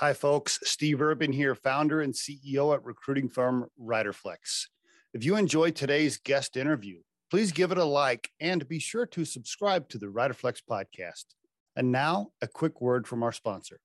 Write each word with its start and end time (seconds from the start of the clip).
Hi, 0.00 0.12
folks. 0.12 0.60
Steve 0.62 1.02
Urban 1.02 1.32
here, 1.32 1.56
founder 1.56 2.02
and 2.02 2.14
CEO 2.14 2.72
at 2.72 2.84
recruiting 2.84 3.28
firm 3.28 3.66
Riderflex. 3.82 4.66
If 5.12 5.24
you 5.24 5.34
enjoyed 5.34 5.74
today's 5.74 6.18
guest 6.18 6.56
interview, 6.56 7.00
please 7.32 7.50
give 7.50 7.72
it 7.72 7.78
a 7.78 7.84
like 7.84 8.30
and 8.38 8.68
be 8.68 8.78
sure 8.78 9.06
to 9.06 9.24
subscribe 9.24 9.88
to 9.88 9.98
the 9.98 10.06
Riderflex 10.06 10.60
podcast. 10.70 11.24
And 11.74 11.90
now, 11.90 12.28
a 12.40 12.46
quick 12.46 12.80
word 12.80 13.08
from 13.08 13.24
our 13.24 13.32
sponsor. 13.32 13.80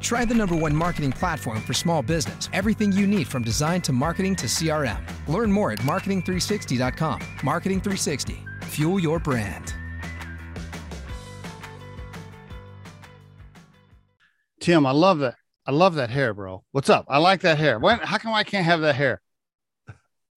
Try 0.00 0.24
the 0.24 0.34
number 0.34 0.56
one 0.56 0.74
marketing 0.74 1.12
platform 1.12 1.60
for 1.60 1.74
small 1.74 2.00
business. 2.00 2.48
Everything 2.54 2.92
you 2.92 3.06
need 3.06 3.28
from 3.28 3.42
design 3.42 3.82
to 3.82 3.92
marketing 3.92 4.34
to 4.36 4.46
CRM. 4.46 5.02
Learn 5.28 5.52
more 5.52 5.70
at 5.70 5.80
marketing360.com. 5.80 7.20
Marketing 7.42 7.78
360. 7.78 8.38
Fuel 8.62 8.98
your 8.98 9.18
brand. 9.18 9.74
Tim, 14.62 14.86
I 14.86 14.92
love 14.92 15.18
that. 15.18 15.34
I 15.66 15.72
love 15.72 15.96
that 15.96 16.08
hair, 16.08 16.32
bro. 16.32 16.62
What's 16.70 16.88
up? 16.88 17.04
I 17.08 17.18
like 17.18 17.40
that 17.40 17.58
hair. 17.58 17.80
When, 17.80 17.98
how 17.98 18.18
come 18.18 18.32
I 18.32 18.44
can't 18.44 18.64
have 18.64 18.80
that 18.82 18.94
hair? 18.94 19.20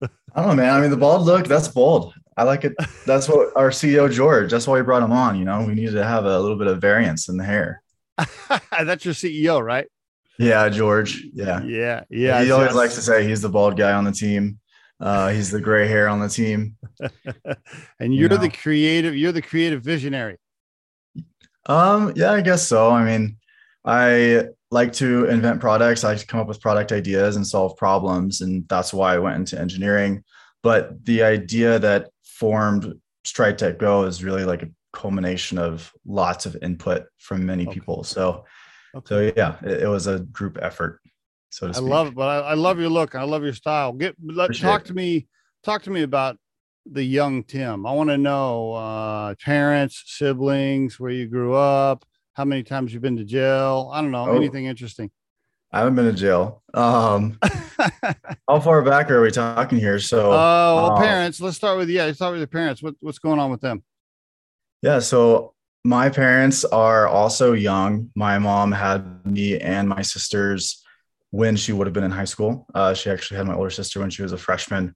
I 0.02 0.08
don't 0.34 0.48
know, 0.48 0.54
man. 0.54 0.74
I 0.74 0.80
mean, 0.80 0.90
the 0.90 0.96
bald 0.96 1.24
look, 1.24 1.46
that's 1.46 1.68
bold. 1.68 2.12
I 2.36 2.42
like 2.42 2.64
it. 2.64 2.74
That's 3.06 3.28
what 3.28 3.56
our 3.56 3.70
CEO, 3.70 4.12
George, 4.12 4.50
that's 4.50 4.66
why 4.66 4.74
we 4.74 4.82
brought 4.82 5.04
him 5.04 5.12
on. 5.12 5.38
You 5.38 5.44
know, 5.44 5.64
we 5.64 5.74
needed 5.74 5.92
to 5.92 6.04
have 6.04 6.24
a 6.24 6.40
little 6.40 6.58
bit 6.58 6.66
of 6.66 6.80
variance 6.80 7.28
in 7.28 7.36
the 7.36 7.44
hair. 7.44 7.82
That's 8.70 9.04
your 9.04 9.14
CEO, 9.14 9.62
right? 9.62 9.86
Yeah, 10.38 10.68
George. 10.68 11.22
Yeah. 11.32 11.62
Yeah. 11.62 12.02
Yeah. 12.10 12.42
He 12.42 12.50
always 12.50 12.74
likes 12.74 12.94
to 12.96 13.02
say 13.02 13.26
he's 13.26 13.42
the 13.42 13.48
bald 13.48 13.76
guy 13.76 13.92
on 13.92 14.04
the 14.04 14.12
team. 14.12 14.58
Uh, 14.98 15.28
he's 15.28 15.50
the 15.50 15.60
gray 15.60 15.86
hair 15.86 16.08
on 16.08 16.20
the 16.20 16.28
team. 16.28 16.76
and 18.00 18.14
you're 18.14 18.22
you 18.24 18.28
know? 18.28 18.36
the 18.38 18.50
creative, 18.50 19.14
you're 19.14 19.32
the 19.32 19.42
creative 19.42 19.82
visionary. 19.82 20.38
Um, 21.66 22.12
yeah, 22.16 22.32
I 22.32 22.40
guess 22.40 22.66
so. 22.66 22.90
I 22.90 23.04
mean, 23.04 23.36
I 23.86 24.46
like 24.70 24.92
to 24.94 25.26
invent 25.26 25.60
products. 25.60 26.02
I 26.02 26.10
like 26.10 26.18
to 26.18 26.26
come 26.26 26.40
up 26.40 26.48
with 26.48 26.60
product 26.60 26.90
ideas 26.90 27.36
and 27.36 27.46
solve 27.46 27.76
problems. 27.76 28.40
And 28.40 28.68
that's 28.68 28.92
why 28.92 29.14
I 29.14 29.18
went 29.18 29.36
into 29.36 29.58
engineering. 29.58 30.24
But 30.62 31.04
the 31.04 31.22
idea 31.22 31.78
that 31.78 32.10
formed 32.24 33.00
Stride 33.24 33.58
Tech 33.58 33.78
Go 33.78 34.02
is 34.04 34.24
really 34.24 34.44
like 34.44 34.62
a 34.64 34.70
culmination 34.92 35.58
of 35.58 35.92
lots 36.04 36.46
of 36.46 36.56
input 36.62 37.04
from 37.18 37.46
many 37.46 37.64
okay. 37.64 37.74
people. 37.74 38.02
So, 38.02 38.44
okay. 38.94 39.06
so 39.08 39.32
yeah, 39.36 39.56
it, 39.62 39.84
it, 39.84 39.88
was 39.88 40.08
a 40.08 40.20
group 40.20 40.58
effort. 40.60 41.00
So 41.50 41.68
to 41.68 41.74
speak. 41.74 41.86
I 41.86 41.88
love 41.88 42.08
it, 42.08 42.14
but 42.14 42.28
I, 42.28 42.50
I 42.50 42.54
love 42.54 42.80
your 42.80 42.88
look. 42.88 43.14
I 43.14 43.22
love 43.22 43.44
your 43.44 43.52
style. 43.52 43.92
Get 43.92 44.16
let 44.20 44.46
Appreciate 44.46 44.68
talk 44.68 44.80
it. 44.82 44.86
to 44.88 44.94
me. 44.94 45.28
Talk 45.62 45.82
to 45.82 45.90
me 45.90 46.02
about 46.02 46.38
the 46.84 47.04
young 47.04 47.44
Tim. 47.44 47.86
I 47.86 47.92
want 47.92 48.10
to 48.10 48.18
know 48.18 48.72
uh, 48.72 49.34
parents, 49.36 50.02
siblings, 50.06 50.98
where 50.98 51.10
you 51.10 51.26
grew 51.26 51.54
up, 51.54 52.04
how 52.36 52.44
many 52.44 52.62
times 52.62 52.92
you've 52.92 53.02
been 53.02 53.16
to 53.16 53.24
jail. 53.24 53.90
I 53.92 54.02
don't 54.02 54.10
know 54.10 54.28
oh, 54.28 54.36
anything 54.36 54.66
interesting. 54.66 55.10
I 55.72 55.78
haven't 55.78 55.94
been 55.94 56.04
to 56.04 56.12
jail. 56.12 56.62
Um, 56.74 57.38
how 58.48 58.60
far 58.60 58.82
back 58.82 59.10
are 59.10 59.22
we 59.22 59.30
talking 59.30 59.78
here? 59.78 59.98
So, 59.98 60.32
oh, 60.32 60.34
uh, 60.34 60.74
well, 60.74 60.96
parents. 60.98 61.40
Let's 61.40 61.56
start 61.56 61.78
with 61.78 61.88
yeah. 61.88 62.04
Let's 62.04 62.18
start 62.18 62.32
with 62.32 62.42
the 62.42 62.46
parents. 62.46 62.82
What, 62.82 62.94
what's 63.00 63.18
going 63.18 63.40
on 63.40 63.50
with 63.50 63.62
them? 63.62 63.82
Yeah. 64.82 64.98
So 64.98 65.54
my 65.82 66.10
parents 66.10 66.66
are 66.66 67.08
also 67.08 67.54
young. 67.54 68.10
My 68.14 68.38
mom 68.38 68.70
had 68.70 69.24
me 69.24 69.58
and 69.58 69.88
my 69.88 70.02
sisters 70.02 70.84
when 71.30 71.56
she 71.56 71.72
would 71.72 71.86
have 71.86 71.94
been 71.94 72.04
in 72.04 72.10
high 72.10 72.24
school. 72.26 72.66
Uh, 72.74 72.92
she 72.92 73.10
actually 73.10 73.38
had 73.38 73.46
my 73.46 73.54
older 73.54 73.70
sister 73.70 74.00
when 74.00 74.10
she 74.10 74.22
was 74.22 74.32
a 74.32 74.38
freshman 74.38 74.94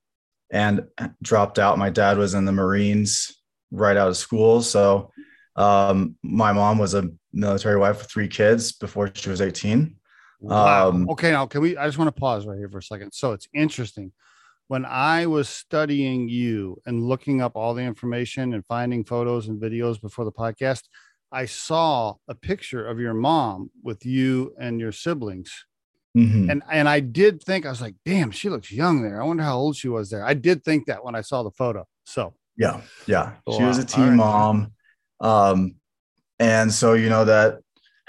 and 0.50 0.86
dropped 1.22 1.58
out. 1.58 1.78
My 1.78 1.90
dad 1.90 2.18
was 2.18 2.34
in 2.34 2.44
the 2.44 2.52
Marines 2.52 3.34
right 3.70 3.96
out 3.96 4.08
of 4.08 4.16
school. 4.18 4.60
So 4.60 5.10
um, 5.56 6.16
my 6.22 6.52
mom 6.52 6.78
was 6.78 6.94
a 6.94 7.10
military 7.32 7.76
wife 7.76 7.98
with 7.98 8.10
three 8.10 8.28
kids 8.28 8.72
before 8.72 9.10
she 9.14 9.28
was 9.28 9.40
18. 9.40 9.96
Wow. 10.40 10.88
Um, 10.88 11.10
okay. 11.10 11.32
Now, 11.32 11.46
can 11.46 11.60
we? 11.60 11.76
I 11.76 11.86
just 11.86 11.98
want 11.98 12.14
to 12.14 12.18
pause 12.18 12.46
right 12.46 12.58
here 12.58 12.68
for 12.68 12.78
a 12.78 12.82
second. 12.82 13.12
So 13.12 13.32
it's 13.32 13.48
interesting 13.54 14.12
when 14.70 14.84
I 14.84 15.26
was 15.26 15.48
studying 15.48 16.28
you 16.28 16.80
and 16.86 17.02
looking 17.02 17.42
up 17.42 17.56
all 17.56 17.74
the 17.74 17.82
information 17.82 18.54
and 18.54 18.64
finding 18.66 19.04
photos 19.04 19.48
and 19.48 19.60
videos 19.60 20.00
before 20.00 20.24
the 20.24 20.30
podcast, 20.30 20.82
I 21.32 21.46
saw 21.46 22.14
a 22.28 22.36
picture 22.36 22.86
of 22.86 23.00
your 23.00 23.12
mom 23.12 23.72
with 23.82 24.06
you 24.06 24.54
and 24.60 24.78
your 24.78 24.92
siblings. 24.92 25.66
Mm-hmm. 26.16 26.50
And 26.50 26.62
and 26.70 26.88
I 26.88 27.00
did 27.00 27.42
think 27.42 27.66
I 27.66 27.70
was 27.70 27.80
like, 27.80 27.96
damn, 28.04 28.30
she 28.30 28.48
looks 28.48 28.70
young 28.70 29.02
there. 29.02 29.20
I 29.20 29.26
wonder 29.26 29.42
how 29.42 29.58
old 29.58 29.74
she 29.74 29.88
was 29.88 30.08
there. 30.08 30.24
I 30.24 30.34
did 30.34 30.62
think 30.62 30.86
that 30.86 31.04
when 31.04 31.16
I 31.16 31.22
saw 31.22 31.42
the 31.42 31.50
photo. 31.50 31.84
So 32.06 32.34
yeah, 32.56 32.80
yeah. 33.08 33.32
She 33.52 33.64
was 33.64 33.78
a 33.78 33.84
teen 33.84 34.10
right. 34.10 34.14
mom. 34.14 34.72
Um, 35.18 35.74
and 36.40 36.72
so 36.72 36.94
you 36.94 37.08
know 37.08 37.24
that 37.24 37.60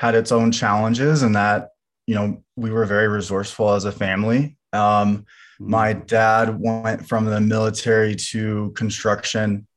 had 0.01 0.15
its 0.15 0.31
own 0.31 0.51
challenges 0.51 1.21
and 1.21 1.35
that, 1.35 1.69
you 2.07 2.15
know, 2.15 2.41
we 2.55 2.71
were 2.71 2.85
very 2.85 3.07
resourceful 3.07 3.69
as 3.69 3.85
a 3.85 3.91
family. 3.91 4.57
Um, 4.73 5.27
my 5.59 5.93
mm-hmm. 5.93 6.05
dad 6.07 6.59
went 6.59 7.07
from 7.07 7.25
the 7.25 7.39
military 7.39 8.15
to 8.15 8.71
construction 8.71 9.67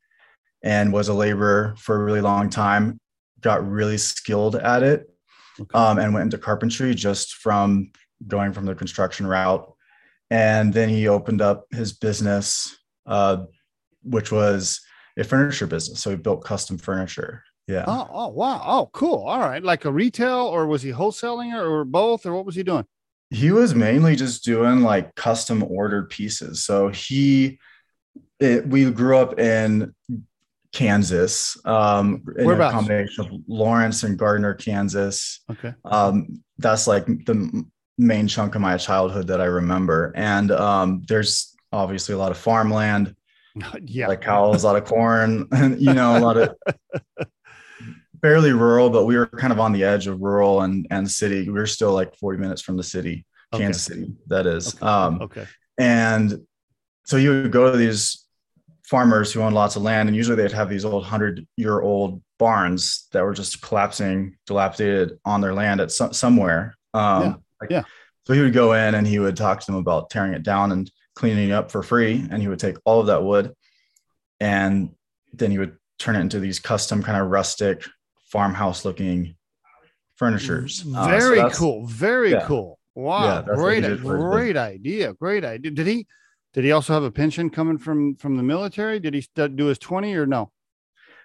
and 0.62 0.94
was 0.94 1.08
a 1.08 1.14
laborer 1.14 1.74
for 1.76 1.96
a 1.96 2.02
really 2.02 2.22
long 2.22 2.48
time, 2.48 2.98
got 3.42 3.68
really 3.68 3.98
skilled 3.98 4.56
at 4.56 4.82
it, 4.82 5.10
okay. 5.60 5.78
um, 5.78 5.98
and 5.98 6.14
went 6.14 6.24
into 6.24 6.38
carpentry 6.38 6.94
just 6.94 7.34
from 7.34 7.90
going 8.26 8.54
from 8.54 8.64
the 8.64 8.74
construction 8.74 9.26
route. 9.26 9.70
And 10.30 10.72
then 10.72 10.88
he 10.88 11.06
opened 11.06 11.42
up 11.42 11.66
his 11.70 11.92
business, 11.92 12.78
uh, 13.04 13.44
which 14.02 14.32
was 14.32 14.80
a 15.18 15.24
furniture 15.24 15.66
business. 15.66 16.00
So 16.00 16.08
he 16.10 16.16
built 16.16 16.44
custom 16.44 16.78
furniture. 16.78 17.44
Yeah. 17.66 17.84
Oh, 17.86 18.08
oh, 18.10 18.28
wow. 18.28 18.62
Oh, 18.64 18.90
cool. 18.92 19.24
All 19.26 19.40
right. 19.40 19.62
Like 19.62 19.84
a 19.84 19.92
retail, 19.92 20.46
or 20.46 20.66
was 20.66 20.82
he 20.82 20.92
wholesaling, 20.92 21.54
or, 21.54 21.66
or 21.66 21.84
both, 21.84 22.26
or 22.26 22.34
what 22.34 22.44
was 22.44 22.54
he 22.54 22.62
doing? 22.62 22.84
he 23.34 23.50
was 23.50 23.74
mainly 23.74 24.16
just 24.16 24.44
doing 24.44 24.80
like 24.82 25.14
custom 25.14 25.62
ordered 25.62 26.08
pieces. 26.08 26.64
So 26.64 26.88
he, 26.88 27.58
it, 28.38 28.66
we 28.66 28.90
grew 28.90 29.18
up 29.18 29.38
in 29.38 29.94
Kansas, 30.72 31.56
um, 31.64 32.24
in 32.36 32.48
a 32.48 32.70
combination 32.70 33.24
of 33.24 33.32
Lawrence 33.46 34.02
and 34.04 34.18
Gardner, 34.18 34.54
Kansas. 34.54 35.40
Okay. 35.50 35.74
Um, 35.84 36.42
that's 36.58 36.86
like 36.86 37.06
the 37.06 37.64
main 37.98 38.28
chunk 38.28 38.54
of 38.54 38.60
my 38.60 38.76
childhood 38.76 39.28
that 39.28 39.40
I 39.40 39.46
remember. 39.46 40.12
And 40.14 40.50
um, 40.52 41.02
there's 41.08 41.56
obviously 41.72 42.14
a 42.14 42.18
lot 42.18 42.30
of 42.30 42.38
farmland, 42.38 43.16
yeah, 43.82 44.08
like 44.08 44.20
cows, 44.20 44.62
a 44.62 44.66
lot 44.66 44.76
of 44.76 44.84
corn, 44.84 45.48
and 45.50 45.80
you 45.80 45.92
know, 45.92 46.18
a 46.18 46.20
lot 46.20 46.36
of 46.36 46.54
fairly 48.24 48.52
rural, 48.52 48.88
but 48.88 49.04
we 49.04 49.18
were 49.18 49.26
kind 49.26 49.52
of 49.52 49.60
on 49.60 49.70
the 49.70 49.84
edge 49.84 50.06
of 50.06 50.18
rural 50.22 50.62
and 50.62 50.86
and 50.90 51.10
city. 51.10 51.44
We 51.44 51.52
were 51.52 51.66
still 51.66 51.92
like 51.92 52.16
40 52.16 52.38
minutes 52.38 52.62
from 52.62 52.78
the 52.78 52.82
city, 52.82 53.26
okay. 53.52 53.64
Kansas 53.64 53.82
City, 53.82 54.14
that 54.28 54.46
is. 54.46 54.74
Okay. 54.76 54.86
Um, 54.86 55.20
okay. 55.20 55.46
And 55.76 56.40
so 57.04 57.18
you 57.18 57.42
would 57.42 57.52
go 57.52 57.70
to 57.70 57.76
these 57.76 58.24
farmers 58.84 59.30
who 59.30 59.42
own 59.42 59.52
lots 59.52 59.76
of 59.76 59.82
land, 59.82 60.08
and 60.08 60.16
usually 60.16 60.36
they'd 60.36 60.52
have 60.52 60.70
these 60.70 60.86
old 60.86 61.04
hundred 61.04 61.46
year 61.58 61.82
old 61.82 62.22
barns 62.38 63.08
that 63.12 63.22
were 63.22 63.34
just 63.34 63.60
collapsing, 63.60 64.38
dilapidated 64.46 65.18
on 65.26 65.42
their 65.42 65.52
land 65.52 65.82
at 65.82 65.92
some, 65.92 66.14
somewhere. 66.14 66.74
Um, 66.94 67.22
yeah. 67.22 67.34
Like, 67.60 67.70
yeah. 67.70 67.82
So 68.26 68.32
he 68.32 68.40
would 68.40 68.54
go 68.54 68.72
in 68.72 68.94
and 68.94 69.06
he 69.06 69.18
would 69.18 69.36
talk 69.36 69.60
to 69.60 69.66
them 69.66 69.74
about 69.74 70.08
tearing 70.08 70.32
it 70.32 70.42
down 70.42 70.72
and 70.72 70.90
cleaning 71.14 71.50
it 71.50 71.52
up 71.52 71.70
for 71.70 71.82
free, 71.82 72.26
and 72.30 72.40
he 72.40 72.48
would 72.48 72.58
take 72.58 72.76
all 72.86 73.00
of 73.00 73.08
that 73.08 73.22
wood, 73.22 73.52
and 74.40 74.94
then 75.34 75.50
he 75.50 75.58
would 75.58 75.76
turn 75.98 76.16
it 76.16 76.20
into 76.20 76.40
these 76.40 76.58
custom 76.58 77.02
kind 77.02 77.20
of 77.20 77.28
rustic 77.28 77.84
farmhouse 78.24 78.84
looking 78.84 79.36
furnitures. 80.16 80.80
Very 80.80 81.40
uh, 81.40 81.50
so 81.50 81.56
cool. 81.56 81.86
Very 81.86 82.32
yeah. 82.32 82.46
cool. 82.46 82.78
Wow. 82.94 83.24
Yeah, 83.24 83.54
great, 83.54 84.00
great 84.00 84.56
idea. 84.56 85.14
Great 85.14 85.44
idea. 85.44 85.70
Did 85.72 85.86
he, 85.86 86.06
did 86.52 86.64
he 86.64 86.72
also 86.72 86.92
have 86.92 87.02
a 87.02 87.10
pension 87.10 87.50
coming 87.50 87.78
from, 87.78 88.16
from 88.16 88.36
the 88.36 88.42
military? 88.42 89.00
Did 89.00 89.14
he 89.14 89.26
do 89.34 89.66
his 89.66 89.78
20 89.78 90.14
or 90.14 90.26
no? 90.26 90.50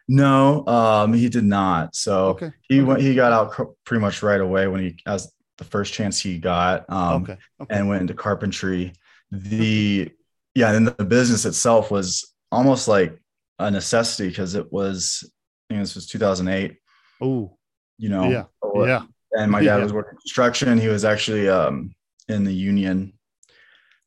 No, 0.07 0.65
um, 0.65 1.13
he 1.13 1.29
did 1.29 1.43
not. 1.43 1.95
So 1.95 2.29
okay. 2.29 2.51
he 2.67 2.79
okay. 2.79 2.83
went, 2.83 3.01
he 3.01 3.13
got 3.13 3.31
out 3.31 3.75
pretty 3.85 4.01
much 4.01 4.23
right 4.23 4.41
away 4.41 4.67
when 4.67 4.81
he, 4.81 4.97
as 5.05 5.31
the 5.59 5.63
first 5.63 5.93
chance 5.93 6.19
he 6.19 6.39
got, 6.39 6.85
um, 6.89 7.23
okay. 7.23 7.37
okay. 7.61 7.75
and 7.75 7.87
went 7.87 8.01
into 8.01 8.15
carpentry. 8.15 8.93
The, 9.31 10.09
yeah, 10.55 10.73
and 10.73 10.87
the 10.87 11.05
business 11.05 11.45
itself 11.45 11.91
was 11.91 12.33
almost 12.51 12.87
like 12.87 13.19
a 13.59 13.69
necessity 13.69 14.29
because 14.29 14.55
it 14.55 14.71
was, 14.73 15.31
I 15.69 15.75
think 15.75 15.83
this 15.83 15.93
was 15.93 16.07
2008 16.07 16.77
Oh, 17.21 17.57
you 17.97 18.09
know, 18.09 18.29
yeah, 18.29 18.45
yeah. 18.85 19.01
And 19.33 19.51
my 19.51 19.59
dad 19.59 19.77
yeah. 19.77 19.83
was 19.83 19.93
working 19.93 20.17
construction. 20.17 20.77
He 20.79 20.87
was 20.87 21.05
actually 21.05 21.49
um, 21.49 21.93
in 22.27 22.43
the 22.43 22.53
union, 22.53 23.13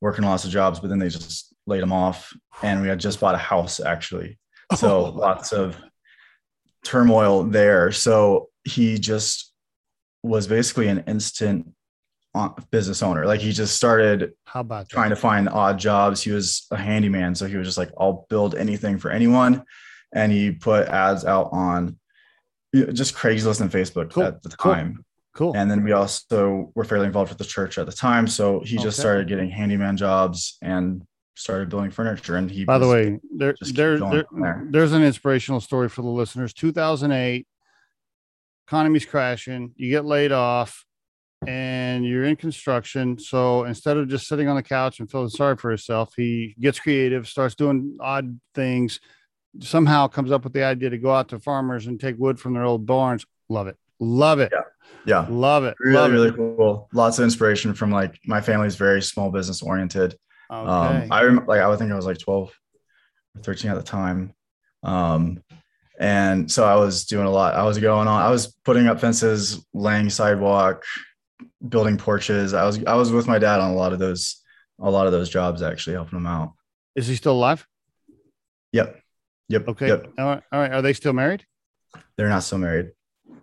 working 0.00 0.24
lots 0.24 0.44
of 0.44 0.50
jobs, 0.50 0.80
but 0.80 0.88
then 0.88 0.98
they 0.98 1.08
just 1.08 1.54
laid 1.66 1.82
him 1.82 1.92
off. 1.92 2.32
And 2.62 2.82
we 2.82 2.88
had 2.88 2.98
just 2.98 3.20
bought 3.20 3.34
a 3.34 3.38
house 3.38 3.80
actually, 3.80 4.38
so 4.76 5.06
oh. 5.06 5.10
lots 5.10 5.52
of 5.52 5.76
turmoil 6.84 7.44
there. 7.44 7.92
So 7.92 8.48
he 8.64 8.98
just 8.98 9.52
was 10.22 10.46
basically 10.46 10.88
an 10.88 11.04
instant 11.06 11.72
uh, 12.34 12.50
business 12.70 13.02
owner. 13.02 13.26
Like 13.26 13.40
he 13.40 13.52
just 13.52 13.76
started 13.76 14.32
how 14.44 14.60
about 14.60 14.88
trying 14.88 15.10
that? 15.10 15.16
to 15.16 15.20
find 15.20 15.48
odd 15.48 15.78
jobs. 15.78 16.22
He 16.22 16.30
was 16.30 16.66
a 16.70 16.76
handyman, 16.76 17.34
so 17.34 17.46
he 17.46 17.56
was 17.56 17.66
just 17.66 17.78
like, 17.78 17.90
I'll 17.98 18.26
build 18.28 18.54
anything 18.54 18.98
for 18.98 19.10
anyone. 19.10 19.64
And 20.14 20.30
he 20.30 20.50
put 20.50 20.88
ads 20.88 21.24
out 21.24 21.50
on 21.52 21.98
just 22.74 23.14
Craigslist 23.14 23.60
and 23.60 23.70
Facebook 23.70 24.10
cool. 24.12 24.24
at 24.24 24.42
the 24.42 24.48
time. 24.50 25.04
Cool. 25.34 25.54
And 25.56 25.70
then 25.70 25.82
we 25.82 25.92
also 25.92 26.70
were 26.74 26.84
fairly 26.84 27.06
involved 27.06 27.30
with 27.30 27.38
the 27.38 27.44
church 27.44 27.78
at 27.78 27.86
the 27.86 27.92
time. 27.92 28.26
So 28.26 28.60
he 28.60 28.76
just 28.76 28.98
started 28.98 29.28
getting 29.28 29.48
handyman 29.50 29.96
jobs 29.96 30.58
and 30.60 31.02
started 31.34 31.70
building 31.70 31.90
furniture. 31.90 32.36
And 32.36 32.50
he, 32.50 32.64
By 32.66 32.78
the 32.78 32.88
way, 32.88 33.18
there, 33.34 33.54
there, 33.72 33.98
there- 33.98 34.26
there. 34.30 34.66
there's 34.70 34.92
an 34.92 35.02
inspirational 35.02 35.60
story 35.60 35.88
for 35.88 36.02
the 36.02 36.08
listeners. 36.08 36.52
2008, 36.52 37.46
economy's 38.68 39.06
crashing. 39.06 39.72
You 39.76 39.90
get 39.90 40.04
laid 40.04 40.32
off, 40.32 40.84
and 41.46 42.04
you're 42.06 42.24
in 42.24 42.36
construction. 42.36 43.18
So 43.18 43.64
instead 43.64 43.96
of 43.96 44.08
just 44.08 44.28
sitting 44.28 44.48
on 44.48 44.56
the 44.56 44.62
couch 44.62 45.00
and 45.00 45.10
feeling 45.10 45.28
sorry 45.30 45.56
for 45.56 45.70
yourself, 45.70 46.12
he 46.16 46.54
gets 46.60 46.78
creative, 46.78 47.26
starts 47.26 47.54
doing 47.54 47.96
odd 48.00 48.38
things. 48.54 49.00
Somehow 49.60 50.08
comes 50.08 50.32
up 50.32 50.44
with 50.44 50.52
the 50.52 50.64
idea 50.64 50.90
to 50.90 50.98
go 50.98 51.12
out 51.14 51.28
to 51.28 51.38
farmers 51.38 51.86
and 51.86 52.00
take 52.00 52.16
wood 52.18 52.40
from 52.40 52.54
their 52.54 52.64
old 52.64 52.86
barns. 52.86 53.26
Love 53.48 53.66
it. 53.66 53.76
Love 54.00 54.40
it. 54.40 54.50
yeah, 54.52 54.62
Yeah. 55.06 55.26
Love 55.30 55.64
it. 55.64 55.76
really, 55.78 55.96
Love 55.96 56.10
it. 56.10 56.14
really 56.14 56.32
cool. 56.32 56.88
Lots 56.92 57.18
of 57.18 57.24
inspiration 57.24 57.74
from 57.74 57.90
like 57.90 58.18
my 58.26 58.40
family's 58.40 58.76
very 58.76 59.02
small 59.02 59.30
business 59.30 59.62
oriented. 59.62 60.16
Okay. 60.50 60.70
Um, 60.70 61.08
I 61.10 61.20
remember 61.22 61.46
like 61.50 61.60
I 61.60 61.68
would 61.68 61.78
think 61.78 61.92
I 61.92 61.96
was 61.96 62.06
like 62.06 62.18
12 62.18 62.50
or 63.36 63.42
13 63.42 63.70
at 63.70 63.76
the 63.76 63.82
time. 63.82 64.32
Um, 64.82 65.42
and 66.00 66.50
so 66.50 66.64
I 66.64 66.74
was 66.76 67.04
doing 67.04 67.26
a 67.26 67.30
lot. 67.30 67.54
I 67.54 67.62
was 67.64 67.78
going 67.78 68.08
on, 68.08 68.22
I 68.22 68.30
was 68.30 68.56
putting 68.64 68.86
up 68.88 69.00
fences, 69.00 69.64
laying 69.72 70.10
sidewalk, 70.10 70.84
building 71.68 71.96
porches. 71.96 72.54
I 72.54 72.64
was 72.64 72.82
I 72.84 72.94
was 72.94 73.12
with 73.12 73.28
my 73.28 73.38
dad 73.38 73.60
on 73.60 73.70
a 73.70 73.74
lot 73.74 73.92
of 73.92 73.98
those, 73.98 74.40
a 74.80 74.90
lot 74.90 75.06
of 75.06 75.12
those 75.12 75.28
jobs 75.28 75.62
actually 75.62 75.94
helping 75.94 76.18
him 76.18 76.26
out. 76.26 76.54
Is 76.96 77.06
he 77.06 77.14
still 77.14 77.34
alive? 77.34 77.66
Yep. 78.72 78.98
Yep. 79.52 79.68
Okay. 79.68 79.88
Yep. 79.88 80.12
All 80.18 80.24
right. 80.26 80.42
All 80.50 80.60
right. 80.60 80.72
Are 80.72 80.80
they 80.82 80.94
still 80.94 81.12
married? 81.12 81.44
They're 82.16 82.28
not 82.30 82.42
still 82.42 82.58
married. 82.58 82.92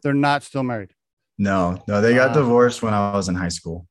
They're 0.01 0.13
not 0.13 0.41
still 0.43 0.63
married. 0.63 0.89
No, 1.37 1.81
no, 1.87 2.01
they 2.01 2.15
got 2.15 2.29
Wow. 2.29 2.41
divorced 2.41 2.81
when 2.81 2.93
I 2.93 3.13
was 3.13 3.29
in 3.29 3.35
high 3.35 3.49
school. 3.59 3.87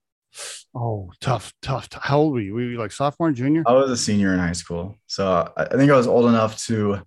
Oh, 0.74 1.10
tough, 1.20 1.52
tough. 1.62 1.88
tough. 1.88 2.02
How 2.02 2.18
old 2.18 2.34
were 2.34 2.40
you? 2.40 2.54
Were 2.54 2.60
you 2.60 2.78
like 2.78 2.92
sophomore, 2.92 3.30
junior? 3.32 3.62
I 3.66 3.72
was 3.72 3.90
a 3.90 3.96
senior 3.96 4.32
in 4.34 4.38
high 4.40 4.52
school. 4.52 4.96
So 5.06 5.50
I 5.56 5.62
I 5.62 5.76
think 5.76 5.90
I 5.90 5.96
was 5.96 6.06
old 6.08 6.26
enough 6.26 6.58
to 6.66 7.00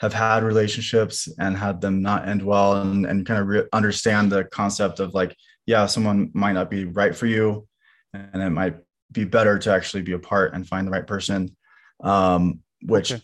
have 0.00 0.12
had 0.12 0.44
relationships 0.44 1.28
and 1.40 1.56
had 1.56 1.80
them 1.80 2.02
not 2.02 2.28
end 2.28 2.42
well 2.42 2.80
and, 2.82 3.04
and 3.06 3.26
kind 3.26 3.40
of 3.40 3.48
re- 3.48 3.68
understand 3.72 4.30
the 4.30 4.44
concept 4.44 5.00
of 5.00 5.14
like, 5.14 5.34
yeah, 5.66 5.86
someone 5.86 6.30
might 6.34 6.52
not 6.52 6.70
be 6.70 6.84
right 6.84 7.16
for 7.16 7.26
you 7.26 7.66
and 8.14 8.40
it 8.42 8.50
might 8.50 8.76
be 9.10 9.24
better 9.24 9.58
to 9.58 9.72
actually 9.72 10.02
be 10.02 10.12
apart 10.12 10.54
and 10.54 10.68
find 10.68 10.86
the 10.86 10.92
right 10.92 11.06
person. 11.06 11.56
Um, 12.00 12.60
which, 12.82 13.12
Okay. 13.12 13.22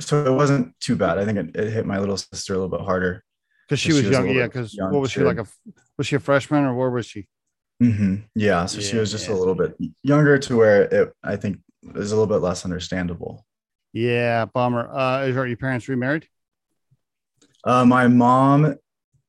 So 0.00 0.24
it 0.24 0.32
wasn't 0.32 0.74
too 0.80 0.96
bad. 0.96 1.18
I 1.18 1.24
think 1.24 1.38
it, 1.38 1.56
it 1.56 1.72
hit 1.72 1.86
my 1.86 1.98
little 1.98 2.16
sister 2.16 2.54
a 2.54 2.58
little 2.58 2.76
bit 2.76 2.84
harder. 2.84 3.22
Because 3.68 3.80
she 3.80 3.90
She 3.90 3.94
was 3.94 4.02
was 4.04 4.12
young. 4.12 4.22
little 4.26 4.36
Yeah. 4.36 4.46
Because 4.46 4.76
what 4.78 5.00
was 5.00 5.10
she 5.10 5.20
like? 5.20 5.38
A 5.38 5.46
was 5.98 6.06
she 6.06 6.16
a 6.16 6.20
freshman 6.20 6.64
or 6.64 6.74
where 6.74 6.90
was 6.90 7.06
she? 7.06 7.28
hmm 7.80 8.16
Yeah. 8.34 8.66
So 8.66 8.80
she 8.80 8.96
was 8.96 9.10
just 9.10 9.28
Yeah. 9.28 9.34
a 9.34 9.36
little 9.36 9.54
bit 9.54 9.76
younger 10.02 10.38
to 10.38 10.56
where 10.56 10.82
it, 10.82 11.12
I 11.22 11.36
think, 11.36 11.58
is 11.94 12.12
a 12.12 12.16
little 12.16 12.32
bit 12.32 12.42
less 12.44 12.64
understandable. 12.64 13.44
Yeah, 13.92 14.44
bummer. 14.44 14.88
Uh, 14.94 15.22
is 15.26 15.36
are 15.36 15.46
your 15.46 15.56
parents 15.56 15.88
remarried? 15.88 16.28
Uh, 17.64 17.84
my 17.84 18.06
mom 18.08 18.76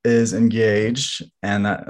is 0.03 0.33
engaged 0.33 1.23
and 1.41 1.65
that, 1.65 1.87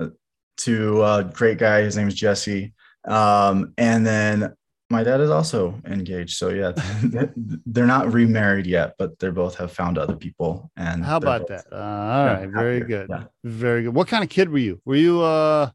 to 0.57 1.03
a 1.03 1.23
great 1.23 1.57
guy. 1.57 1.81
His 1.81 1.97
name 1.97 2.07
is 2.07 2.15
Jesse. 2.15 2.73
Um, 3.07 3.73
and 3.77 4.05
then 4.05 4.53
my 4.89 5.03
dad 5.03 5.19
is 5.21 5.29
also 5.29 5.79
engaged. 5.85 6.37
So 6.37 6.49
yeah, 6.49 6.71
they're 7.65 7.85
not 7.85 8.13
remarried 8.13 8.65
yet, 8.65 8.95
but 8.97 9.19
they 9.19 9.29
both 9.29 9.55
have 9.55 9.71
found 9.71 9.97
other 9.97 10.15
people. 10.15 10.71
And 10.77 11.03
How 11.03 11.17
about 11.17 11.47
that? 11.47 11.65
Uh, 11.71 11.75
all 11.75 12.25
right, 12.25 12.49
very 12.49 12.79
good, 12.81 13.07
Yeah. 13.09 13.23
very 13.43 13.83
good. 13.83 13.93
What 13.93 14.07
kind 14.07 14.23
of 14.23 14.29
kid 14.29 14.49
were 14.49 14.57
you? 14.59 14.81
Were 14.85 14.95
you 14.95 15.23
a 15.23 15.73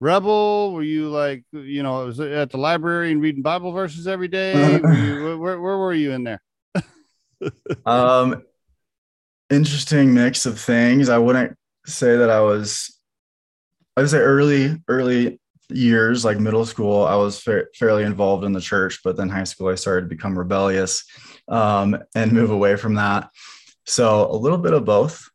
rebel? 0.00 0.72
Were 0.72 0.82
you 0.82 1.08
like 1.08 1.44
you 1.52 1.82
know 1.82 2.04
was 2.06 2.20
at 2.20 2.50
the 2.50 2.58
library 2.58 3.12
and 3.12 3.22
reading 3.22 3.42
Bible 3.42 3.72
verses 3.72 4.06
every 4.06 4.28
day? 4.28 4.78
Were 4.78 4.94
you, 4.94 5.38
where, 5.40 5.60
where 5.60 5.78
were 5.78 5.94
you 5.94 6.12
in 6.12 6.24
there? 6.24 6.42
Um, 7.86 8.42
interesting 9.48 10.12
mix 10.12 10.44
of 10.44 10.60
things. 10.60 11.08
I 11.08 11.16
wouldn't 11.16 11.56
say 11.86 12.16
that 12.18 12.28
I 12.28 12.40
was. 12.40 12.94
I 13.96 14.02
would 14.02 14.10
say 14.10 14.18
early, 14.18 14.76
early 14.88 15.39
years, 15.70 16.24
like 16.24 16.38
middle 16.38 16.66
school, 16.66 17.04
I 17.04 17.14
was 17.14 17.40
fa- 17.40 17.66
fairly 17.74 18.04
involved 18.04 18.44
in 18.44 18.52
the 18.52 18.60
church, 18.60 19.00
but 19.02 19.16
then 19.16 19.28
high 19.28 19.44
school, 19.44 19.68
I 19.68 19.74
started 19.74 20.02
to 20.02 20.08
become 20.08 20.38
rebellious 20.38 21.04
um, 21.48 21.96
and 22.14 22.32
move 22.32 22.50
away 22.50 22.76
from 22.76 22.94
that. 22.94 23.30
So 23.86 24.30
a 24.30 24.36
little 24.36 24.58
bit 24.58 24.72
of 24.72 24.84
both. 24.84 25.28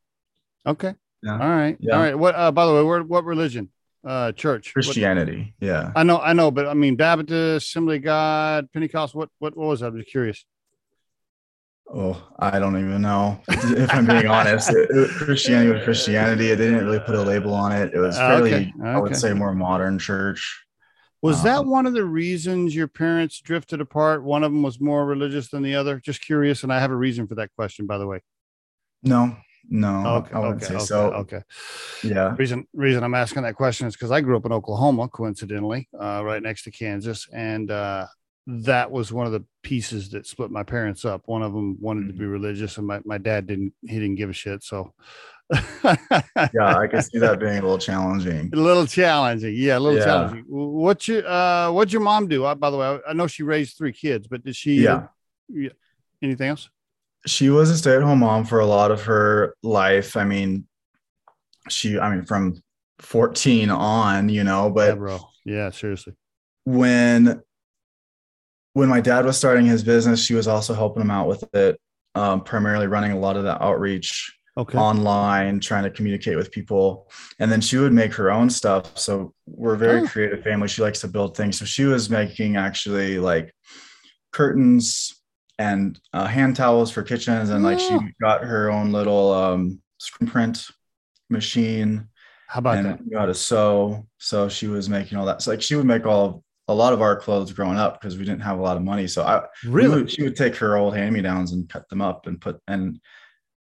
Okay. 0.66 0.94
Yeah. 1.24 1.34
All 1.34 1.50
right. 1.50 1.78
Yeah. 1.80 1.96
All 1.96 2.02
right. 2.02 2.18
What? 2.18 2.36
Uh, 2.36 2.52
by 2.52 2.66
the 2.66 2.74
way, 2.74 3.02
what 3.02 3.26
religion? 3.26 3.70
Uh, 4.06 4.32
church. 4.32 4.68
What- 4.68 4.86
Christianity. 4.86 5.56
Yeah. 5.60 5.92
I 5.96 6.04
know, 6.04 6.20
I 6.20 6.34
know, 6.34 6.52
but 6.52 6.68
I 6.68 6.74
mean 6.76 6.96
Baptist, 6.96 7.68
Assembly 7.68 7.98
of 7.98 8.04
God, 8.04 8.72
Pentecost. 8.72 9.16
What, 9.16 9.30
what, 9.40 9.58
what 9.58 9.68
was 9.68 9.80
that? 9.80 9.88
I'm 9.88 9.98
just 9.98 10.12
curious. 10.12 10.46
Oh, 11.88 12.22
I 12.40 12.60
don't 12.60 12.78
even 12.78 13.02
know. 13.02 13.42
If 13.48 13.94
I'm 13.94 14.06
being 14.06 14.28
honest, 14.28 14.72
It- 14.72 14.90
it- 14.90 15.10
Christianity 15.12 15.72
was 15.72 15.84
Christianity. 15.84 16.50
It 16.50 16.56
didn't 16.58 16.84
really 16.84 17.00
put 17.00 17.16
a 17.16 17.22
label 17.22 17.54
on 17.54 17.72
it. 17.72 17.94
It 17.94 18.00
was 18.00 18.18
Ah, 18.18 18.28
fairly, 18.28 18.54
okay, 18.54 18.74
I 18.84 19.00
would 19.00 19.16
say, 19.16 19.34
more 19.34 19.54
modern 19.54 20.00
church. 20.00 20.66
Was 21.22 21.44
that 21.44 21.60
Um, 21.60 21.70
one 21.70 21.86
of 21.86 21.94
the 21.94 22.04
reasons 22.04 22.76
your 22.76 22.88
parents 22.88 23.40
drifted 23.40 23.82
apart? 23.82 24.24
One 24.24 24.44
of 24.44 24.52
them 24.52 24.62
was 24.64 24.80
more 24.82 25.06
religious 25.06 25.50
than 25.50 25.64
the 25.64 25.76
other. 25.76 26.00
Just 26.00 26.22
curious, 26.22 26.64
and 26.64 26.74
I 26.74 26.80
have 26.80 26.92
a 26.92 26.96
reason 26.96 27.28
for 27.28 27.36
that 27.36 27.52
question, 27.56 27.86
by 27.86 27.98
the 27.98 28.08
way. 28.08 28.22
No, 29.04 29.38
no, 29.70 30.06
Okay, 30.18 30.34
I 30.36 30.40
wouldn't 30.40 30.64
okay, 30.64 30.66
say 30.66 30.76
okay, 30.76 30.86
so. 30.86 31.12
okay. 31.14 31.42
Yeah. 32.04 32.36
Reason 32.38 32.68
reason 32.74 33.04
I'm 33.04 33.16
asking 33.16 33.44
that 33.44 33.56
question 33.56 33.88
is 33.88 33.96
because 33.96 34.12
I 34.12 34.22
grew 34.22 34.38
up 34.38 34.46
in 34.46 34.52
Oklahoma, 34.52 35.08
coincidentally, 35.08 35.88
uh, 36.00 36.24
right 36.26 36.42
next 36.42 36.64
to 36.64 36.72
Kansas, 36.72 37.28
and 37.32 37.70
uh, 37.72 38.08
that 38.48 38.92
was 38.92 39.12
one 39.12 39.26
of 39.26 39.32
the 39.32 39.44
pieces 39.64 40.10
that 40.12 40.28
split 40.28 40.52
my 40.52 40.64
parents 40.64 41.04
up. 41.06 41.24
One 41.26 41.42
of 41.42 41.52
them 41.54 41.78
wanted 41.80 42.08
to 42.08 42.14
Mm. 42.14 42.20
be 42.20 42.26
religious, 42.26 42.78
and 42.78 42.86
my, 42.86 43.00
my 43.06 43.18
dad 43.18 43.48
didn't. 43.48 43.74
He 43.82 43.96
didn't 44.00 44.16
give 44.16 44.30
a 44.30 44.34
shit. 44.34 44.64
So, 44.64 44.94
Yeah, 45.84 46.78
I 46.78 46.88
can 46.88 47.02
see 47.02 47.20
that 47.20 47.40
being 47.40 47.58
a 47.58 47.62
little 47.62 47.78
challenging. 47.78 48.50
a 48.54 48.56
little 48.58 48.86
challenging. 48.86 49.54
Yeah, 49.56 49.78
a 49.78 49.80
little 49.80 50.00
Yeah. 50.00 50.06
challenging. 50.06 50.44
What's 50.48 51.08
your 51.08 51.28
uh 51.28 51.72
what'd 51.72 51.92
your 51.94 52.02
mom 52.02 52.28
do? 52.28 52.46
Uh, 52.46 52.56
by 52.56 52.70
the 52.70 52.78
way, 52.78 52.86
I, 52.88 53.12
I 53.12 53.14
know 53.14 53.28
she 53.28 53.44
raised 53.44 53.78
three 53.78 53.94
kids, 53.94 54.28
but 54.28 54.44
did 54.44 54.56
she 54.56 54.76
Yeah. 54.76 55.08
yeah. 55.50 55.70
anything 56.22 56.50
else? 56.50 56.70
She 57.28 57.50
was 57.50 57.70
a 57.72 57.78
stay-at-home 57.78 58.20
mom 58.20 58.46
for 58.46 58.60
a 58.60 58.66
lot 58.68 58.92
of 58.92 59.04
her 59.06 59.56
life. 59.64 60.16
I 60.16 60.24
mean, 60.26 60.68
she, 61.70 61.98
I 61.98 62.14
mean, 62.16 62.26
from 62.26 62.62
14 63.00 63.72
on, 63.72 64.30
you 64.30 64.44
know, 64.44 64.66
yeah, 64.68 64.72
but 64.74 64.98
bro. 65.00 65.20
Yeah, 65.44 65.72
seriously. 65.72 66.14
when 66.66 67.42
when 68.76 68.90
my 68.90 69.00
dad 69.00 69.24
was 69.26 69.38
starting 69.38 69.66
his 69.66 69.84
business, 69.86 70.22
she 70.24 70.34
was 70.34 70.50
also 70.50 70.74
helping 70.74 71.02
him 71.02 71.10
out 71.10 71.30
with 71.30 71.46
it, 71.56 71.80
um, 72.14 72.42
primarily 72.44 72.88
running 72.88 73.14
a 73.14 73.18
lot 73.20 73.38
of 73.38 73.44
the 73.46 73.62
outreach 73.64 74.38
Okay. 74.58 74.78
online, 74.78 75.62
trying 75.62 75.84
to 75.86 75.90
communicate 75.90 76.36
with 76.36 76.52
people. 76.52 77.10
And 77.40 77.50
then 77.52 77.62
she 77.62 77.78
would 77.78 77.94
make 77.94 78.14
her 78.16 78.30
own 78.32 78.50
stuff. 78.50 78.98
So 78.98 79.34
we're 79.46 79.76
a 79.76 79.78
very 79.78 80.02
Oh. 80.02 80.08
creative 80.08 80.44
family. 80.44 80.68
She 80.68 80.82
likes 80.82 81.00
to 81.02 81.08
build 81.08 81.38
things. 81.38 81.58
So 81.58 81.64
she 81.66 81.86
was 81.86 82.10
making 82.10 82.58
actually 82.58 83.18
like 83.18 83.54
curtains 84.34 85.22
and 85.58 85.98
uh, 86.14 86.26
hand 86.28 86.58
towels 86.58 86.92
for 86.92 87.02
kitchens. 87.02 87.50
And 87.52 87.64
like 87.64 87.80
she 87.80 87.96
Oh. 87.96 88.02
got 88.22 88.44
her 88.44 88.70
own 88.70 88.92
little 88.92 89.34
um, 89.34 89.82
screen 90.00 90.30
print 90.30 90.68
machine 91.30 92.10
How 92.48 92.60
about 92.60 92.78
and 92.78 92.86
that? 92.88 93.00
how 93.18 93.26
to 93.26 93.34
sew. 93.34 94.06
So 94.20 94.48
she 94.50 94.68
was 94.68 94.90
making 94.90 95.18
all 95.18 95.26
that. 95.28 95.42
So 95.42 95.52
like 95.52 95.62
she 95.62 95.76
would 95.76 95.86
make 95.86 96.06
all 96.06 96.44
a 96.68 96.74
lot 96.74 96.94
of 96.94 97.02
our 97.02 97.16
clothes 97.16 97.52
growing 97.54 97.78
up 97.78 98.00
because 98.02 98.18
we 98.18 98.26
didn't 98.26 98.42
have 98.42 98.58
a 98.58 98.62
lot 98.62 98.78
of 98.78 98.84
money. 98.84 99.08
So 99.08 99.24
I 99.24 99.44
Really? 99.66 100.02
would- 100.02 100.12
she 100.12 100.24
would 100.24 100.36
take 100.36 100.56
her 100.58 100.78
old 100.78 100.96
hand 100.96 101.14
me 101.14 101.22
downs 101.22 101.52
and 101.52 101.70
cut 101.70 101.88
them 101.90 102.02
up 102.02 102.26
and 102.28 102.40
put 102.42 102.60
and 102.68 103.00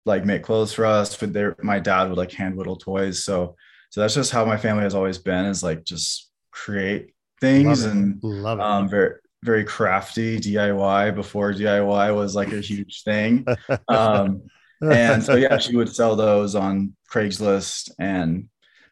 like 0.05 0.25
make 0.25 0.43
clothes 0.43 0.73
for 0.73 0.85
us. 0.85 1.15
But 1.15 1.33
there, 1.33 1.55
my 1.61 1.79
dad 1.79 2.09
would 2.09 2.17
like 2.17 2.31
hand 2.31 2.55
whittle 2.55 2.77
toys. 2.77 3.23
So 3.23 3.55
so 3.91 4.01
that's 4.01 4.13
just 4.15 4.31
how 4.31 4.45
my 4.45 4.57
family 4.57 4.83
has 4.83 4.95
always 4.95 5.17
been 5.17 5.45
is 5.45 5.61
like 5.63 5.83
just 5.83 6.29
create 6.51 7.13
things 7.41 7.83
Love 7.85 7.91
and 7.95 8.19
Love 8.23 8.59
it. 8.59 8.63
um 8.63 8.89
very 8.89 9.15
very 9.43 9.63
crafty 9.63 10.37
DIY 10.37 11.15
before 11.15 11.53
DIY 11.53 12.13
was 12.15 12.35
like 12.35 12.51
a 12.53 12.59
huge 12.61 13.03
thing. 13.03 13.45
Um 13.87 14.43
and 14.81 15.21
so 15.23 15.35
yeah, 15.35 15.57
she 15.57 15.75
would 15.75 15.93
sell 15.93 16.15
those 16.15 16.55
on 16.55 16.95
Craigslist 17.11 17.91
and 17.99 18.47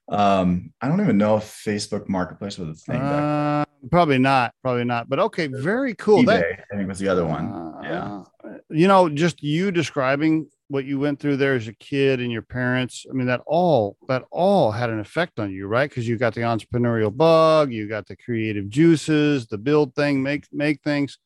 um 0.10 0.72
I 0.82 0.88
don't 0.88 1.02
even 1.02 1.18
know 1.18 1.38
if 1.38 1.44
Facebook 1.66 2.08
Marketplace 2.10 2.58
was 2.58 2.70
a 2.70 2.74
thing. 2.92 3.00
back 3.00 3.24
Uh, 3.24 3.66
probably 3.90 4.18
not. 4.18 4.54
Probably 4.62 4.84
not. 4.84 5.10
But 5.10 5.20
okay, 5.20 5.48
very 5.48 5.94
cool. 5.96 6.24
eBay, 6.24 6.26
That 6.26 6.66
I 6.72 6.76
think 6.78 6.88
was 6.90 7.00
the 7.00 7.08
other 7.08 7.26
one. 7.26 7.48
Uh, 7.52 7.82
Yeah. 7.84 8.24
You 8.70 8.88
know, 8.88 9.10
just 9.10 9.44
you 9.44 9.72
describing 9.72 10.48
what 10.70 10.86
you 10.86 11.00
went 11.00 11.20
through 11.20 11.38
there 11.38 11.56
as 11.56 11.68
a 11.68 11.74
kid 11.74 12.20
and 12.20 12.32
your 12.32 12.42
parents. 12.42 13.06
I 13.10 13.14
mean, 13.14 13.28
that 13.28 13.42
all 13.46 13.98
that 14.08 14.24
all 14.32 14.72
had 14.72 14.90
an 14.90 15.00
effect 15.00 15.40
on 15.40 15.52
you, 15.52 15.68
right? 15.68 15.90
Because 15.90 16.08
you 16.08 16.18
got 16.18 16.34
the 16.34 16.42
entrepreneurial 16.42 17.16
bug, 17.16 17.72
you 17.72 17.88
got 17.88 18.08
the 18.08 18.16
creative 18.18 18.70
juices, 18.70 19.48
the 19.48 19.58
build 19.58 19.96
thing, 19.96 20.22
make 20.24 20.46
make 20.52 20.82
things. 20.82 21.18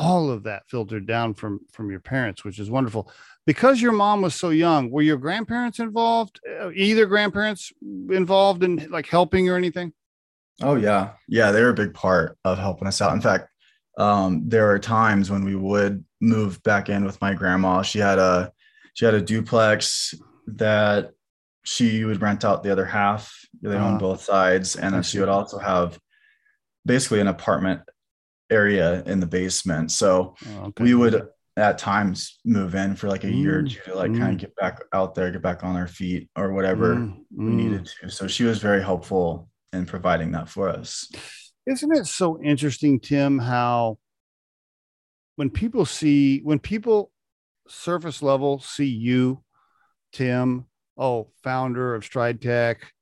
all 0.00 0.30
of 0.30 0.44
that 0.44 0.62
filtered 0.68 1.06
down 1.06 1.34
from 1.34 1.58
from 1.72 1.90
your 1.90 1.98
parents, 2.00 2.44
which 2.44 2.58
is 2.60 2.70
wonderful. 2.70 3.10
Because 3.46 3.80
your 3.82 3.92
mom 3.92 4.20
was 4.22 4.34
so 4.34 4.50
young, 4.50 4.90
were 4.90 5.02
your 5.02 5.16
grandparents 5.16 5.78
involved? 5.80 6.38
Uh, 6.60 6.70
either 6.74 7.06
grandparents 7.06 7.72
involved 8.10 8.62
in 8.62 8.88
like 8.90 9.06
helping 9.08 9.48
or 9.48 9.56
anything? 9.56 9.92
Oh 10.62 10.74
yeah, 10.74 11.12
yeah, 11.28 11.52
they 11.52 11.62
were 11.62 11.70
a 11.70 11.74
big 11.74 11.94
part 11.94 12.36
of 12.44 12.58
helping 12.58 12.88
us 12.88 13.00
out. 13.00 13.14
In 13.14 13.20
fact, 13.20 13.48
um, 13.98 14.48
there 14.48 14.70
are 14.70 14.78
times 14.78 15.30
when 15.30 15.44
we 15.44 15.54
would 15.54 16.04
move 16.20 16.62
back 16.62 16.88
in 16.88 17.04
with 17.04 17.20
my 17.20 17.34
grandma. 17.34 17.82
She 17.82 17.98
had 17.98 18.18
a 18.18 18.52
she 18.94 19.04
had 19.04 19.14
a 19.14 19.20
duplex 19.20 20.14
that 20.46 21.12
she 21.64 22.04
would 22.04 22.22
rent 22.22 22.44
out 22.44 22.62
the 22.62 22.72
other 22.72 22.86
half. 22.86 23.32
They 23.60 23.76
uh, 23.76 23.84
own 23.84 23.98
both 23.98 24.22
sides, 24.22 24.76
and 24.76 24.94
then 24.94 25.02
she 25.02 25.20
would 25.20 25.28
also 25.28 25.58
have 25.58 25.98
basically 26.84 27.20
an 27.20 27.28
apartment 27.28 27.82
area 28.50 29.02
in 29.04 29.20
the 29.20 29.26
basement. 29.26 29.92
So 29.92 30.34
oh, 30.46 30.64
okay. 30.66 30.84
we 30.84 30.94
would 30.94 31.28
at 31.56 31.76
times 31.76 32.38
move 32.44 32.74
in 32.74 32.94
for 32.94 33.08
like 33.08 33.24
a 33.24 33.30
year 33.30 33.58
or 33.58 33.62
mm, 33.62 33.70
two 33.70 33.80
to 33.90 33.94
like 33.94 34.12
mm. 34.12 34.18
kind 34.18 34.32
of 34.32 34.38
get 34.38 34.54
back 34.56 34.80
out 34.92 35.14
there, 35.14 35.30
get 35.30 35.42
back 35.42 35.64
on 35.64 35.76
our 35.76 35.88
feet 35.88 36.30
or 36.36 36.52
whatever 36.52 36.94
mm. 36.94 37.16
we 37.36 37.50
needed 37.50 37.82
mm. 37.82 38.00
to. 38.00 38.10
So 38.10 38.26
she 38.26 38.44
was 38.44 38.58
very 38.58 38.82
helpful 38.82 39.48
in 39.72 39.86
providing 39.86 40.32
that 40.32 40.48
for 40.48 40.68
us. 40.68 41.10
Isn't 41.66 41.96
it 41.96 42.06
so 42.06 42.40
interesting, 42.42 42.98
Tim, 43.00 43.38
how 43.38 43.98
when 45.36 45.50
people 45.50 45.84
see, 45.84 46.40
when 46.40 46.58
people 46.58 47.10
surface 47.68 48.22
level 48.22 48.58
see 48.58 48.86
you, 48.86 49.42
Tim, 50.12 50.66
oh, 50.96 51.28
founder 51.42 51.94
of 51.94 52.04
Stride 52.04 52.40
Tech, 52.40 52.92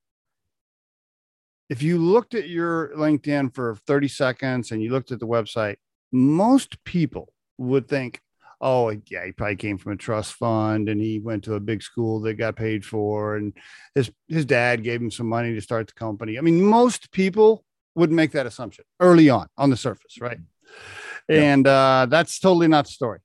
if 1.69 1.81
you 1.81 1.97
looked 1.97 2.33
at 2.33 2.47
your 2.47 2.91
LinkedIn 2.95 3.53
for 3.53 3.75
30 3.87 4.07
seconds 4.07 4.71
and 4.71 4.81
you 4.81 4.91
looked 4.91 5.11
at 5.11 5.19
the 5.19 5.27
website, 5.27 5.77
most 6.11 6.83
people 6.83 7.33
would 7.57 7.87
think, 7.87 8.21
oh, 8.61 8.89
yeah, 9.09 9.25
he 9.25 9.31
probably 9.31 9.55
came 9.55 9.77
from 9.77 9.93
a 9.93 9.97
trust 9.97 10.33
fund 10.33 10.89
and 10.89 11.01
he 11.01 11.19
went 11.19 11.43
to 11.45 11.55
a 11.55 11.59
big 11.59 11.81
school 11.81 12.19
that 12.21 12.35
got 12.35 12.55
paid 12.55 12.85
for, 12.85 13.35
and 13.35 13.53
his 13.95 14.11
his 14.27 14.45
dad 14.45 14.83
gave 14.83 15.01
him 15.01 15.11
some 15.11 15.27
money 15.27 15.53
to 15.53 15.61
start 15.61 15.87
the 15.87 15.93
company. 15.93 16.37
I 16.37 16.41
mean, 16.41 16.61
most 16.61 17.11
people 17.11 17.63
would 17.95 18.11
make 18.11 18.31
that 18.31 18.45
assumption 18.45 18.85
early 18.99 19.29
on 19.29 19.47
on 19.57 19.69
the 19.69 19.77
surface, 19.77 20.19
right? 20.19 20.39
Yeah. 21.29 21.41
And 21.41 21.67
uh, 21.67 22.07
that's 22.09 22.39
totally 22.39 22.67
not 22.67 22.85
the 22.85 22.91
story. 22.91 23.19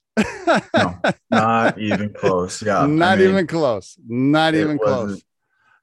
no, 0.74 0.98
not 1.30 1.78
even 1.78 2.12
close. 2.14 2.62
Yeah, 2.62 2.86
not 2.86 3.12
I 3.12 3.16
mean, 3.16 3.28
even 3.30 3.46
close. 3.46 3.96
Not 4.06 4.54
even 4.54 4.78
close 4.78 5.22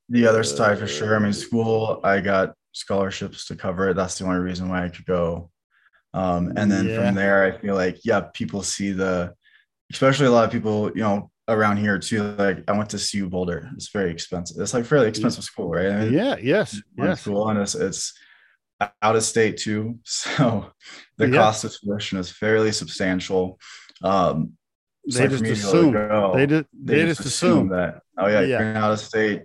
the 0.10 0.28
other 0.28 0.44
side 0.44 0.80
for 0.80 0.88
sure. 0.88 1.16
I 1.16 1.20
mean, 1.20 1.34
school, 1.34 2.02
I 2.04 2.20
got 2.20 2.56
scholarships 2.74 3.46
to 3.46 3.56
cover 3.56 3.90
it. 3.90 3.96
That's 3.96 4.18
the 4.18 4.26
only 4.26 4.40
reason 4.40 4.68
why 4.70 4.86
I 4.86 4.90
could 4.90 5.06
go. 5.06 5.52
Um, 6.14 6.54
and 6.58 6.72
then 6.72 6.88
yeah. 6.88 6.96
from 6.96 7.16
there, 7.16 7.44
I 7.44 7.58
feel 7.60 7.76
like, 7.76 8.00
yeah, 8.04 8.22
people 8.34 8.64
see 8.64 8.92
the, 8.92 9.36
especially 9.92 10.28
a 10.28 10.32
lot 10.32 10.46
of 10.46 10.52
people, 10.52 10.90
you 10.90 11.02
know, 11.02 11.32
around 11.48 11.78
here 11.78 11.98
too. 11.98 12.24
Like 12.24 12.64
I 12.68 12.78
went 12.78 12.90
to 12.92 12.98
CU 12.98 13.30
Boulder. 13.30 13.70
It's 13.74 13.90
very 13.90 14.12
expensive. 14.12 14.62
It's 14.62 14.74
like 14.74 14.86
fairly 14.86 15.08
expensive 15.08 15.44
school, 15.44 15.70
right? 15.70 15.88
I 15.88 16.06
mean, 16.06 16.14
yeah. 16.14 16.36
Yes. 16.42 16.82
Yes. 16.98 17.22
School 17.22 17.50
and 17.50 17.60
it's, 17.60 17.76
it's 17.76 18.14
out 19.02 19.16
of 19.16 19.24
state 19.24 19.58
too. 19.58 20.00
So 20.06 20.72
the 21.18 21.28
yeah. 21.28 21.38
cost 21.38 21.64
of 21.64 21.76
tuition 21.80 22.18
is 22.20 22.32
fairly 22.32 22.72
substantial. 22.72 23.60
Um, 24.04 24.54
they 25.06 25.28
just 25.28 25.44
assume 25.44 25.94
go, 25.94 26.34
they, 26.36 26.46
did, 26.46 26.68
they, 26.72 26.98
they 26.98 27.06
just 27.06 27.22
assume, 27.22 27.52
assume 27.52 27.70
that 27.70 28.02
oh 28.18 28.28
yeah, 28.28 28.42
yeah, 28.42 28.60
you're 28.60 28.76
out 28.76 28.92
of 28.92 29.00
state 29.00 29.44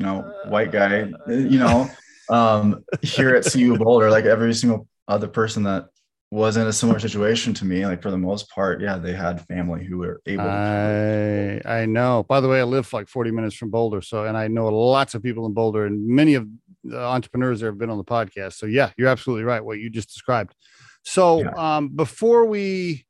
you 0.00 0.06
know, 0.06 0.32
white 0.46 0.72
guy, 0.72 1.10
you 1.28 1.58
know, 1.58 1.86
um, 2.30 2.82
here 3.02 3.34
at 3.34 3.44
CU 3.44 3.76
Boulder, 3.76 4.10
like 4.10 4.24
every 4.24 4.54
single 4.54 4.88
other 5.06 5.28
person 5.28 5.64
that 5.64 5.88
was 6.30 6.56
in 6.56 6.66
a 6.66 6.72
similar 6.72 7.00
situation 7.00 7.52
to 7.54 7.64
me, 7.64 7.84
like 7.84 8.02
for 8.02 8.10
the 8.10 8.18
most 8.18 8.48
part, 8.50 8.80
yeah, 8.80 8.98
they 8.98 9.12
had 9.12 9.44
family 9.46 9.84
who 9.84 9.98
were 9.98 10.20
able 10.26 10.44
to. 10.44 11.60
I, 11.64 11.80
I 11.80 11.86
know. 11.86 12.24
By 12.28 12.40
the 12.40 12.48
way, 12.48 12.60
I 12.60 12.64
live 12.64 12.92
like 12.92 13.08
40 13.08 13.32
minutes 13.32 13.56
from 13.56 13.70
Boulder. 13.70 14.00
So, 14.00 14.24
and 14.24 14.36
I 14.36 14.46
know 14.46 14.68
lots 14.68 15.14
of 15.14 15.22
people 15.24 15.46
in 15.46 15.54
Boulder 15.54 15.86
and 15.86 16.06
many 16.06 16.34
of 16.34 16.46
the 16.84 17.00
entrepreneurs 17.00 17.60
that 17.60 17.66
have 17.66 17.78
been 17.78 17.90
on 17.90 17.98
the 17.98 18.04
podcast. 18.04 18.54
So, 18.54 18.66
yeah, 18.66 18.90
you're 18.96 19.08
absolutely 19.08 19.44
right. 19.44 19.64
What 19.64 19.80
you 19.80 19.90
just 19.90 20.08
described. 20.08 20.54
So, 21.02 21.42
yeah. 21.42 21.50
um, 21.56 21.88
before 21.88 22.44
we, 22.44 23.06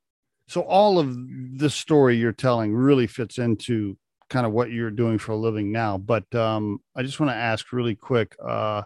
so 0.47 0.61
all 0.61 0.97
of 0.97 1.15
the 1.15 1.69
story 1.69 2.17
you're 2.17 2.31
telling 2.31 2.73
really 2.73 3.05
fits 3.05 3.37
into 3.37 3.97
kind 4.31 4.47
of 4.47 4.51
what 4.51 4.71
you're 4.71 4.89
doing 4.89 5.19
for 5.19 5.33
a 5.33 5.37
living 5.37 5.71
now. 5.71 5.99
But 5.99 6.33
um, 6.33 6.79
I 6.95 7.03
just 7.03 7.19
want 7.19 7.31
to 7.31 7.35
ask 7.35 7.71
really 7.71 7.95
quick. 7.95 8.35
Uh, 8.43 8.81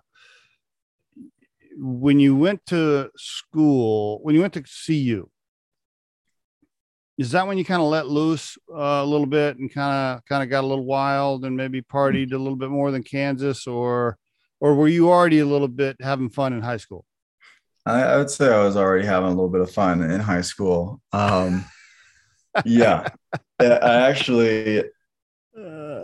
when 1.77 2.19
you 2.19 2.35
went 2.35 2.65
to 2.67 3.09
school, 3.17 4.19
when 4.23 4.35
you 4.35 4.41
went 4.41 4.53
to 4.53 4.63
CU, 4.63 5.29
is 7.17 7.31
that 7.31 7.47
when 7.47 7.57
you 7.57 7.65
kind 7.65 7.81
of 7.81 7.87
let 7.87 8.07
loose 8.07 8.57
uh, 8.69 9.01
a 9.03 9.05
little 9.05 9.25
bit 9.25 9.57
and 9.57 9.73
kind 9.73 10.17
of 10.17 10.25
kind 10.25 10.43
of 10.43 10.49
got 10.49 10.63
a 10.63 10.67
little 10.67 10.85
wild 10.85 11.45
and 11.45 11.55
maybe 11.55 11.81
partied 11.81 12.33
a 12.33 12.37
little 12.37 12.57
bit 12.57 12.69
more 12.69 12.91
than 12.91 13.03
Kansas, 13.03 13.67
or 13.67 14.17
or 14.59 14.75
were 14.75 14.87
you 14.87 15.09
already 15.09 15.39
a 15.39 15.45
little 15.45 15.67
bit 15.67 15.97
having 16.01 16.29
fun 16.29 16.53
in 16.53 16.61
high 16.61 16.77
school? 16.77 17.05
I, 17.85 18.01
I 18.01 18.17
would 18.17 18.29
say 18.29 18.53
I 18.53 18.63
was 18.63 18.77
already 18.77 19.05
having 19.05 19.27
a 19.27 19.33
little 19.33 19.49
bit 19.49 19.61
of 19.61 19.71
fun 19.71 20.01
in 20.01 20.19
high 20.19 20.41
school. 20.41 21.01
Um, 21.11 21.65
yeah, 22.65 23.09
I 23.59 24.09
actually 24.09 24.83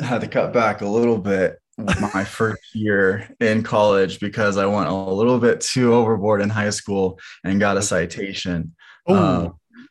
had 0.02 0.22
to 0.22 0.28
cut 0.28 0.54
back 0.54 0.82
a 0.82 0.88
little 0.88 1.18
bit 1.18 1.61
my 1.78 2.24
first 2.24 2.76
year 2.76 3.30
in 3.40 3.64
college 3.64 4.20
because 4.20 4.58
I 4.58 4.66
went 4.66 4.90
a 4.90 4.94
little 4.94 5.40
bit 5.40 5.62
too 5.62 5.94
overboard 5.94 6.42
in 6.42 6.50
high 6.50 6.70
school 6.70 7.20
and 7.44 7.60
got 7.60 7.78
a 7.78 7.82
citation. 7.82 8.76
Um, 9.08 9.18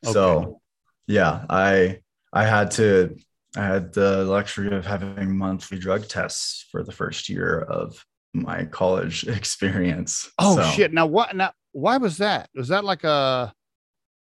okay. 0.04 0.12
So, 0.12 0.60
yeah, 1.06 1.44
I 1.49 1.99
I 2.32 2.44
had 2.44 2.70
to 2.72 3.16
I 3.56 3.64
had 3.64 3.92
the 3.92 4.25
luxury 4.25 4.75
of 4.75 4.87
having 4.87 5.37
monthly 5.37 5.78
drug 5.78 6.06
tests 6.06 6.66
for 6.70 6.84
the 6.84 6.92
first 6.92 7.28
year 7.28 7.60
of 7.62 8.04
my 8.32 8.64
college 8.64 9.25
experience. 9.28 10.30
Oh 10.38 10.56
so. 10.56 10.62
shit! 10.70 10.92
Now 10.92 11.06
what? 11.06 11.34
Now 11.34 11.52
why 11.72 11.96
was 11.96 12.18
that? 12.18 12.50
Was 12.54 12.68
that 12.68 12.84
like 12.84 13.04
a? 13.04 13.52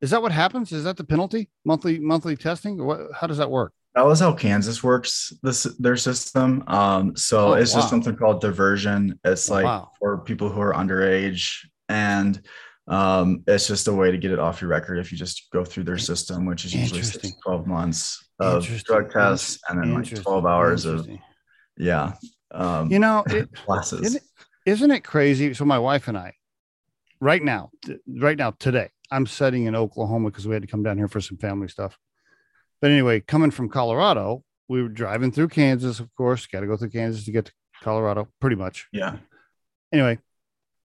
Is 0.03 0.11
that 0.11 0.21
what 0.21 0.33
happens? 0.33 0.73
Is 0.73 0.85
that 0.85 0.99
the 0.99 1.05
penalty? 1.05 1.49
Monthly 1.65 1.99
monthly 1.99 2.37
testing? 2.37 2.85
What? 2.85 3.00
How 3.15 3.26
does 3.26 3.38
that 3.38 3.50
work? 3.50 3.73
That 3.97 4.05
was 4.05 4.21
how 4.21 4.35
Kansas 4.35 4.85
works 4.85 5.33
this 5.43 5.65
their 5.79 5.97
system. 5.97 6.62
Um, 6.67 7.17
so 7.17 7.49
oh, 7.49 7.53
it's 7.55 7.73
wow. 7.73 7.81
just 7.81 7.91
something 7.91 8.15
called 8.15 8.43
diversion. 8.43 9.19
It's 9.25 9.50
oh, 9.50 9.55
like 9.55 9.65
wow. 9.65 9.91
for 9.99 10.19
people 10.19 10.50
who 10.50 10.61
are 10.61 10.75
underage, 10.75 11.67
and 11.88 12.38
um, 12.87 13.43
it's 13.47 13.67
just 13.67 13.88
a 13.88 13.95
way 13.95 14.11
to 14.11 14.19
get 14.19 14.33
it 14.33 14.38
off 14.38 14.61
your 14.61 14.69
record 14.69 14.99
if 14.99 15.11
you 15.11 15.17
just 15.17 15.49
go 15.50 15.65
through 15.65 15.85
their 15.85 15.97
system, 15.97 16.45
which 16.45 16.67
is 16.67 16.75
usually 16.75 17.03
six 17.03 17.33
12 17.43 17.67
months 17.67 18.23
of 18.38 18.67
drug 18.85 19.11
tests 19.11 19.59
and 19.69 19.83
then 19.83 19.95
like 19.95 20.15
12 20.15 20.45
hours 20.45 20.85
of 20.85 21.09
yeah. 21.79 22.12
Um, 22.50 22.91
you 22.91 22.99
know, 22.99 23.25
it, 23.26 23.50
classes. 23.65 24.03
Isn't, 24.03 24.23
isn't 24.67 24.91
it 24.91 25.05
crazy? 25.05 25.55
So 25.55 25.65
my 25.65 25.79
wife 25.79 26.07
and 26.09 26.19
I, 26.19 26.35
right 27.19 27.43
now, 27.43 27.71
right 28.07 28.37
now 28.37 28.50
today, 28.50 28.91
I'm 29.11 29.26
sitting 29.26 29.65
in 29.65 29.75
Oklahoma 29.75 30.31
because 30.31 30.47
we 30.47 30.53
had 30.53 30.62
to 30.62 30.69
come 30.69 30.83
down 30.83 30.99
here 30.99 31.09
for 31.09 31.23
some 31.23 31.38
family 31.38 31.69
stuff 31.69 31.99
but 32.80 32.90
anyway, 32.90 33.21
coming 33.21 33.50
from 33.50 33.68
Colorado, 33.68 34.42
we 34.68 34.83
were 34.83 34.88
driving 34.88 35.33
through 35.33 35.49
Kansas, 35.49 36.00
of 36.00 36.14
course. 36.14 36.47
Got 36.47 36.61
to 36.61 36.66
go 36.66 36.76
through 36.76 36.90
Kansas 36.90 37.25
to 37.25 37.33
get 37.33 37.47
to 37.47 37.52
Colorado, 37.83 38.28
pretty 38.40 38.56
much. 38.56 38.88
Yeah. 38.92 39.16
Anyway, 39.92 40.18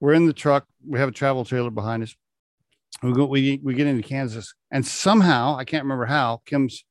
we're 0.01 0.13
in 0.13 0.27
the 0.27 0.33
truck. 0.33 0.67
We 0.87 0.99
have 0.99 1.09
a 1.09 1.13
travel 1.13 1.45
trailer 1.45 1.71
behind 1.71 2.03
us. 2.03 2.15
We 3.03 3.13
go. 3.13 3.27
We 3.27 3.61
we 3.63 3.75
get 3.75 3.87
into 3.87 4.07
Kansas, 4.07 4.55
and 4.71 4.87
somehow 4.87 5.57
I 5.57 5.65
can't 5.65 5.85
remember 5.85 6.07
how 6.07 6.43
Kim's. 6.45 6.85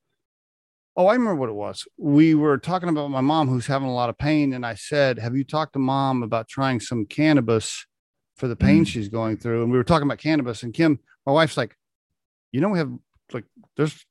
Oh, 0.96 1.06
I 1.06 1.12
remember 1.12 1.36
what 1.36 1.48
it 1.48 1.54
was. 1.54 1.86
We 1.96 2.34
were 2.34 2.58
talking 2.58 2.88
about 2.88 3.10
my 3.10 3.20
mom 3.20 3.48
who's 3.48 3.66
having 3.66 3.88
a 3.88 3.94
lot 3.94 4.10
of 4.10 4.18
pain, 4.18 4.52
and 4.52 4.66
I 4.66 4.74
said, 4.74 5.18
"Have 5.18 5.36
you 5.36 5.44
talked 5.44 5.74
to 5.74 5.78
mom 5.78 6.22
about 6.22 6.48
trying 6.48 6.80
some 6.80 7.06
cannabis 7.06 7.86
for 8.36 8.48
the 8.48 8.56
pain 8.56 8.84
mm. 8.84 8.86
she's 8.86 9.08
going 9.08 9.36
through?" 9.36 9.62
And 9.62 9.70
we 9.70 9.78
were 9.78 9.84
talking 9.84 10.08
about 10.08 10.18
cannabis, 10.18 10.62
and 10.62 10.74
Kim, 10.74 10.98
my 11.26 11.32
wife's 11.32 11.56
like, 11.56 11.76
"You 12.50 12.60
know, 12.60 12.70
we 12.70 12.78
have 12.78 12.92
like 13.32 13.44
there's 13.76 14.04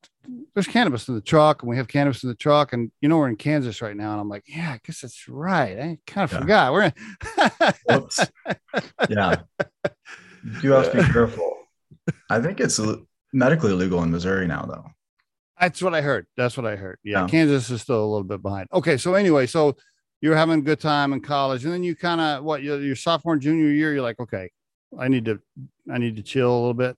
there's 0.54 0.68
cannabis 0.68 1.08
in 1.08 1.16
the 1.16 1.22
truck 1.22 1.62
and 1.62 1.70
we 1.70 1.78
have 1.78 1.88
cannabis 1.88 2.24
in 2.24 2.30
the 2.30 2.36
truck 2.36 2.74
and 2.74 2.92
you 3.02 3.10
know 3.10 3.18
we're 3.18 3.30
in 3.30 3.36
Kansas 3.36 3.82
right 3.82 3.96
now 3.96 4.12
and 4.12 4.22
I'm 4.22 4.30
like 4.30 4.44
yeah 4.48 4.72
I 4.72 4.80
guess 4.86 5.02
that's 5.02 5.28
right. 5.28 5.80
I 5.80 5.98
kind 6.06 6.26
of 6.26 6.32
yeah. 6.34 6.40
forgot. 6.40 6.74
We're 6.74 6.84
in 6.84 6.94
yeah. 9.10 9.36
You 10.62 10.72
have 10.72 10.92
to 10.92 10.98
be 10.98 11.12
careful. 11.12 11.54
I 12.30 12.40
think 12.40 12.60
it's 12.60 12.80
medically 13.34 13.74
legal 13.74 14.02
in 14.04 14.12
Missouri 14.12 14.48
now 14.48 14.64
though. 14.64 14.86
That's 15.60 15.82
what 15.82 15.94
I 15.94 16.02
heard. 16.02 16.26
That's 16.38 16.56
what 16.56 16.66
I 16.66 16.78
heard. 16.78 16.98
Yeah, 17.04 17.22
yeah. 17.22 17.28
Kansas 17.28 17.70
is 17.70 17.82
still 17.82 18.04
a 18.04 18.08
little 18.08 18.24
bit 18.24 18.42
behind. 18.42 18.68
Okay 18.74 18.98
so 18.98 19.14
anyway 19.16 19.46
so 19.46 19.76
you're 20.22 20.36
having 20.36 20.60
a 20.60 20.64
good 20.64 20.80
time 20.80 21.14
in 21.14 21.22
college 21.22 21.64
and 21.64 21.74
then 21.74 21.84
you 21.84 21.96
kind 21.96 22.20
of 22.22 22.44
what 22.44 22.62
your, 22.62 22.82
your 22.82 22.96
sophomore 22.96 23.38
junior 23.38 23.70
year 23.70 23.94
you're 23.94 24.02
like 24.02 24.20
okay 24.20 24.50
I 24.98 25.08
need 25.08 25.26
to 25.26 25.40
I 25.92 25.98
need 25.98 26.16
to 26.18 26.24
chill 26.24 26.52
a 26.52 26.60
little 26.60 26.74
bit 26.74 26.98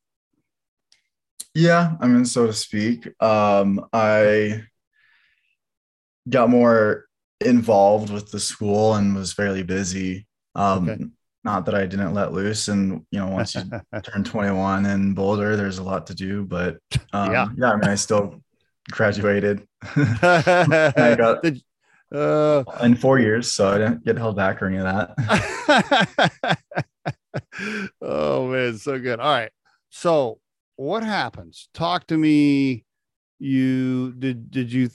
yeah, 1.53 1.95
I 1.99 2.07
mean, 2.07 2.25
so 2.25 2.47
to 2.47 2.53
speak. 2.53 3.07
Um, 3.21 3.85
I 3.91 4.63
got 6.29 6.49
more 6.49 7.05
involved 7.39 8.11
with 8.11 8.31
the 8.31 8.39
school 8.39 8.95
and 8.95 9.15
was 9.15 9.33
fairly 9.33 9.63
busy. 9.63 10.27
Um, 10.55 10.89
okay. 10.89 11.03
not 11.43 11.65
that 11.65 11.75
I 11.75 11.85
didn't 11.85 12.13
let 12.13 12.33
loose. 12.33 12.67
And 12.67 13.05
you 13.11 13.19
know, 13.19 13.27
once 13.27 13.55
you 13.55 13.63
turn 14.03 14.23
21 14.23 14.85
in 14.85 15.13
Boulder, 15.13 15.55
there's 15.55 15.79
a 15.79 15.83
lot 15.83 16.07
to 16.07 16.15
do. 16.15 16.45
But 16.45 16.77
um, 17.13 17.31
yeah, 17.31 17.47
yeah. 17.57 17.71
I 17.71 17.75
mean, 17.75 17.89
I 17.89 17.95
still 17.95 18.41
graduated. 18.89 19.67
I 19.83 21.15
got 21.17 21.41
Did, 21.41 21.61
uh, 22.13 22.63
in 22.81 22.95
four 22.95 23.19
years, 23.19 23.51
so 23.51 23.69
I 23.69 23.77
didn't 23.77 24.05
get 24.05 24.17
held 24.17 24.35
back 24.35 24.61
or 24.61 24.67
any 24.67 24.77
of 24.77 24.83
that. 24.83 26.57
oh 28.01 28.47
man, 28.47 28.77
so 28.77 28.99
good. 28.99 29.19
All 29.19 29.31
right, 29.31 29.51
so 29.89 30.39
what 30.81 31.03
happens? 31.03 31.69
Talk 31.75 32.07
to 32.07 32.17
me. 32.17 32.85
You 33.37 34.13
did? 34.13 34.49
Did 34.49 34.73
you 34.73 34.89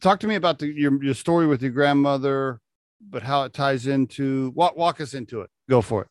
talk 0.00 0.20
to 0.20 0.28
me 0.28 0.36
about 0.36 0.60
the, 0.60 0.68
your 0.68 1.02
your 1.02 1.14
story 1.14 1.46
with 1.46 1.60
your 1.60 1.72
grandmother? 1.72 2.60
But 3.00 3.22
how 3.22 3.42
it 3.42 3.52
ties 3.52 3.86
into 3.86 4.52
walk 4.54 4.76
walk 4.76 5.00
us 5.00 5.12
into 5.12 5.40
it. 5.40 5.50
Go 5.68 5.82
for 5.82 6.02
it. 6.02 6.08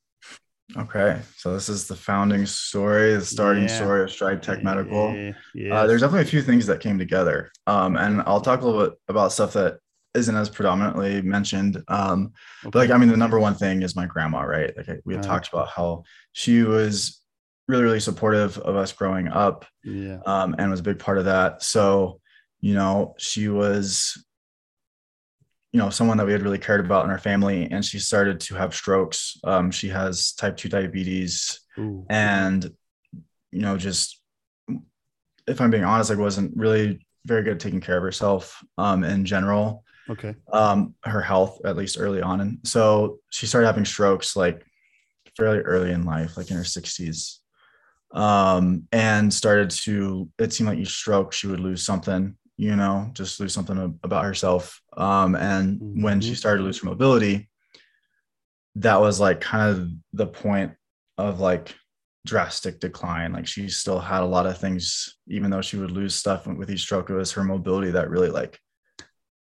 Okay, 0.78 1.22
so 1.38 1.54
this 1.54 1.70
is 1.70 1.88
the 1.88 1.96
founding 1.96 2.46
story, 2.46 3.14
the 3.14 3.26
starting 3.26 3.64
yeah. 3.64 3.76
story 3.76 4.04
of 4.04 4.12
Stride 4.12 4.42
Tech 4.42 4.64
Medical. 4.64 5.14
Yeah. 5.54 5.74
Uh, 5.74 5.88
there's 5.88 6.02
definitely 6.02 6.24
a 6.24 6.32
few 6.32 6.42
things 6.42 6.66
that 6.68 6.80
came 6.80 6.98
together, 6.98 7.52
um, 7.68 7.96
and 7.96 8.22
I'll 8.26 8.42
talk 8.42 8.62
a 8.62 8.66
little 8.66 8.90
bit 8.90 9.00
about 9.08 9.32
stuff 9.32 9.54
that 9.54 9.80
isn't 10.14 10.36
as 10.36 10.50
predominantly 10.50 11.22
mentioned. 11.22 11.82
Um, 11.88 12.34
okay. 12.64 12.72
But 12.72 12.76
like, 12.76 12.92
I 12.92 12.98
mean, 12.98 13.10
the 13.10 13.18
number 13.18 13.40
one 13.40 13.56
thing 13.56 13.84
is 13.84 13.96
my 13.96 14.06
grandma, 14.06 14.42
right? 14.42 14.76
Like 14.76 15.02
we 15.06 15.16
had 15.16 15.24
talked 15.24 15.50
about 15.50 15.70
how 15.70 16.04
she 16.34 16.64
was 16.64 17.23
really, 17.68 17.84
really 17.84 18.00
supportive 18.00 18.58
of 18.58 18.76
us 18.76 18.92
growing 18.92 19.28
up, 19.28 19.66
yeah, 19.84 20.20
um, 20.26 20.56
and 20.58 20.70
was 20.72 20.80
a 20.80 20.84
big 20.84 21.00
part 21.00 21.18
of 21.18 21.26
that. 21.26 21.64
So, 21.64 22.20
you 22.62 22.74
know, 22.74 23.16
she 23.18 23.50
was 23.50 24.24
you 25.72 25.80
know 25.80 25.90
someone 25.90 26.18
that 26.18 26.28
we 26.28 26.32
had 26.32 26.44
really 26.44 26.60
cared 26.60 26.86
about 26.86 27.04
in 27.04 27.10
our 27.10 27.18
family 27.18 27.68
and 27.72 27.84
she 27.84 27.98
started 27.98 28.40
to 28.40 28.56
have 28.56 28.76
strokes. 28.76 29.38
Um, 29.44 29.72
she 29.72 29.90
has 29.90 30.34
type 30.34 30.56
2 30.56 30.70
diabetes 30.70 31.62
Ooh. 31.80 32.06
and 32.10 32.70
you 33.52 33.62
know 33.62 33.78
just 33.78 34.22
if 35.48 35.60
i'm 35.60 35.72
being 35.72 35.84
honest 35.84 36.12
i 36.12 36.16
wasn't 36.16 36.56
really 36.56 37.06
very 37.26 37.44
good 37.44 37.54
at 37.54 37.60
taking 37.60 37.82
care 37.82 37.98
of 37.98 38.04
herself 38.04 38.64
um, 38.78 39.04
in 39.04 39.26
general 39.26 39.84
okay. 40.10 40.36
um, 40.52 40.96
her 41.04 41.22
health 41.22 41.62
at 41.66 41.76
least 41.76 41.98
early 42.00 42.22
on. 42.22 42.42
And 42.42 42.60
so 42.64 43.20
she 43.30 43.48
started 43.48 43.68
having 43.68 43.86
strokes 43.86 44.36
like 44.36 44.66
fairly 45.38 45.60
early 45.60 45.92
in 45.92 46.04
life 46.04 46.38
like 46.38 46.52
in 46.52 46.58
her 46.58 46.64
60s 46.64 47.38
um, 48.14 48.88
and 48.92 49.34
started 49.34 49.70
to 49.72 50.30
it 50.40 50.54
seemed 50.54 50.70
like 50.70 50.80
each 50.80 50.94
stroke 50.94 51.34
she 51.34 51.48
would 51.48 51.60
lose 51.60 51.86
something 51.86 52.36
you 52.58 52.76
know, 52.76 53.10
just 53.14 53.40
lose 53.40 53.54
something 53.54 54.00
about 54.04 54.26
herself. 54.26 54.82
Um, 54.96 55.36
and 55.36 55.80
mm-hmm. 55.80 56.04
when 56.04 56.22
she 56.22 56.30
mm-hmm. 56.30 56.36
started 56.36 56.60
to 56.60 56.64
lose 56.64 56.80
her 56.80 56.90
mobility, 56.90 57.50
that 58.76 59.02
was 59.02 59.20
like 59.20 59.42
kind 59.42 59.70
of 59.70 59.90
the 60.14 60.28
point 60.28 60.74
of 61.18 61.40
like 61.40 61.76
drastic 62.26 62.80
decline. 62.80 63.34
Like 63.34 63.48
she 63.48 63.70
still 63.70 64.00
had 64.00 64.24
a 64.24 64.28
lot 64.28 64.46
of 64.46 64.58
things, 64.58 65.18
even 65.28 65.50
though 65.50 65.62
she 65.62 65.78
would 65.78 65.92
lose 65.92 66.16
stuff 66.16 66.48
with 66.48 66.72
each 66.72 66.82
stroke, 66.82 67.10
it 67.10 67.16
was 67.16 67.32
her 67.34 67.44
mobility 67.44 67.92
that 67.92 68.10
really 68.10 68.30
like 68.30 68.60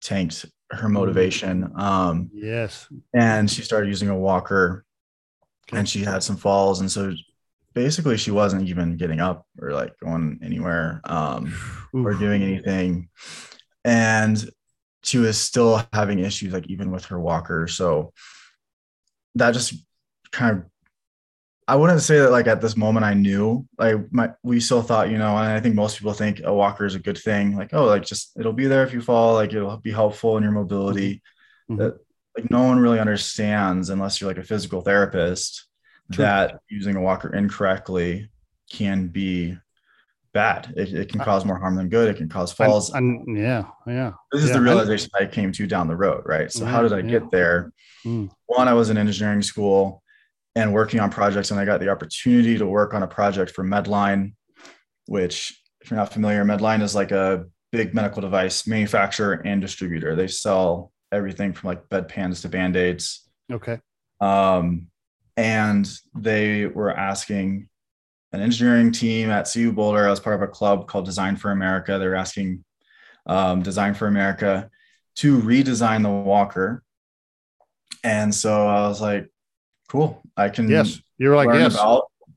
tanked 0.01 0.45
her 0.71 0.77
mm-hmm. 0.77 0.93
motivation. 0.93 1.71
Um, 1.75 2.29
yes. 2.33 2.87
And 3.13 3.49
she 3.49 3.61
started 3.61 3.87
using 3.87 4.09
a 4.09 4.17
walker 4.17 4.85
and 5.71 5.87
she 5.87 6.03
had 6.03 6.23
some 6.23 6.37
falls. 6.37 6.79
And 6.79 6.91
so 6.91 7.13
basically 7.73 8.17
she 8.17 8.31
wasn't 8.31 8.67
even 8.67 8.97
getting 8.97 9.19
up 9.19 9.45
or 9.61 9.71
like 9.71 9.97
going 9.99 10.39
anywhere 10.43 11.01
um, 11.05 11.53
or 11.93 12.13
doing 12.13 12.43
anything. 12.43 13.09
And 13.83 14.49
she 15.03 15.17
was 15.17 15.37
still 15.37 15.85
having 15.91 16.19
issues 16.19 16.53
like 16.53 16.67
even 16.67 16.91
with 16.91 17.05
her 17.05 17.19
walker. 17.19 17.67
So 17.67 18.13
that 19.35 19.51
just 19.51 19.73
kind 20.31 20.57
of 20.57 20.65
i 21.67 21.75
wouldn't 21.75 22.01
say 22.01 22.19
that 22.19 22.31
like 22.31 22.47
at 22.47 22.59
this 22.59 22.75
moment 22.75 23.05
i 23.05 23.13
knew 23.13 23.65
like 23.77 23.95
my 24.11 24.29
we 24.43 24.59
still 24.59 24.81
thought 24.81 25.09
you 25.09 25.17
know 25.17 25.37
and 25.37 25.47
i 25.47 25.59
think 25.59 25.75
most 25.75 25.97
people 25.97 26.11
think 26.11 26.41
a 26.43 26.53
walker 26.53 26.85
is 26.85 26.95
a 26.95 26.99
good 26.99 27.17
thing. 27.17 27.55
Like 27.55 27.73
oh 27.73 27.85
like 27.85 28.03
just 28.03 28.37
it'll 28.37 28.53
be 28.53 28.67
there 28.67 28.83
if 28.83 28.93
you 28.93 29.01
fall. 29.01 29.35
Like 29.35 29.53
it'll 29.53 29.77
be 29.77 29.91
helpful 29.91 30.37
in 30.37 30.43
your 30.43 30.51
mobility. 30.51 31.21
Mm-hmm. 31.69 31.81
that 31.81 31.97
like 32.35 32.51
no 32.51 32.63
one 32.63 32.79
really 32.79 32.99
understands 32.99 33.89
unless 33.89 34.19
you're 34.19 34.29
like 34.29 34.37
a 34.37 34.43
physical 34.43 34.81
therapist 34.81 35.65
True. 36.11 36.23
that 36.23 36.59
using 36.69 36.95
a 36.95 37.01
walker 37.01 37.33
incorrectly 37.33 38.29
can 38.71 39.07
be 39.07 39.57
bad. 40.33 40.73
It, 40.75 40.93
it, 40.93 41.09
can 41.09 41.21
cause 41.21 41.45
more 41.45 41.57
harm 41.57 41.75
than 41.75 41.89
good. 41.89 42.09
It 42.09 42.17
can 42.17 42.27
cause 42.27 42.51
falls. 42.51 42.91
And, 42.93 43.37
yeah, 43.37 43.65
yeah. 43.87 44.13
This 44.31 44.43
is 44.43 44.49
yeah. 44.49 44.57
the 44.57 44.61
realization 44.61 45.09
I 45.19 45.25
came 45.25 45.51
to 45.51 45.67
down 45.67 45.87
the 45.87 45.95
road, 45.95 46.23
right? 46.25 46.51
So, 46.51 46.65
how 46.65 46.81
did 46.81 46.91
I 46.91 47.01
get 47.01 47.31
there? 47.31 47.71
Mm. 48.05 48.29
One, 48.47 48.67
I 48.67 48.73
was 48.73 48.89
in 48.89 48.97
engineering 48.97 49.43
school 49.43 50.03
and 50.55 50.73
working 50.73 50.99
on 50.99 51.09
projects, 51.09 51.51
and 51.51 51.59
I 51.59 51.65
got 51.65 51.79
the 51.79 51.89
opportunity 51.89 52.57
to 52.57 52.65
work 52.65 52.93
on 52.93 53.03
a 53.03 53.07
project 53.07 53.51
for 53.51 53.63
Medline, 53.63 54.33
which, 55.05 55.59
if 55.81 55.91
you're 55.91 55.99
not 55.99 56.11
familiar, 56.11 56.43
Medline 56.43 56.81
is 56.81 56.95
like 56.95 57.11
a 57.11 57.45
big 57.71 57.93
medical 57.93 58.21
device 58.21 58.67
manufacturer 58.67 59.41
and 59.45 59.61
distributor. 59.61 60.15
They 60.15 60.27
sell 60.27 60.91
everything 61.11 61.53
from 61.53 61.69
like 61.69 61.89
bedpans 61.89 62.41
to 62.41 62.49
band 62.49 62.75
aids. 62.75 63.29
Okay. 63.51 63.79
Um, 64.19 64.87
and 65.37 65.89
they 66.15 66.67
were 66.67 66.91
asking 66.91 67.69
an 68.31 68.41
engineering 68.41 68.91
team 68.91 69.29
at 69.29 69.49
CU 69.51 69.71
Boulder. 69.71 70.07
I 70.07 70.09
was 70.09 70.19
part 70.19 70.35
of 70.35 70.41
a 70.41 70.51
club 70.51 70.87
called 70.87 71.05
Design 71.05 71.35
for 71.35 71.51
America. 71.51 71.97
They're 71.99 72.15
asking 72.15 72.63
um, 73.25 73.61
Design 73.61 73.93
for 73.93 74.07
America 74.07 74.69
to 75.17 75.39
redesign 75.39 76.01
the 76.01 76.09
walker. 76.09 76.83
And 78.03 78.33
so 78.33 78.67
I 78.67 78.87
was 78.87 79.01
like, 79.01 79.29
cool. 79.87 80.21
I 80.35 80.49
can. 80.49 80.69
Yes. 80.69 80.99
You're 81.17 81.35
like, 81.35 81.49
yes. 81.53 81.77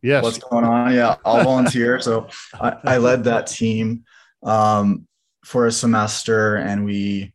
yes. 0.03 0.23
What's 0.23 0.39
going 0.39 0.65
on? 0.65 0.95
Yeah. 0.95 1.17
I'll 1.25 1.45
volunteer. 1.45 1.99
so 2.01 2.29
I, 2.55 2.77
I, 2.85 2.99
led 2.99 3.25
that 3.25 3.47
team 3.47 4.05
um, 4.43 5.09
for 5.45 5.67
a 5.67 5.73
semester 5.73 6.57
and 6.57 6.85
we 6.85 7.33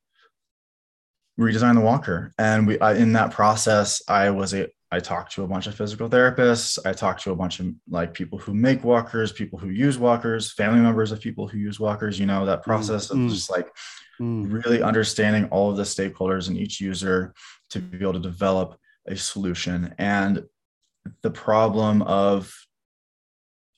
redesigned 1.40 1.76
the 1.76 1.82
walker. 1.82 2.32
And 2.38 2.68
we, 2.68 2.80
I, 2.80 2.94
in 2.94 3.14
that 3.14 3.32
process, 3.32 4.04
I 4.08 4.30
was 4.30 4.54
a, 4.54 4.68
I 4.94 5.00
talked 5.00 5.32
to 5.34 5.44
a 5.44 5.48
bunch 5.48 5.68
of 5.68 5.76
physical 5.76 6.10
therapists. 6.10 6.78
I 6.86 6.92
talked 6.92 7.24
to 7.24 7.32
a 7.32 7.36
bunch 7.36 7.60
of 7.62 7.68
like 7.90 8.14
people 8.14 8.38
who 8.38 8.54
make 8.54 8.84
walkers, 8.84 9.32
people 9.32 9.58
who 9.58 9.70
use 9.70 9.98
walkers, 9.98 10.52
family 10.52 10.82
members 10.82 11.14
of 11.14 11.22
people 11.22 11.48
who 11.48 11.58
use 11.58 11.80
walkers. 11.80 12.20
You 12.20 12.26
know, 12.26 12.46
that 12.46 12.60
mm, 12.60 12.64
process 12.64 13.08
mm-hmm. 13.08 13.26
of 13.26 13.32
just 13.32 13.50
like 13.50 13.68
mm-hmm. 14.20 14.52
really 14.52 14.84
understanding 14.84 15.46
all 15.46 15.72
of 15.72 15.78
the 15.78 15.84
stakeholders 15.84 16.50
and 16.50 16.58
each 16.58 16.82
user 16.82 17.34
to 17.70 17.80
be 17.80 18.02
able 18.02 18.14
to 18.14 18.20
develop 18.20 18.78
a 19.08 19.16
solution. 19.16 19.96
And 19.98 20.44
the 21.22 21.32
problem 21.32 22.02
of 22.02 22.54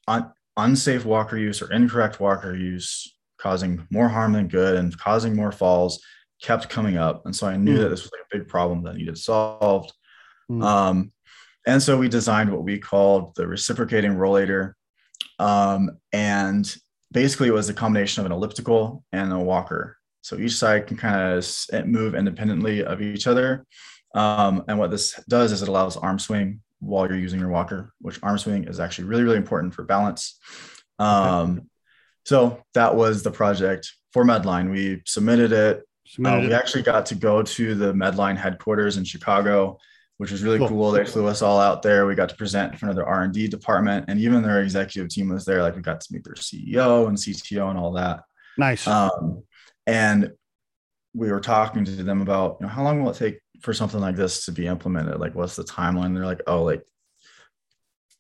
un- 0.08 0.34
unsafe 0.58 1.06
walker 1.06 1.38
use 1.38 1.62
or 1.62 1.72
incorrect 1.72 2.20
walker 2.20 2.56
use 2.56 3.16
causing 3.38 3.86
more 3.92 4.10
harm 4.10 4.34
than 4.34 4.48
good 4.48 4.76
and 4.76 4.98
causing 4.98 5.36
more 5.36 5.52
falls 5.52 6.02
kept 6.42 6.70
coming 6.70 6.98
up. 6.98 7.26
And 7.26 7.36
so 7.36 7.48
I 7.48 7.56
knew 7.56 7.74
mm-hmm. 7.74 7.84
that 7.84 7.90
this 7.90 8.04
was 8.04 8.12
like 8.12 8.22
a 8.22 8.38
big 8.38 8.48
problem 8.48 8.84
that 8.84 8.96
needed 8.96 9.18
solved. 9.18 9.94
Mm. 10.50 10.64
Um, 10.64 11.12
and 11.66 11.82
so 11.82 11.98
we 11.98 12.10
designed 12.10 12.52
what 12.52 12.64
we 12.64 12.78
called 12.80 13.36
the 13.36 13.48
reciprocating 13.48 14.14
rollator. 14.14 14.74
Um, 15.40 15.98
and 16.12 16.74
basically, 17.12 17.48
it 17.48 17.54
was 17.54 17.70
a 17.70 17.74
combination 17.74 18.22
of 18.22 18.26
an 18.26 18.32
elliptical 18.32 19.04
and 19.12 19.32
a 19.32 19.40
walker. 19.40 19.98
So 20.22 20.38
each 20.38 20.56
side 20.56 20.88
can 20.88 20.98
kind 20.98 21.38
of 21.38 21.86
move 21.86 22.16
independently 22.16 22.84
of 22.84 23.02
each 23.02 23.28
other. 23.28 23.66
Um, 24.16 24.64
and 24.68 24.78
what 24.78 24.92
this 24.92 25.20
does 25.28 25.52
is 25.52 25.62
it 25.62 25.70
allows 25.70 25.98
arm 25.98 26.20
swing 26.20 26.62
while 26.80 27.08
you're 27.08 27.18
using 27.18 27.40
your 27.40 27.50
walker, 27.50 27.94
which 28.00 28.20
arm 28.24 28.38
swing 28.38 28.66
is 28.66 28.80
actually 28.80 29.06
really, 29.06 29.24
really 29.24 29.38
important 29.38 29.74
for 29.74 29.84
balance. 29.84 30.40
Um, 31.00 31.70
so 32.26 32.62
that 32.74 32.96
was 32.96 33.24
the 33.24 33.32
project 33.32 33.92
for 34.12 34.24
Medline. 34.24 34.72
We 34.72 35.02
submitted 35.06 35.52
it. 35.52 35.84
Submitted 36.06 36.46
uh, 36.46 36.48
we 36.48 36.54
actually 36.54 36.84
got 36.84 37.06
to 37.08 37.16
go 37.16 37.42
to 37.42 37.76
the 37.76 37.94
Medline 37.94 38.38
headquarters 38.38 38.98
in 38.98 39.04
Chicago 39.04 39.78
which 40.18 40.32
was 40.32 40.44
really 40.44 40.58
cool. 40.58 40.70
cool. 40.70 40.92
They 40.92 41.06
flew 41.06 41.28
us 41.28 41.42
all 41.42 41.60
out 41.60 41.82
there. 41.82 42.06
We 42.06 42.16
got 42.16 42.30
to 42.30 42.36
present 42.36 42.74
in 42.74 42.78
front 42.78 42.92
of 42.92 42.96
their 42.96 43.08
R 43.08 43.24
and 43.24 43.34
D 43.34 43.48
department, 43.48 44.06
and 44.08 44.20
even 44.20 44.44
their 44.44 44.62
executive 44.62 45.10
team 45.10 45.30
was 45.30 45.46
there. 45.46 45.62
Like 45.62 45.76
we 45.76 45.82
got 45.82 46.02
to 46.02 46.14
meet 46.14 46.24
their 46.24 46.34
CEO 46.34 47.08
and 47.08 47.18
CTO 47.18 47.70
and 47.70 47.80
all 47.80 47.94
that. 47.94 48.22
Nice. 48.58 48.88
Um, 48.88 49.44
and 49.88 50.32
we 51.14 51.32
were 51.32 51.40
talking 51.42 51.86
to 51.86 51.92
them 51.92 52.22
about 52.22 52.58
you 52.60 52.68
know 52.68 52.74
how 52.74 52.84
long 52.84 53.04
will 53.04 53.12
it 53.12 53.18
take 53.18 53.40
for 53.62 53.74
something 53.74 54.00
like 54.00 54.16
this 54.16 54.46
to 54.46 54.52
be 54.52 54.68
implemented? 54.68 55.20
Like 55.20 55.36
what's 55.36 55.56
the 55.56 55.64
timeline? 55.64 56.14
They're 56.14 56.26
like, 56.26 56.42
oh, 56.48 56.64
like 56.64 56.84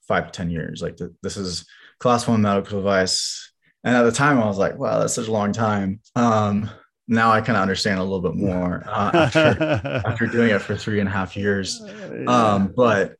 five 0.07 0.25
to 0.25 0.31
ten 0.31 0.49
years. 0.49 0.81
Like 0.81 0.97
the, 0.97 1.13
this 1.21 1.37
is 1.37 1.65
class 1.99 2.27
one 2.27 2.41
medical 2.41 2.79
device. 2.79 3.51
And 3.83 3.95
at 3.95 4.03
the 4.03 4.11
time, 4.11 4.41
I 4.41 4.45
was 4.45 4.57
like, 4.57 4.77
wow, 4.77 4.99
that's 4.99 5.13
such 5.13 5.27
a 5.27 5.31
long 5.31 5.51
time. 5.51 5.99
Um, 6.15 6.69
now 7.07 7.31
I 7.31 7.41
kind 7.41 7.57
of 7.57 7.61
understand 7.61 7.99
a 7.99 8.03
little 8.03 8.21
bit 8.21 8.35
more 8.35 8.83
uh, 8.87 9.11
after, 9.33 10.01
after 10.05 10.27
doing 10.27 10.51
it 10.51 10.61
for 10.61 10.75
three 10.75 10.99
and 10.99 11.09
a 11.09 11.11
half 11.11 11.35
years. 11.35 11.81
Um, 12.27 12.73
but 12.75 13.15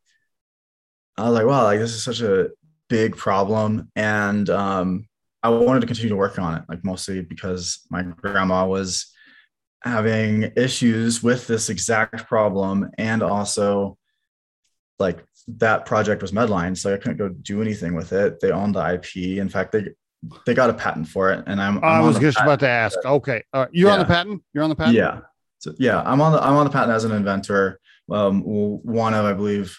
I 1.18 1.30
was 1.30 1.34
like, 1.34 1.46
wow, 1.46 1.64
like 1.64 1.80
this 1.80 1.94
is 1.94 2.04
such 2.04 2.22
a 2.22 2.50
big 2.90 3.18
problem. 3.18 3.92
And 3.96 4.50
um, 4.50 5.08
I 5.42 5.50
wanted 5.50 5.82
to 5.82 5.88
continue 5.88 6.10
to 6.10 6.16
work 6.16 6.40
on 6.40 6.56
it, 6.56 6.64
like 6.70 6.84
mostly 6.84 7.22
because 7.22 7.86
my 7.90 8.04
grandma 8.04 8.66
was 8.66 9.12
having 9.84 10.52
issues 10.56 11.22
with 11.22 11.46
this 11.46 11.70
exact 11.70 12.28
problem 12.28 12.90
and 12.98 13.22
also 13.22 13.98
like 15.00 15.24
that 15.48 15.86
project 15.86 16.22
was 16.22 16.32
Medline, 16.32 16.78
so 16.78 16.94
I 16.94 16.98
couldn't 16.98 17.18
go 17.18 17.28
do 17.28 17.62
anything 17.62 17.94
with 17.96 18.14
it. 18.14 18.40
They 18.40 18.52
owned 18.52 18.76
the 18.76 18.94
IP. 18.94 19.38
In 19.38 19.50
fact, 19.50 19.74
they 19.74 19.90
they 20.46 20.54
got 20.54 20.70
a 20.70 20.74
patent 20.74 21.08
for 21.08 21.32
it, 21.32 21.44
and 21.48 21.62
I'm. 21.62 21.78
I'm 21.78 21.84
i 21.84 22.00
was 22.02 22.20
just 22.20 22.40
about 22.40 22.60
to 22.62 22.70
ask. 22.70 22.98
Okay, 23.06 23.44
uh, 23.54 23.68
you're 23.72 23.90
yeah. 23.90 23.94
on 23.94 24.00
the 24.00 24.06
patent. 24.06 24.44
You're 24.54 24.64
on 24.64 24.70
the 24.70 24.76
patent. 24.76 24.96
Yeah. 24.96 25.22
So 25.60 25.74
yeah, 25.80 26.02
I'm 26.02 26.22
on 26.22 26.34
the 26.34 26.44
I'm 26.44 26.56
on 26.56 26.66
the 26.66 26.72
patent 26.72 26.92
as 26.92 27.04
an 27.04 27.12
inventor. 27.12 27.80
Um, 28.12 28.42
one 28.42 29.14
of 29.14 29.26
I 29.26 29.34
believe 29.34 29.78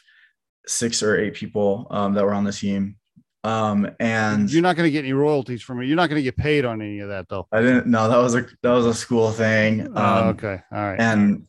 six 0.66 1.02
or 1.02 1.16
eight 1.16 1.34
people 1.34 1.86
um, 1.90 2.14
that 2.14 2.24
were 2.24 2.32
on 2.32 2.44
the 2.44 2.52
team. 2.52 2.96
Um, 3.44 3.90
and 4.00 4.50
you're 4.50 4.62
not 4.62 4.74
going 4.74 4.86
to 4.86 4.90
get 4.90 5.00
any 5.00 5.12
royalties 5.12 5.62
from 5.62 5.82
it. 5.82 5.84
You're 5.84 5.96
not 5.96 6.08
going 6.08 6.18
to 6.18 6.22
get 6.22 6.36
paid 6.36 6.64
on 6.64 6.80
any 6.80 7.00
of 7.00 7.10
that, 7.10 7.28
though. 7.28 7.46
I 7.52 7.60
didn't. 7.60 7.86
No, 7.86 8.08
that 8.08 8.16
was 8.16 8.34
a 8.34 8.46
that 8.62 8.70
was 8.70 8.86
a 8.86 8.94
school 8.94 9.30
thing. 9.32 9.92
Oh, 9.94 10.02
um, 10.02 10.28
okay, 10.28 10.60
all 10.72 10.78
right. 10.78 10.98
And 10.98 11.46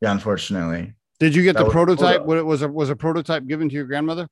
yeah, 0.00 0.12
unfortunately. 0.12 0.94
Did 1.20 1.34
you 1.34 1.42
get 1.42 1.56
the 1.56 1.68
prototype? 1.68 2.24
What 2.24 2.44
was 2.44 2.62
a 2.62 2.68
was 2.68 2.88
a 2.90 2.96
prototype 2.96 3.46
given 3.46 3.68
to 3.68 3.74
your 3.74 3.84
grandmother? 3.84 4.26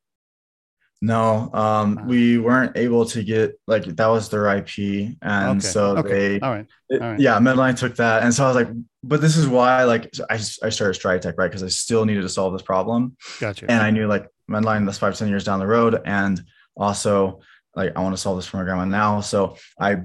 No, 1.04 1.50
um, 1.52 2.06
we 2.06 2.38
weren't 2.38 2.76
able 2.76 3.04
to 3.06 3.24
get 3.24 3.58
like 3.66 3.82
that 3.82 4.06
was 4.06 4.28
their 4.28 4.46
IP, 4.56 5.16
and 5.20 5.58
okay. 5.58 5.58
so 5.58 5.96
okay. 5.96 6.38
they, 6.38 6.40
all 6.40 6.52
right. 6.52 6.66
all 6.92 6.98
right, 6.98 7.18
yeah, 7.18 7.40
Medline 7.40 7.76
took 7.76 7.96
that, 7.96 8.22
and 8.22 8.32
so 8.32 8.44
I 8.44 8.46
was 8.46 8.54
like, 8.54 8.68
but 9.02 9.20
this 9.20 9.36
is 9.36 9.48
why 9.48 9.82
like 9.82 10.14
I 10.30 10.34
I 10.34 10.68
started 10.68 11.00
StrideTech 11.02 11.34
right 11.36 11.48
because 11.48 11.64
I 11.64 11.68
still 11.68 12.04
needed 12.04 12.22
to 12.22 12.28
solve 12.28 12.52
this 12.52 12.62
problem. 12.62 13.16
Gotcha. 13.40 13.68
And 13.68 13.82
I 13.82 13.90
knew 13.90 14.06
like 14.06 14.28
Medline, 14.48 14.86
that's 14.86 14.98
five 14.98 15.18
ten 15.18 15.28
years 15.28 15.42
down 15.42 15.58
the 15.58 15.66
road, 15.66 16.00
and 16.04 16.40
also 16.76 17.40
like 17.74 17.96
I 17.96 18.00
want 18.00 18.14
to 18.14 18.22
solve 18.22 18.38
this 18.38 18.46
for 18.46 18.58
my 18.58 18.62
grandma 18.62 18.84
now, 18.84 19.22
so 19.22 19.56
I 19.80 20.02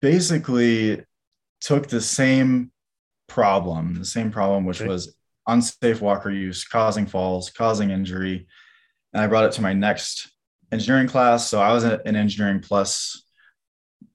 basically 0.00 1.04
took 1.60 1.88
the 1.88 2.00
same 2.00 2.72
problem, 3.28 3.96
the 3.96 4.06
same 4.06 4.30
problem, 4.30 4.64
which 4.64 4.80
okay. 4.80 4.88
was 4.88 5.14
unsafe 5.46 6.00
walker 6.00 6.30
use, 6.30 6.64
causing 6.64 7.04
falls, 7.04 7.50
causing 7.50 7.90
injury 7.90 8.46
and 9.12 9.22
I 9.22 9.26
brought 9.26 9.44
it 9.44 9.52
to 9.52 9.62
my 9.62 9.72
next 9.72 10.32
engineering 10.72 11.08
class. 11.08 11.48
So 11.48 11.60
I 11.60 11.72
was 11.72 11.84
an 11.84 12.16
engineering 12.16 12.60
plus 12.60 13.24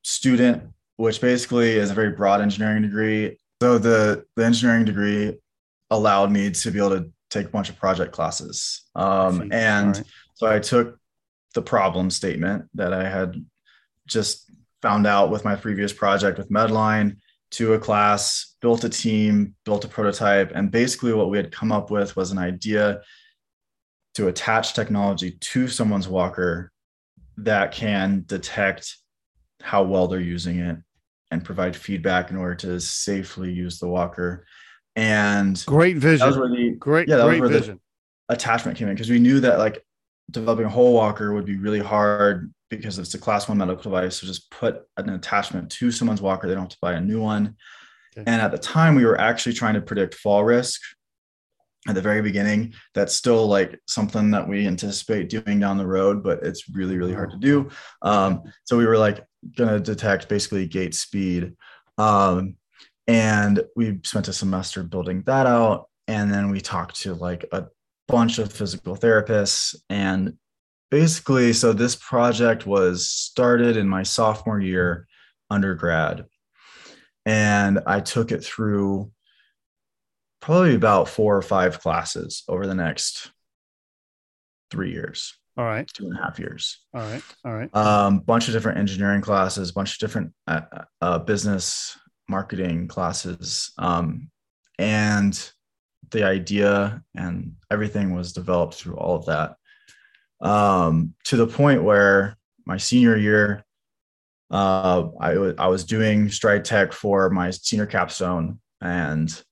student, 0.04 0.64
which 0.98 1.22
basically 1.22 1.72
is 1.72 1.92
a 1.92 1.94
very 1.94 2.12
broad 2.12 2.42
engineering 2.42 2.82
degree. 2.82 3.38
So 3.62 3.78
the, 3.78 4.26
the 4.36 4.46
engineering 4.46 4.86
degree 4.86 5.38
allowed 5.90 6.32
me 6.32 6.52
to 6.52 6.72
be 6.72 6.80
able 6.80 6.92
to 6.92 7.12
take 7.30 7.48
a 7.48 7.50
bunch 7.50 7.70
of 7.70 7.78
project 7.78 8.14
classes. 8.14 8.84
Um, 8.96 9.50
and 9.52 9.98
right. 9.98 10.06
so 10.34 10.48
I 10.48 10.60
took 10.60 11.00
the 11.54 11.62
problem 11.62 12.10
statement 12.10 12.66
that 12.76 12.94
I 12.94 13.08
had 13.10 13.36
just 14.08 14.52
found 14.82 15.08
out 15.08 15.32
with 15.32 15.44
my 15.44 15.56
previous 15.56 15.92
project 15.92 16.38
with 16.38 16.50
Medline 16.50 17.18
to 17.52 17.74
a 17.74 17.80
class, 17.80 18.56
built 18.62 18.84
a 18.84 18.90
team, 18.90 19.56
built 19.64 19.86
a 19.86 19.88
prototype. 19.88 20.52
And 20.54 20.70
basically, 20.70 21.14
what 21.14 21.30
we 21.30 21.38
had 21.38 21.52
come 21.52 21.72
up 21.72 21.90
with 21.90 22.16
was 22.16 22.32
an 22.32 22.38
idea 22.38 23.02
to 24.16 24.28
attach 24.28 24.74
technology 24.74 25.32
to 25.32 25.68
someone's 25.68 26.08
walker 26.08 26.72
that 27.38 27.72
can 27.72 28.24
detect 28.28 28.98
how 29.62 29.84
well 29.84 30.08
they're 30.08 30.20
using 30.20 30.60
it 30.60 30.78
and 31.32 31.44
provide 31.44 31.76
feedback 31.76 32.30
in 32.30 32.38
order 32.38 32.56
to 32.56 32.80
safely 32.80 33.52
use 33.52 33.80
the 33.80 33.88
walker. 33.88 34.46
And 34.96 35.62
great 35.66 35.98
vision. 35.98 36.30
The, 36.30 36.76
great, 36.80 37.10
yeah, 37.10 37.24
great 37.24 37.44
vision. 37.44 37.82
attachment 38.30 38.78
came 38.78 38.88
in 38.88 38.96
because 38.96 39.10
we 39.10 39.20
knew 39.20 39.42
that 39.42 39.60
like 39.60 39.86
developing 40.32 40.66
a 40.66 40.70
whole 40.70 40.94
walker 40.94 41.34
would 41.34 41.46
be 41.46 41.58
really 41.58 41.80
hard 41.80 42.54
because 42.70 42.98
it's 42.98 43.14
a 43.14 43.18
class 43.18 43.50
one 43.50 43.58
medical 43.58 43.84
device. 43.84 44.18
So 44.18 44.28
just 44.28 44.50
put 44.50 44.84
an 44.98 45.10
attachment 45.10 45.70
to 45.74 45.92
someone's 45.92 46.22
walker. 46.22 46.48
They 46.48 46.54
don't 46.54 46.64
have 46.64 46.70
to 46.70 46.78
buy 46.82 46.94
a 46.94 47.02
new 47.02 47.22
one. 47.22 47.56
Okay. 48.18 48.24
And 48.32 48.42
at 48.42 48.52
the 48.52 48.58
time, 48.58 48.96
we 48.96 49.06
were 49.06 49.20
actually 49.20 49.54
trying 49.54 49.74
to 49.74 49.82
predict 49.82 50.16
fall 50.16 50.44
risk 50.44 50.80
at 51.88 51.96
the 51.96 52.02
very 52.02 52.22
beginning 52.22 52.74
that's 52.94 53.14
still 53.14 53.48
like 53.48 53.80
something 53.88 54.32
that 54.32 54.48
we 54.48 54.68
anticipate 54.68 55.30
doing 55.30 55.60
down 55.60 55.78
the 55.78 55.86
road 55.86 56.24
but 56.24 56.42
it's 56.44 56.70
really 56.70 56.98
really 56.98 57.14
hard 57.14 57.32
to 57.32 57.38
do. 57.38 57.70
Um, 58.02 58.44
so 58.64 58.78
we 58.78 58.86
were 58.86 58.98
like 58.98 59.24
going 59.56 59.70
to 59.70 59.80
detect 59.80 60.30
basically 60.30 60.68
gait 60.68 60.96
speed. 60.96 61.54
Um, 61.98 62.56
and 63.08 63.64
we 63.76 64.00
spent 64.04 64.28
a 64.28 64.34
semester 64.34 64.84
building 64.84 65.22
that 65.28 65.46
out 65.46 65.90
and 66.08 66.32
then 66.32 66.50
we 66.50 66.60
talked 66.60 67.02
to 67.02 67.14
like 67.14 67.46
a 67.52 67.66
bunch 68.08 68.40
of 68.40 68.52
physical 68.52 68.96
therapists 68.96 69.76
and 69.90 70.34
basically 70.92 71.54
so 71.54 71.74
this 71.74 71.96
project 71.96 72.66
was 72.66 73.08
started 73.08 73.78
in 73.78 73.88
my 73.88 74.04
sophomore 74.04 74.60
year 74.60 75.08
undergrad 75.50 76.26
and 77.26 77.80
i 77.88 78.00
took 78.00 78.32
it 78.32 78.44
through 78.44 79.12
probably 80.46 80.76
about 80.76 81.10
four 81.10 81.36
or 81.36 81.42
five 81.42 81.82
classes 81.82 82.44
over 82.48 82.68
the 82.68 82.76
next 82.76 83.32
three 84.70 84.92
years. 84.92 85.34
All 85.58 85.66
right. 85.66 85.88
Two 85.88 86.06
and 86.06 86.16
a 86.16 86.22
half 86.22 86.38
years. 86.38 86.86
All 86.94 87.02
right. 87.02 87.24
All 87.44 87.54
right. 87.54 87.76
Um, 87.76 88.20
bunch 88.20 88.48
of 88.48 88.54
different 88.54 88.78
engineering 88.78 89.22
classes, 89.22 89.72
bunch 89.72 89.94
of 89.94 89.98
different 89.98 90.34
uh, 90.48 90.62
uh, 91.02 91.18
business 91.18 91.98
marketing 92.30 92.88
classes. 92.88 93.72
Um, 93.80 94.30
and 94.78 95.52
the 96.12 96.24
idea 96.24 97.02
and 97.16 97.54
everything 97.72 98.14
was 98.14 98.32
developed 98.32 98.76
through 98.76 98.98
all 98.98 99.16
of 99.16 99.26
that. 99.26 99.56
Um, 100.48 101.16
to 101.24 101.38
the 101.38 101.48
point 101.48 101.84
where 101.84 102.38
my 102.68 102.78
senior 102.78 103.18
year, 103.18 103.66
uh, 104.52 105.08
I, 105.20 105.34
w- 105.34 105.56
I 105.58 105.70
was 105.70 105.86
doing 105.86 106.30
Stride 106.30 106.66
Tech 106.66 106.94
for 106.94 107.32
my 107.32 107.50
senior 107.50 107.88
capstone 107.88 108.60
and 108.80 109.44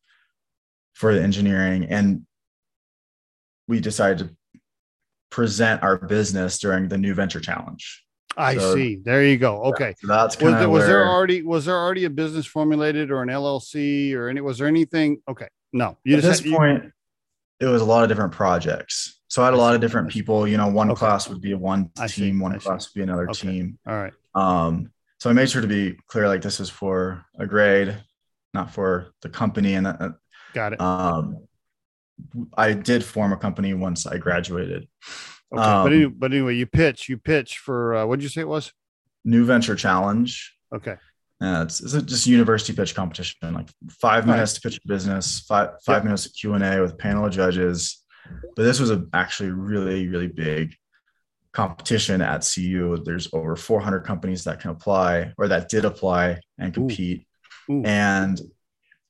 for 0.93 1.13
the 1.13 1.21
engineering 1.21 1.85
and 1.85 2.25
we 3.67 3.79
decided 3.79 4.19
to 4.19 4.29
present 5.29 5.81
our 5.81 5.97
business 5.97 6.59
during 6.59 6.87
the 6.87 6.97
new 6.97 7.13
venture 7.13 7.39
challenge. 7.39 8.03
I 8.37 8.57
so, 8.57 8.75
see. 8.75 8.99
There 9.03 9.23
you 9.23 9.37
go. 9.37 9.63
okay. 9.63 9.89
yeah, 9.89 9.93
so 9.97 10.07
that's 10.07 10.39
was, 10.39 10.53
there, 10.53 10.69
was 10.69 10.85
there 10.85 11.07
already 11.07 11.41
was 11.41 11.65
there 11.65 11.77
already 11.77 12.05
a 12.05 12.09
business 12.09 12.45
formulated 12.45 13.11
or 13.11 13.21
an 13.21 13.29
llc 13.29 14.13
or 14.15 14.29
any 14.29 14.41
was 14.41 14.57
there 14.57 14.67
anything? 14.67 15.21
Okay. 15.27 15.47
No. 15.71 15.97
You 16.03 16.17
at 16.17 16.23
this 16.23 16.39
had, 16.39 16.51
point 16.51 16.83
you, 17.59 17.67
it 17.67 17.71
was 17.71 17.81
a 17.81 17.85
lot 17.85 18.03
of 18.03 18.09
different 18.09 18.31
projects. 18.31 19.19
So 19.27 19.41
i 19.41 19.45
had 19.45 19.53
a 19.55 19.57
lot 19.57 19.73
of 19.73 19.81
different 19.81 20.09
people 20.09 20.47
you 20.47 20.57
know 20.57 20.67
one 20.67 20.91
okay. 20.91 20.99
class 20.99 21.27
would 21.29 21.41
be 21.41 21.53
one 21.53 21.89
I 21.97 22.07
team 22.07 22.37
see, 22.37 22.41
one 22.41 22.53
I 22.53 22.57
class 22.57 22.85
see. 22.85 22.91
would 22.99 23.05
be 23.05 23.11
another 23.11 23.29
okay. 23.29 23.47
team. 23.51 23.79
All 23.87 23.95
right. 23.95 24.13
Um 24.35 24.91
so 25.19 25.29
i 25.29 25.33
made 25.33 25.49
sure 25.49 25.61
to 25.61 25.67
be 25.67 25.95
clear 26.07 26.27
like 26.27 26.41
this 26.41 26.59
is 26.59 26.69
for 26.69 27.25
a 27.39 27.47
grade 27.47 27.95
not 28.53 28.71
for 28.71 29.13
the 29.21 29.29
company 29.29 29.73
and 29.75 29.87
uh, 29.87 30.09
Got 30.53 30.73
it. 30.73 30.81
Um, 30.81 31.47
I 32.55 32.73
did 32.73 33.03
form 33.03 33.33
a 33.33 33.37
company 33.37 33.73
once 33.73 34.05
I 34.05 34.17
graduated. 34.17 34.87
Okay, 35.53 35.61
um, 35.61 35.83
but, 35.83 35.93
anyway, 35.93 36.13
but 36.15 36.31
anyway, 36.31 36.55
you 36.55 36.65
pitch, 36.65 37.09
you 37.09 37.17
pitch 37.17 37.57
for 37.59 37.95
uh, 37.95 38.05
what 38.05 38.17
did 38.17 38.23
you 38.23 38.29
say 38.29 38.41
it 38.41 38.47
was? 38.47 38.71
New 39.25 39.45
Venture 39.45 39.75
Challenge. 39.75 40.55
Okay. 40.73 40.95
Yeah, 41.41 41.63
it's, 41.63 41.81
it's 41.81 42.05
just 42.05 42.27
university 42.27 42.73
pitch 42.73 42.95
competition, 42.95 43.53
like 43.53 43.69
five 43.89 44.25
minutes 44.25 44.53
right. 44.53 44.61
to 44.61 44.69
pitch 44.69 44.81
a 44.83 44.87
business, 44.87 45.41
five 45.41 45.71
five 45.85 45.97
yep. 45.97 46.03
minutes 46.05 46.25
of 46.25 46.33
Q 46.33 46.53
and 46.53 46.63
A 46.63 46.81
with 46.81 46.93
a 46.93 46.95
panel 46.95 47.25
of 47.25 47.33
judges. 47.33 48.03
But 48.55 48.63
this 48.63 48.79
was 48.79 48.91
a 48.91 49.05
actually 49.13 49.49
really 49.49 50.07
really 50.07 50.27
big 50.27 50.73
competition 51.51 52.21
at 52.21 52.49
CU. 52.49 52.97
There's 53.03 53.27
over 53.33 53.55
400 53.55 54.01
companies 54.01 54.45
that 54.45 54.59
can 54.59 54.71
apply 54.71 55.33
or 55.37 55.49
that 55.49 55.69
did 55.69 55.85
apply 55.85 56.39
and 56.57 56.73
compete, 56.73 57.27
Ooh. 57.69 57.73
Ooh. 57.73 57.83
and 57.83 58.39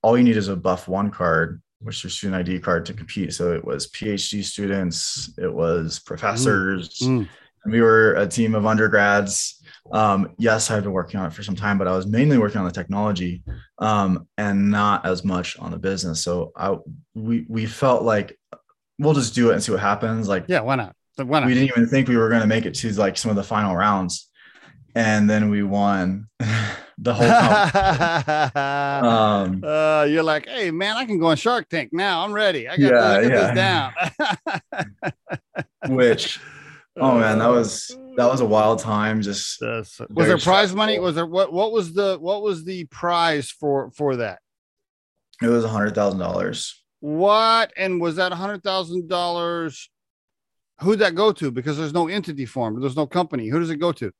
all 0.03 0.17
you 0.17 0.23
need 0.23 0.37
is 0.37 0.49
a 0.49 0.55
buff 0.55 0.87
one 0.87 1.09
card 1.09 1.61
which 1.79 1.97
is 1.97 2.03
your 2.03 2.11
student 2.11 2.47
id 2.47 2.59
card 2.59 2.85
to 2.85 2.93
compete. 2.93 3.33
So 3.33 3.53
it 3.53 3.63
was 3.63 3.87
phd 3.87 4.43
students 4.43 5.33
it 5.37 5.51
was 5.51 5.99
professors 5.99 6.99
mm, 6.99 7.21
mm. 7.21 7.29
and 7.63 7.73
we 7.73 7.81
were 7.81 8.13
a 8.13 8.27
team 8.27 8.55
of 8.55 8.65
undergrads. 8.65 9.59
Um, 9.91 10.33
yes 10.37 10.71
i've 10.71 10.83
been 10.83 10.93
working 10.93 11.19
on 11.19 11.25
it 11.25 11.33
for 11.33 11.43
some 11.43 11.57
time 11.57 11.77
but 11.77 11.89
i 11.89 11.91
was 11.91 12.07
mainly 12.07 12.37
working 12.37 12.59
on 12.59 12.65
the 12.65 12.71
technology 12.71 13.43
um, 13.79 14.27
and 14.37 14.71
not 14.71 15.05
as 15.05 15.25
much 15.25 15.57
on 15.59 15.71
the 15.71 15.77
business. 15.77 16.23
So 16.23 16.53
I, 16.55 16.77
we, 17.13 17.45
we 17.49 17.65
felt 17.65 18.03
like 18.03 18.39
we'll 18.97 19.13
just 19.13 19.35
do 19.35 19.49
it 19.49 19.55
and 19.55 19.63
see 19.63 19.73
what 19.73 19.81
happens. 19.81 20.29
Like 20.29 20.45
yeah 20.47 20.61
why 20.61 20.75
not? 20.75 20.95
Why 21.17 21.41
not? 21.41 21.47
we 21.47 21.53
didn't 21.53 21.69
even 21.69 21.87
think 21.87 22.07
we 22.07 22.17
were 22.17 22.29
going 22.29 22.41
to 22.41 22.47
make 22.47 22.65
it 22.65 22.75
to 22.75 22.91
like 22.93 23.17
some 23.17 23.29
of 23.29 23.35
the 23.35 23.43
final 23.43 23.75
rounds. 23.75 24.29
And 24.95 25.29
then 25.29 25.49
we 25.49 25.63
won 25.63 26.27
the 26.97 27.13
whole 27.13 27.25
um, 28.63 29.63
uh, 29.63 30.03
you're 30.03 30.23
like, 30.23 30.47
hey 30.47 30.71
man, 30.71 30.97
I 30.97 31.05
can 31.05 31.19
go 31.19 31.27
on 31.27 31.37
Shark 31.37 31.69
Tank 31.69 31.91
now. 31.91 32.23
I'm 32.23 32.33
ready. 32.33 32.67
I 32.67 32.77
got 32.77 32.91
yeah, 32.91 33.19
to 33.19 33.27
yeah. 33.27 33.91
this 34.31 35.11
down. 35.85 35.95
Which, 35.95 36.39
oh 36.97 37.17
man, 37.17 37.39
that 37.39 37.49
was 37.49 37.97
that 38.15 38.27
was 38.27 38.41
a 38.41 38.45
wild 38.45 38.79
time. 38.79 39.21
Just 39.21 39.61
was 39.61 39.97
there 39.97 40.37
prize 40.37 40.39
stressful. 40.39 40.77
money? 40.77 40.99
Was 40.99 41.15
there 41.15 41.25
what? 41.25 41.51
What 41.51 41.71
was 41.71 41.93
the 41.93 42.17
what 42.19 42.41
was 42.41 42.63
the 42.63 42.85
prize 42.85 43.49
for 43.49 43.91
for 43.91 44.17
that? 44.17 44.39
It 45.41 45.47
was 45.47 45.63
a 45.63 45.69
hundred 45.69 45.95
thousand 45.95 46.19
dollars. 46.19 46.83
What? 46.99 47.73
And 47.75 47.99
was 47.99 48.15
that 48.15 48.31
a 48.31 48.35
hundred 48.35 48.63
thousand 48.63 49.09
dollars? 49.09 49.89
Who'd 50.79 50.99
that 50.99 51.15
go 51.15 51.31
to? 51.33 51.51
Because 51.51 51.77
there's 51.77 51.93
no 51.93 52.07
entity 52.07 52.45
form. 52.45 52.79
There's 52.79 52.95
no 52.95 53.07
company. 53.07 53.47
Who 53.47 53.59
does 53.59 53.69
it 53.69 53.77
go 53.77 53.91
to? 53.93 54.11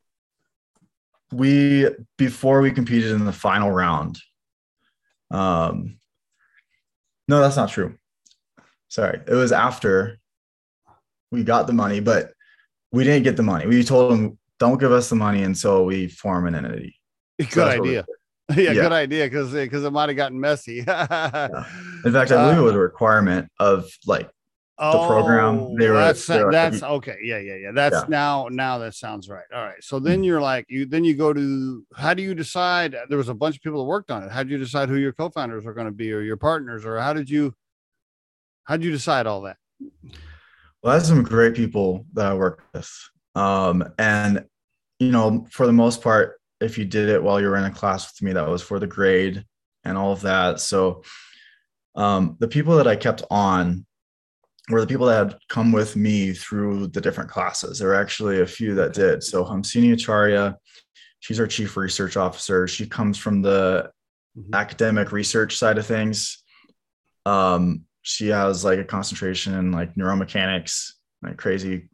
We 1.34 1.89
before 2.17 2.62
we 2.62 2.72
competed 2.72 3.12
in 3.12 3.26
the 3.26 3.34
final 3.34 3.72
round. 3.72 4.17
Um, 5.32 5.98
no, 7.28 7.41
that's 7.41 7.58
not 7.58 7.69
true. 7.69 7.98
Sorry, 8.88 9.19
it 9.28 9.34
was 9.34 9.52
after. 9.52 10.19
we 11.32 11.43
got 11.43 11.65
the 11.67 11.74
money, 11.74 12.00
but 12.00 12.32
we 12.91 13.04
didn't 13.04 13.24
get 13.24 13.36
the 13.36 13.43
money. 13.43 13.65
We 13.65 13.84
told 13.84 14.12
them, 14.12 14.38
don't 14.60 14.80
give 14.80 14.91
us 14.91 15.10
the 15.10 15.15
money 15.15 15.43
until 15.43 15.86
we 15.86 16.08
form 16.08 16.48
an 16.48 16.56
entity. 16.56 16.96
Good 17.39 17.52
so 17.52 17.67
idea. 17.67 18.06
Yeah, 18.54 18.72
yeah, 18.72 18.74
good 18.74 18.91
idea 18.91 19.24
because 19.24 19.54
because 19.54 19.86
it 19.86 19.91
might 19.91 20.10
have 20.10 20.17
gotten 20.17 20.38
messy. 20.38 20.84
yeah. 20.88 21.65
In 22.04 22.12
fact, 22.12 22.30
I 22.30 22.43
believe 22.43 22.58
it 22.58 22.62
was 22.62 22.74
a 22.74 22.78
requirement 22.78 23.50
of 23.58 23.89
like 24.06 24.30
the 24.79 24.97
oh, 24.97 25.07
program. 25.07 25.75
They 25.75 25.89
were 25.89 25.95
that's 25.95 26.25
they 26.25 26.43
were 26.43 26.51
that's 26.51 26.81
like, 26.81 26.91
okay. 26.91 27.17
Yeah, 27.21 27.38
yeah, 27.38 27.55
yeah. 27.55 27.71
That's 27.73 27.95
yeah. 27.95 28.05
now 28.07 28.47
now 28.49 28.79
that 28.79 28.95
sounds 28.95 29.29
right. 29.29 29.45
All 29.53 29.63
right. 29.63 29.81
So 29.83 29.99
then 29.99 30.15
mm-hmm. 30.15 30.23
you're 30.23 30.41
like 30.41 30.65
you 30.67 30.86
then 30.86 31.03
you 31.03 31.15
go 31.15 31.31
to 31.31 31.86
how 31.95 32.13
do 32.13 32.23
you 32.23 32.33
decide? 32.33 32.95
There 33.07 33.17
was 33.17 33.29
a 33.29 33.33
bunch 33.33 33.57
of 33.57 33.62
people 33.62 33.79
that 33.79 33.89
worked 33.89 34.09
on 34.09 34.23
it. 34.23 34.31
How 34.31 34.43
did 34.43 34.51
you 34.51 34.57
decide 34.57 34.89
who 34.89 34.95
your 34.95 35.13
co-founders 35.13 35.65
are 35.65 35.73
going 35.73 35.88
to 35.88 35.93
be 35.93 36.12
or 36.12 36.21
your 36.21 36.38
partners 36.38 36.86
or 36.86 36.99
how 36.99 37.13
did 37.13 37.29
you 37.29 37.53
how 38.63 38.77
did 38.77 38.86
you 38.86 38.91
decide 38.91 39.27
all 39.27 39.41
that? 39.41 39.57
Well, 40.81 40.91
I 40.91 40.95
had 40.95 41.05
some 41.05 41.23
great 41.23 41.55
people 41.55 42.05
that 42.13 42.25
I 42.25 42.33
worked 42.33 42.63
with. 42.73 42.91
Um, 43.36 43.83
and 43.99 44.45
you 44.99 45.12
know, 45.12 45.45
for 45.51 45.67
the 45.67 45.73
most 45.73 46.01
part, 46.01 46.39
if 46.62 46.77
you 46.77 46.86
did 46.86 47.09
it 47.09 47.21
while 47.21 47.39
you 47.39 47.47
were 47.47 47.57
in 47.57 47.65
a 47.65 47.71
class 47.71 48.12
with 48.12 48.21
me, 48.21 48.33
that 48.33 48.47
was 48.47 48.62
for 48.62 48.79
the 48.79 48.88
grade 48.88 49.45
and 49.83 49.97
all 49.97 50.12
of 50.12 50.21
that. 50.21 50.59
So 50.59 51.03
um, 51.95 52.38
the 52.39 52.47
people 52.47 52.77
that 52.77 52.88
I 52.88 52.95
kept 52.95 53.23
on 53.29 53.86
were 54.69 54.82
the 54.82 54.88
people 54.88 55.08
that 55.08 55.32
had 55.32 55.38
come 55.49 55.71
with 55.71 55.95
me 55.95 56.34
through 56.34 56.88
the 56.88 57.02
different 57.02 57.30
classes. 57.30 57.80
There 57.80 57.89
were 57.89 57.95
actually 57.95 58.41
a 58.41 58.45
few 58.45 58.76
that 58.76 58.93
did. 58.93 59.23
So 59.23 59.43
Hamsini 59.43 59.93
Acharya, 59.93 60.58
she's 61.19 61.39
our 61.39 61.47
chief 61.47 61.76
research 61.76 62.15
officer. 62.15 62.67
She 62.67 62.86
comes 62.86 63.17
from 63.17 63.41
the 63.41 63.91
mm-hmm. 64.38 64.54
academic 64.54 65.12
research 65.12 65.58
side 65.58 65.78
of 65.78 65.86
things. 65.86 66.43
Um, 67.26 67.84
she 68.04 68.30
has 68.30 68.63
like 68.63 68.80
a 68.80 68.84
concentration 68.84 69.54
in 69.54 69.71
like 69.71 69.95
neuromechanics, 69.95 70.91
like 71.21 71.38
crazy 71.38 71.89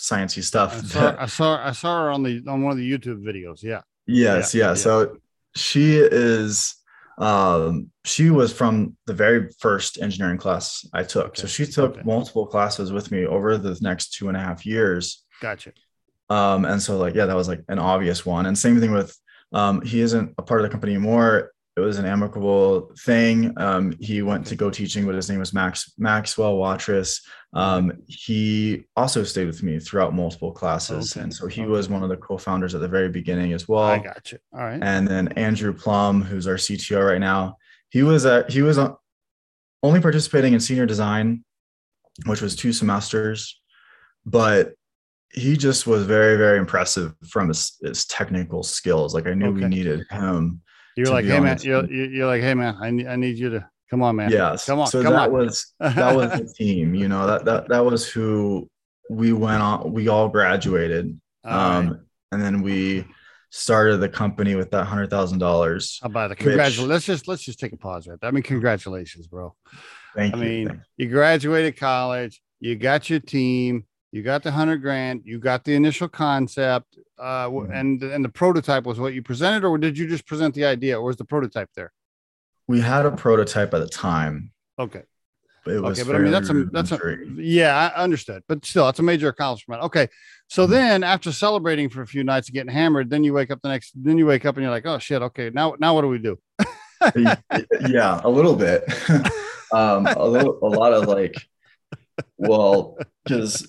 sciencey 0.00 0.42
stuff. 0.42 0.74
I 0.74 0.86
saw, 0.86 1.16
I 1.18 1.26
saw, 1.26 1.68
I 1.68 1.72
saw 1.72 2.02
her 2.02 2.10
on 2.10 2.22
the 2.22 2.42
on 2.46 2.62
one 2.62 2.72
of 2.72 2.78
the 2.78 2.90
YouTube 2.90 3.22
videos. 3.22 3.62
Yeah. 3.62 3.82
Yes, 4.06 4.54
yeah. 4.54 4.68
yeah. 4.68 4.74
So 4.74 5.16
she 5.56 5.96
is 5.96 6.74
um 7.18 7.90
she 8.04 8.30
was 8.30 8.52
from 8.52 8.96
the 9.06 9.14
very 9.14 9.48
first 9.60 10.00
engineering 10.00 10.38
class 10.38 10.86
I 10.92 11.04
took. 11.04 11.28
Okay. 11.28 11.42
So 11.42 11.46
she 11.46 11.64
took 11.66 11.92
okay. 11.92 12.02
multiple 12.04 12.46
classes 12.46 12.92
with 12.92 13.10
me 13.10 13.24
over 13.24 13.56
the 13.56 13.78
next 13.80 14.14
two 14.14 14.28
and 14.28 14.36
a 14.36 14.40
half 14.40 14.66
years. 14.66 15.24
Gotcha. 15.40 15.72
Um, 16.28 16.64
and 16.64 16.82
so 16.82 16.98
like, 16.98 17.14
yeah, 17.14 17.26
that 17.26 17.36
was 17.36 17.48
like 17.48 17.62
an 17.68 17.78
obvious 17.78 18.26
one. 18.26 18.46
And 18.46 18.58
same 18.58 18.80
thing 18.80 18.92
with 18.92 19.16
um, 19.52 19.80
he 19.82 20.00
isn't 20.00 20.34
a 20.38 20.42
part 20.42 20.60
of 20.60 20.64
the 20.64 20.70
company 20.70 20.94
anymore 20.94 21.53
it 21.76 21.80
was 21.80 21.98
an 21.98 22.06
amicable 22.06 22.92
thing. 23.00 23.52
Um, 23.56 23.96
he 23.98 24.22
went 24.22 24.46
to 24.46 24.54
go 24.54 24.70
teaching, 24.70 25.04
but 25.06 25.14
his 25.16 25.28
name 25.28 25.40
was 25.40 25.52
Max 25.52 25.92
Maxwell 25.98 26.56
Watrous. 26.56 27.20
Um, 27.52 27.92
he 28.06 28.84
also 28.96 29.24
stayed 29.24 29.46
with 29.46 29.62
me 29.62 29.80
throughout 29.80 30.14
multiple 30.14 30.52
classes, 30.52 31.12
okay. 31.12 31.22
and 31.22 31.34
so 31.34 31.48
he 31.48 31.62
okay. 31.62 31.70
was 31.70 31.88
one 31.88 32.04
of 32.04 32.08
the 32.08 32.16
co-founders 32.16 32.74
at 32.76 32.80
the 32.80 32.88
very 32.88 33.08
beginning 33.08 33.52
as 33.52 33.68
well. 33.68 33.82
I 33.82 33.98
got 33.98 34.30
you. 34.30 34.38
All 34.52 34.60
right. 34.60 34.78
And 34.80 35.06
then 35.06 35.28
Andrew 35.32 35.72
Plum, 35.72 36.22
who's 36.22 36.46
our 36.46 36.54
CTO 36.54 37.08
right 37.08 37.20
now, 37.20 37.56
he 37.90 38.04
was 38.04 38.24
at 38.24 38.50
he 38.50 38.62
was 38.62 38.78
only 39.82 40.00
participating 40.00 40.52
in 40.52 40.60
senior 40.60 40.86
design, 40.86 41.44
which 42.26 42.40
was 42.40 42.54
two 42.54 42.72
semesters, 42.72 43.60
but 44.24 44.74
he 45.32 45.56
just 45.56 45.88
was 45.88 46.04
very 46.04 46.36
very 46.36 46.58
impressive 46.58 47.14
from 47.28 47.48
his, 47.48 47.76
his 47.82 48.06
technical 48.06 48.62
skills. 48.62 49.12
Like 49.12 49.26
I 49.26 49.34
knew 49.34 49.46
okay. 49.46 49.62
we 49.62 49.68
needed 49.68 50.06
him 50.08 50.62
you're 50.96 51.08
like, 51.08 51.24
hey 51.24 51.40
man, 51.40 51.58
you're, 51.62 51.84
you're 51.90 52.26
like, 52.26 52.42
hey 52.42 52.54
man, 52.54 52.76
I 52.80 52.90
need, 52.90 53.06
I 53.06 53.16
need 53.16 53.38
you 53.38 53.50
to 53.50 53.68
come 53.90 54.02
on, 54.02 54.16
man. 54.16 54.30
Yes. 54.30 54.66
Come 54.66 54.80
on. 54.80 54.86
So 54.86 55.02
come 55.02 55.12
that 55.12 55.28
on. 55.28 55.32
was 55.32 55.72
that 55.80 56.14
was 56.14 56.30
the 56.32 56.52
team. 56.58 56.94
You 56.94 57.08
know 57.08 57.26
that 57.26 57.44
that 57.44 57.68
that 57.68 57.84
was 57.84 58.08
who 58.08 58.68
we 59.10 59.32
went 59.32 59.62
on. 59.62 59.92
We 59.92 60.08
all 60.08 60.28
graduated, 60.28 61.18
all 61.44 61.52
um, 61.52 61.88
right. 61.88 62.00
and 62.32 62.42
then 62.42 62.62
we 62.62 63.04
started 63.50 63.98
the 63.98 64.08
company 64.08 64.56
with 64.56 64.70
that 64.72 64.84
hundred 64.84 65.10
thousand 65.10 65.38
dollars. 65.38 65.98
How 66.02 66.08
about 66.08 66.30
the 66.30 66.36
congratulations? 66.36 66.88
Let's 66.88 67.04
just 67.04 67.28
let's 67.28 67.42
just 67.42 67.60
take 67.60 67.72
a 67.72 67.76
pause 67.76 68.08
right 68.08 68.18
there. 68.20 68.28
I 68.28 68.32
mean, 68.32 68.42
congratulations, 68.42 69.26
bro. 69.26 69.54
Thank 70.16 70.34
I 70.34 70.38
you. 70.38 70.42
I 70.42 70.46
mean, 70.46 70.82
you 70.96 71.08
graduated 71.08 71.78
college, 71.78 72.40
you 72.60 72.76
got 72.76 73.10
your 73.10 73.20
team, 73.20 73.84
you 74.14 74.22
got 74.22 74.44
the 74.44 74.52
hundred 74.52 74.76
grand, 74.78 75.22
you 75.24 75.40
got 75.40 75.64
the 75.64 75.74
initial 75.74 76.08
concept, 76.08 76.98
uh, 77.18 77.48
mm-hmm. 77.48 77.72
and 77.72 78.00
and 78.00 78.24
the 78.24 78.28
prototype 78.28 78.84
was 78.84 79.00
what 79.00 79.12
you 79.12 79.22
presented, 79.22 79.66
or 79.66 79.76
did 79.76 79.98
you 79.98 80.06
just 80.06 80.24
present 80.24 80.54
the 80.54 80.64
idea, 80.64 80.96
or 80.96 81.04
was 81.04 81.16
the 81.16 81.24
prototype 81.24 81.68
there? 81.74 81.92
We 82.68 82.80
had 82.80 83.06
a 83.06 83.10
prototype 83.10 83.74
at 83.74 83.80
the 83.80 83.88
time. 83.88 84.52
Okay. 84.78 85.02
But 85.64 85.72
okay, 85.72 86.04
but 86.04 86.14
I 86.14 86.18
mean 86.20 86.30
that's 86.30 86.48
a 86.48 86.64
that's 86.66 86.92
a 86.92 86.98
yeah, 87.34 87.90
I 87.96 88.02
understood, 88.04 88.44
but 88.46 88.64
still, 88.64 88.88
it's 88.88 89.00
a 89.00 89.02
major 89.02 89.26
accomplishment. 89.26 89.82
Okay, 89.82 90.06
so 90.46 90.62
mm-hmm. 90.62 90.72
then 90.72 91.02
after 91.02 91.32
celebrating 91.32 91.88
for 91.88 92.02
a 92.02 92.06
few 92.06 92.22
nights 92.22 92.46
and 92.46 92.54
getting 92.54 92.72
hammered, 92.72 93.10
then 93.10 93.24
you 93.24 93.32
wake 93.32 93.50
up 93.50 93.62
the 93.62 93.68
next, 93.68 93.92
then 93.96 94.16
you 94.16 94.26
wake 94.26 94.44
up 94.44 94.56
and 94.56 94.62
you're 94.62 94.70
like, 94.70 94.86
oh 94.86 94.98
shit, 94.98 95.22
okay, 95.22 95.50
now 95.52 95.74
now 95.80 95.92
what 95.92 96.02
do 96.02 96.08
we 96.08 96.18
do? 96.18 96.38
yeah, 97.88 98.20
a 98.22 98.30
little 98.30 98.54
bit, 98.54 98.84
um, 99.72 100.06
a 100.06 100.24
little, 100.24 100.56
a 100.62 100.68
lot 100.68 100.92
of 100.92 101.08
like, 101.08 101.34
well, 102.36 102.96
because 103.24 103.66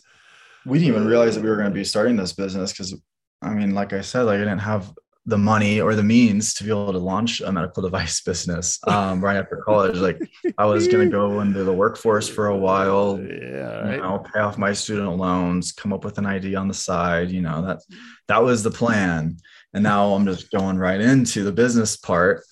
we 0.65 0.79
didn't 0.79 0.93
even 0.93 1.07
realize 1.07 1.35
that 1.35 1.43
we 1.43 1.49
were 1.49 1.55
going 1.55 1.69
to 1.69 1.73
be 1.73 1.83
starting 1.83 2.15
this 2.15 2.33
business 2.33 2.71
because 2.71 2.95
I 3.41 3.53
mean, 3.53 3.73
like 3.73 3.93
I 3.93 4.01
said, 4.01 4.23
like 4.23 4.35
I 4.35 4.39
didn't 4.39 4.59
have 4.59 4.91
the 5.27 5.37
money 5.37 5.81
or 5.81 5.95
the 5.95 6.03
means 6.03 6.53
to 6.53 6.63
be 6.63 6.69
able 6.69 6.91
to 6.91 6.99
launch 6.99 7.41
a 7.41 7.51
medical 7.51 7.81
device 7.89 8.21
business 8.21 8.79
um, 8.87 9.23
right 9.23 9.37
after 9.37 9.57
college. 9.57 9.97
Like 9.97 10.19
I 10.57 10.65
was 10.65 10.87
going 10.87 11.05
to 11.05 11.11
go 11.11 11.39
into 11.41 11.63
the 11.63 11.73
workforce 11.73 12.29
for 12.29 12.47
a 12.47 12.57
while, 12.57 13.19
yeah, 13.29 13.79
right. 13.81 13.95
you 13.95 14.01
know, 14.01 14.23
pay 14.33 14.39
off 14.39 14.57
my 14.57 14.73
student 14.73 15.17
loans, 15.17 15.71
come 15.71 15.93
up 15.93 16.03
with 16.03 16.17
an 16.17 16.25
idea 16.25 16.57
on 16.57 16.67
the 16.67 16.73
side. 16.73 17.29
You 17.31 17.41
know, 17.41 17.65
that 17.65 17.79
that 18.27 18.43
was 18.43 18.63
the 18.63 18.71
plan. 18.71 19.37
And 19.73 19.83
now 19.83 20.13
I'm 20.13 20.25
just 20.25 20.51
going 20.51 20.77
right 20.77 21.01
into 21.01 21.43
the 21.43 21.51
business 21.51 21.97
part. 21.97 22.43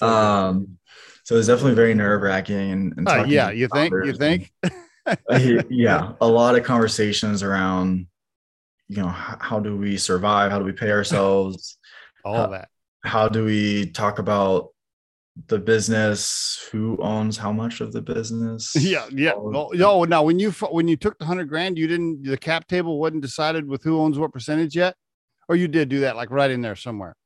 Um, 0.00 0.78
so 1.24 1.36
it's 1.36 1.46
definitely 1.46 1.74
very 1.74 1.94
nerve 1.94 2.22
wracking. 2.22 2.72
And, 2.72 2.94
and 2.96 3.08
uh, 3.08 3.24
yeah, 3.28 3.50
you 3.50 3.68
think? 3.68 3.92
You 4.04 4.14
think? 4.14 4.52
yeah, 5.70 6.12
a 6.20 6.26
lot 6.26 6.56
of 6.56 6.64
conversations 6.64 7.42
around, 7.42 8.06
you 8.88 8.98
know, 8.98 9.08
how, 9.08 9.60
do 9.60 9.76
we 9.76 9.96
survive? 9.96 10.50
How 10.50 10.58
do 10.58 10.64
we 10.64 10.72
pay 10.72 10.90
ourselves? 10.90 11.78
All 12.24 12.36
how, 12.36 12.46
that. 12.48 12.68
How 13.04 13.28
do 13.28 13.44
we 13.44 13.86
talk 13.90 14.18
about 14.18 14.68
the 15.48 15.58
business? 15.58 16.68
Who 16.70 16.98
owns 17.00 17.36
how 17.36 17.52
much 17.52 17.80
of 17.80 17.92
the 17.92 18.02
business? 18.02 18.74
Yeah, 18.78 19.06
yeah. 19.10 19.32
Well, 19.36 19.70
yo, 19.74 20.04
now 20.04 20.22
when 20.22 20.38
you 20.38 20.52
when 20.52 20.86
you 20.86 20.96
took 20.96 21.18
the 21.18 21.24
hundred 21.24 21.48
grand, 21.48 21.78
you 21.78 21.88
didn't 21.88 22.22
the 22.22 22.36
cap 22.36 22.68
table 22.68 23.00
wasn't 23.00 23.22
decided 23.22 23.66
with 23.66 23.82
who 23.82 23.98
owns 23.98 24.18
what 24.18 24.32
percentage 24.32 24.76
yet, 24.76 24.94
or 25.48 25.56
you 25.56 25.66
did 25.66 25.88
do 25.88 26.00
that 26.00 26.14
like 26.14 26.30
right 26.30 26.50
in 26.50 26.60
there 26.60 26.76
somewhere. 26.76 27.16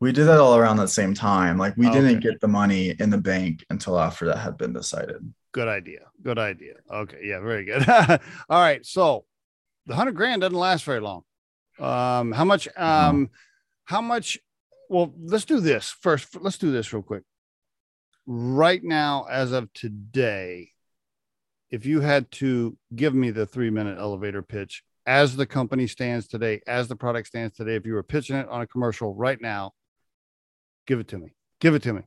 We 0.00 0.12
did 0.12 0.24
that 0.24 0.40
all 0.40 0.56
around 0.56 0.78
the 0.78 0.88
same 0.88 1.14
time. 1.14 1.58
Like 1.58 1.76
we 1.76 1.86
oh, 1.86 1.90
okay. 1.90 2.00
didn't 2.00 2.20
get 2.20 2.40
the 2.40 2.48
money 2.48 2.94
in 2.98 3.10
the 3.10 3.18
bank 3.18 3.64
until 3.70 4.00
after 4.00 4.26
that 4.26 4.38
had 4.38 4.56
been 4.56 4.72
decided. 4.72 5.32
Good 5.52 5.68
idea. 5.68 6.00
Good 6.22 6.38
idea. 6.38 6.74
Okay. 6.90 7.20
Yeah. 7.24 7.40
Very 7.40 7.64
good. 7.64 7.88
All 8.48 8.60
right. 8.60 8.84
So 8.84 9.24
the 9.86 9.94
hundred 9.94 10.14
grand 10.14 10.42
doesn't 10.42 10.56
last 10.56 10.84
very 10.84 11.00
long. 11.00 11.22
Um, 11.78 12.32
how 12.32 12.44
much, 12.44 12.68
um, 12.76 12.84
mm-hmm. 12.84 13.24
how 13.84 14.00
much, 14.00 14.38
well, 14.88 15.14
let's 15.18 15.44
do 15.44 15.60
this 15.60 15.94
first. 16.00 16.40
Let's 16.40 16.58
do 16.58 16.70
this 16.70 16.92
real 16.92 17.02
quick. 17.02 17.22
Right 18.26 18.82
now, 18.84 19.26
as 19.30 19.52
of 19.52 19.72
today, 19.72 20.70
if 21.70 21.86
you 21.86 22.00
had 22.00 22.30
to 22.32 22.76
give 22.94 23.14
me 23.14 23.30
the 23.30 23.46
three 23.46 23.70
minute 23.70 23.98
elevator 23.98 24.42
pitch 24.42 24.82
as 25.06 25.36
the 25.36 25.46
company 25.46 25.86
stands 25.86 26.28
today, 26.28 26.60
as 26.66 26.88
the 26.88 26.96
product 26.96 27.28
stands 27.28 27.56
today, 27.56 27.76
if 27.76 27.86
you 27.86 27.94
were 27.94 28.02
pitching 28.02 28.36
it 28.36 28.48
on 28.48 28.60
a 28.60 28.66
commercial 28.66 29.14
right 29.14 29.40
now, 29.40 29.72
give 30.86 31.00
it 31.00 31.08
to 31.08 31.18
me. 31.18 31.34
Give 31.60 31.74
it 31.74 31.82
to 31.82 31.92
me. 31.92 32.02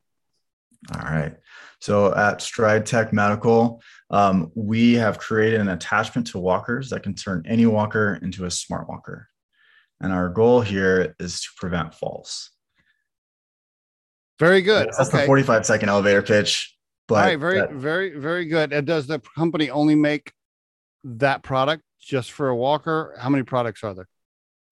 All 0.93 1.01
right. 1.01 1.35
So 1.79 2.15
at 2.15 2.41
Stride 2.41 2.85
Tech 2.85 3.11
Medical, 3.11 3.81
um, 4.09 4.51
we 4.55 4.93
have 4.93 5.17
created 5.17 5.59
an 5.59 5.69
attachment 5.69 6.27
to 6.27 6.39
walkers 6.39 6.89
that 6.91 7.03
can 7.03 7.13
turn 7.13 7.43
any 7.47 7.65
walker 7.65 8.19
into 8.21 8.45
a 8.45 8.51
smart 8.51 8.87
walker. 8.87 9.27
And 9.99 10.13
our 10.13 10.29
goal 10.29 10.61
here 10.61 11.15
is 11.19 11.41
to 11.41 11.49
prevent 11.57 11.93
falls. 11.93 12.51
Very 14.39 14.61
good. 14.61 14.89
That's 14.97 15.09
okay. 15.09 15.21
the 15.21 15.25
45 15.25 15.65
second 15.65 15.89
elevator 15.89 16.21
pitch. 16.21 16.75
But 17.07 17.15
All 17.15 17.21
right, 17.21 17.39
very, 17.39 17.59
that, 17.59 17.71
very, 17.71 18.17
very 18.17 18.45
good. 18.45 18.73
And 18.73 18.87
does 18.87 19.07
the 19.07 19.19
company 19.35 19.69
only 19.69 19.95
make 19.95 20.31
that 21.03 21.43
product 21.43 21.83
just 22.01 22.31
for 22.31 22.49
a 22.49 22.55
walker? 22.55 23.15
How 23.19 23.29
many 23.29 23.43
products 23.43 23.83
are 23.83 23.93
there? 23.93 24.07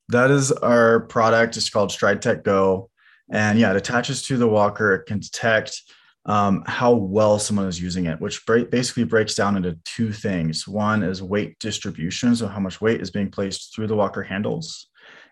That 0.10 0.32
is 0.32 0.52
our 0.52 1.02
product. 1.02 1.58
It's 1.58 1.70
called 1.70 1.92
Stride 1.92 2.22
Tech 2.22 2.44
Go. 2.44 2.90
And 3.32 3.60
yeah, 3.60 3.72
it 3.72 3.78
attaches 3.78 4.24
to 4.28 4.38
the 4.38 4.48
walker. 4.48 4.94
It 4.94 5.06
can 5.06 5.20
detect 5.20 5.82
um, 6.26 6.64
how 6.68 6.94
well 6.94 7.40
someone 7.40 7.68
is 7.68 7.82
using 7.82 8.06
it, 8.06 8.22
which 8.22 8.46
basically 8.46 9.04
breaks 9.04 9.34
down 9.34 9.58
into 9.58 9.78
two 9.86 10.12
things. 10.12 10.68
One 10.68 11.04
is 11.04 11.24
weight 11.24 11.58
distribution, 11.60 12.36
so 12.36 12.48
how 12.48 12.60
much 12.60 12.82
weight 12.82 13.02
is 13.02 13.12
being 13.12 13.32
placed 13.32 13.76
through 13.76 13.88
the 13.88 13.96
walker 13.96 14.22
handles. 14.22 14.88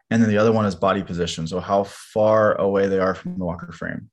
And 0.09 0.21
then 0.21 0.29
the 0.29 0.39
other 0.39 0.51
one 0.51 0.65
is 0.65 0.75
body 0.75 1.03
position, 1.03 1.45
so 1.45 1.59
how 1.59 1.83
far 1.83 2.59
away 2.59 2.87
they 2.87 2.99
are 2.99 3.13
from 3.13 3.37
the 3.37 3.45
walker 3.45 3.71
frame. 3.71 4.09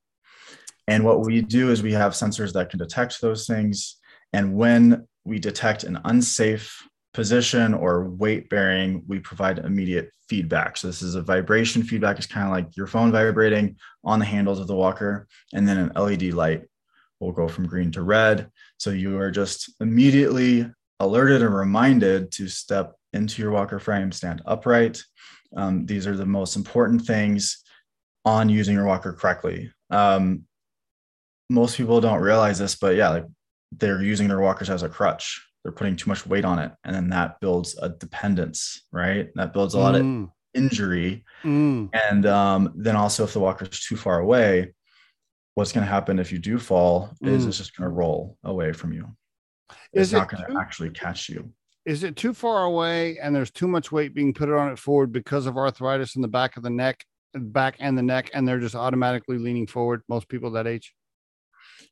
And 0.86 1.04
what 1.04 1.24
we 1.24 1.40
do 1.40 1.70
is 1.70 1.82
we 1.82 1.94
have 1.94 2.12
sensors 2.12 2.52
that 2.52 2.70
can 2.70 2.78
detect 2.78 3.20
those 3.20 3.46
things. 3.46 3.96
And 4.32 4.54
when 4.54 5.06
we 5.24 5.38
detect 5.38 5.84
an 5.84 5.98
unsafe 6.04 6.86
position 7.16 7.72
or 7.72 8.04
weight 8.04 8.50
bearing, 8.50 9.02
we 9.08 9.18
provide 9.18 9.58
immediate 9.58 10.12
feedback. 10.28 10.76
So 10.76 10.86
this 10.86 11.00
is 11.00 11.14
a 11.14 11.22
vibration 11.22 11.82
feedback. 11.82 12.18
It's 12.18 12.26
kind 12.26 12.46
of 12.46 12.52
like 12.52 12.76
your 12.76 12.86
phone 12.86 13.10
vibrating 13.10 13.76
on 14.04 14.18
the 14.18 14.26
handles 14.26 14.60
of 14.60 14.66
the 14.66 14.76
walker, 14.76 15.26
and 15.54 15.66
then 15.66 15.78
an 15.78 15.92
LED 15.96 16.34
light 16.34 16.64
will 17.18 17.32
go 17.32 17.48
from 17.48 17.66
green 17.66 17.90
to 17.92 18.02
red. 18.02 18.50
So 18.78 18.90
you 18.90 19.18
are 19.18 19.30
just 19.30 19.72
immediately 19.80 20.70
alerted 21.00 21.42
and 21.42 21.54
reminded 21.54 22.30
to 22.32 22.48
step 22.48 22.94
into 23.14 23.40
your 23.40 23.50
walker 23.50 23.78
frame, 23.78 24.12
stand 24.12 24.42
upright. 24.44 25.02
Um, 25.56 25.86
these 25.86 26.06
are 26.06 26.16
the 26.16 26.26
most 26.26 26.54
important 26.54 27.06
things 27.06 27.64
on 28.26 28.50
using 28.50 28.74
your 28.74 28.84
walker 28.84 29.14
correctly. 29.14 29.72
Um, 29.88 30.42
most 31.48 31.78
people 31.78 32.02
don't 32.02 32.20
realize 32.20 32.58
this, 32.58 32.74
but 32.74 32.94
yeah, 32.94 33.08
like 33.08 33.24
they're 33.72 34.02
using 34.02 34.28
their 34.28 34.40
walkers 34.40 34.68
as 34.68 34.82
a 34.82 34.88
crutch. 34.90 35.42
They're 35.66 35.72
putting 35.72 35.96
too 35.96 36.08
much 36.08 36.24
weight 36.24 36.44
on 36.44 36.60
it, 36.60 36.70
and 36.84 36.94
then 36.94 37.08
that 37.08 37.40
builds 37.40 37.76
a 37.82 37.88
dependence, 37.88 38.86
right? 38.92 39.30
That 39.34 39.52
builds 39.52 39.74
a 39.74 39.80
lot 39.80 39.96
mm. 39.96 40.22
of 40.22 40.30
injury, 40.54 41.24
mm. 41.42 41.90
and 41.92 42.24
um, 42.24 42.72
then 42.76 42.94
also 42.94 43.24
if 43.24 43.32
the 43.32 43.40
walker 43.40 43.64
is 43.64 43.80
too 43.80 43.96
far 43.96 44.20
away, 44.20 44.72
what's 45.56 45.72
going 45.72 45.84
to 45.84 45.90
happen 45.90 46.20
if 46.20 46.30
you 46.30 46.38
do 46.38 46.60
fall 46.60 47.10
mm. 47.20 47.30
is 47.30 47.46
it's 47.46 47.58
just 47.58 47.76
going 47.76 47.90
to 47.90 47.92
roll 47.92 48.38
away 48.44 48.72
from 48.72 48.92
you. 48.92 49.08
It's 49.92 50.10
is 50.10 50.12
not 50.12 50.30
going 50.30 50.44
to 50.46 50.56
actually 50.56 50.90
catch 50.90 51.28
you. 51.28 51.52
Is 51.84 52.04
it 52.04 52.14
too 52.14 52.32
far 52.32 52.62
away 52.62 53.18
and 53.18 53.34
there's 53.34 53.50
too 53.50 53.66
much 53.66 53.90
weight 53.90 54.14
being 54.14 54.32
put 54.32 54.48
on 54.48 54.70
it 54.70 54.78
forward 54.78 55.10
because 55.10 55.46
of 55.46 55.56
arthritis 55.56 56.14
in 56.14 56.22
the 56.22 56.28
back 56.28 56.56
of 56.56 56.62
the 56.62 56.70
neck, 56.70 57.04
back 57.34 57.74
and 57.80 57.98
the 57.98 58.04
neck, 58.04 58.30
and 58.34 58.46
they're 58.46 58.60
just 58.60 58.76
automatically 58.76 59.38
leaning 59.38 59.66
forward? 59.66 60.02
Most 60.08 60.28
people 60.28 60.52
that 60.52 60.68
age. 60.68 60.94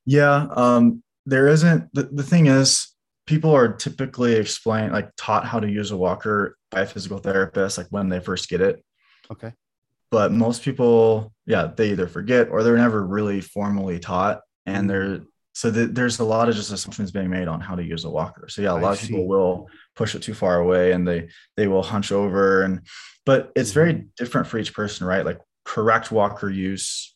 Yeah, 0.07 0.47
um, 0.53 1.03
there 1.27 1.49
isn't. 1.49 1.93
The, 1.93 2.05
the 2.05 2.23
thing 2.23 2.47
is, 2.47 2.94
people 3.27 3.55
are 3.55 3.73
typically 3.73 4.35
explained, 4.35 4.93
like 4.93 5.11
taught 5.17 5.47
how 5.47 5.61
to 5.61 5.71
use 5.71 5.91
a 5.91 5.97
walker 5.97 6.57
by 6.71 6.83
a 6.83 6.87
physical 6.87 7.19
therapist, 7.19 7.79
like 7.79 7.87
when 7.91 8.09
they 8.09 8.21
first 8.21 8.49
get 8.49 8.61
it. 8.61 8.85
Okay. 9.31 9.53
But 10.11 10.33
most 10.33 10.63
people, 10.63 11.33
yeah, 11.47 11.71
they 11.75 11.91
either 11.91 12.07
forget 12.07 12.49
or 12.49 12.63
they're 12.63 12.77
never 12.77 13.05
really 13.05 13.41
formally 13.41 13.99
taught, 13.99 14.41
and 14.67 14.89
they're 14.89 15.23
so 15.55 15.71
th- 15.71 15.91
there's 15.93 16.19
a 16.19 16.25
lot 16.25 16.49
of 16.49 16.57
just 16.57 16.73
assumptions 16.73 17.13
being 17.13 17.31
made 17.31 17.49
on 17.49 17.61
how 17.61 17.77
to 17.77 17.83
use 17.83 18.05
a 18.05 18.11
walker. 18.11 18.49
So 18.49 18.61
yeah, 18.61 18.73
a 18.73 18.75
lot 18.75 18.85
I 18.85 18.93
of 18.93 18.99
see. 18.99 19.09
people 19.09 19.29
will 19.29 19.69
push 19.95 20.15
it 20.15 20.23
too 20.23 20.35
far 20.35 20.59
away 20.59 20.93
and 20.93 21.07
they 21.07 21.29
they 21.57 21.69
will 21.69 21.83
hunch 21.83 22.11
over 22.11 22.63
and 22.63 22.81
but 23.25 23.53
it's 23.55 23.71
very 23.71 23.95
mm-hmm. 23.95 24.07
different 24.17 24.49
for 24.49 24.59
each 24.59 24.75
person, 24.75 25.07
right? 25.07 25.25
Like 25.25 25.41
correct 25.65 26.11
walker 26.11 26.51
use 26.51 27.15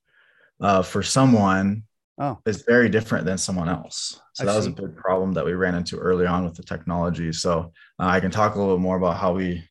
uh, 0.60 0.82
for 0.82 1.02
someone 1.02 1.82
oh. 2.18 2.38
is 2.46 2.62
very 2.62 2.88
different 2.88 3.24
than 3.24 3.38
someone 3.38 3.68
else. 3.68 4.20
So 4.34 4.42
I 4.42 4.46
that 4.46 4.52
see. 4.52 4.56
was 4.56 4.66
a 4.66 4.70
big 4.70 4.96
problem 4.96 5.32
that 5.32 5.44
we 5.44 5.52
ran 5.52 5.74
into 5.74 5.96
early 5.96 6.26
on 6.26 6.44
with 6.44 6.54
the 6.54 6.62
technology. 6.62 7.32
So 7.32 7.72
uh, 7.98 8.06
I 8.06 8.20
can 8.20 8.30
talk 8.30 8.54
a 8.54 8.58
little 8.58 8.76
bit 8.76 8.82
more 8.82 8.96
about 8.96 9.16
how 9.16 9.34
we 9.34 9.64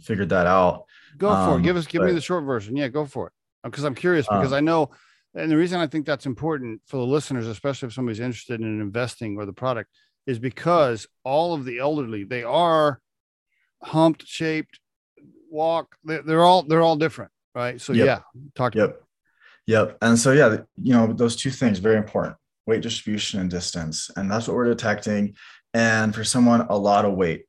figured 0.00 0.28
that 0.30 0.46
out. 0.46 0.84
Go 1.18 1.28
for 1.28 1.34
um, 1.34 1.60
it. 1.60 1.64
Give 1.64 1.76
us, 1.76 1.86
give 1.86 2.00
but, 2.00 2.08
me 2.08 2.12
the 2.12 2.20
short 2.20 2.44
version. 2.44 2.76
Yeah, 2.76 2.88
go 2.88 3.06
for 3.06 3.28
it. 3.28 3.32
Because 3.64 3.84
I'm 3.84 3.94
curious 3.94 4.26
because 4.26 4.52
uh, 4.52 4.56
I 4.56 4.60
know, 4.60 4.90
and 5.34 5.50
the 5.50 5.56
reason 5.56 5.80
I 5.80 5.86
think 5.86 6.06
that's 6.06 6.26
important 6.26 6.80
for 6.86 6.98
the 6.98 7.06
listeners, 7.06 7.46
especially 7.46 7.88
if 7.88 7.94
somebody's 7.94 8.20
interested 8.20 8.60
in 8.60 8.80
investing 8.80 9.36
or 9.36 9.44
the 9.44 9.52
product, 9.52 9.90
is 10.26 10.38
because 10.38 11.06
all 11.24 11.54
of 11.54 11.64
the 11.64 11.78
elderly 11.78 12.24
they 12.24 12.44
are 12.44 13.00
humped, 13.82 14.26
shaped, 14.26 14.78
walk. 15.50 15.96
They're, 16.04 16.22
they're 16.22 16.44
all 16.44 16.62
they're 16.62 16.82
all 16.82 16.96
different, 16.96 17.32
right? 17.54 17.80
So 17.80 17.92
yep. 17.92 18.06
yeah, 18.06 18.40
talk. 18.54 18.74
Yep. 18.74 19.02
Yep. 19.66 19.98
And 20.00 20.18
so, 20.18 20.32
yeah, 20.32 20.58
you 20.80 20.92
know, 20.92 21.12
those 21.12 21.36
two 21.36 21.50
things 21.50 21.78
very 21.78 21.96
important 21.96 22.36
weight 22.66 22.82
distribution 22.82 23.40
and 23.40 23.50
distance. 23.50 24.10
And 24.16 24.30
that's 24.30 24.48
what 24.48 24.56
we're 24.56 24.64
detecting. 24.64 25.36
And 25.72 26.14
for 26.14 26.24
someone, 26.24 26.62
a 26.62 26.76
lot 26.76 27.04
of 27.04 27.14
weight 27.14 27.44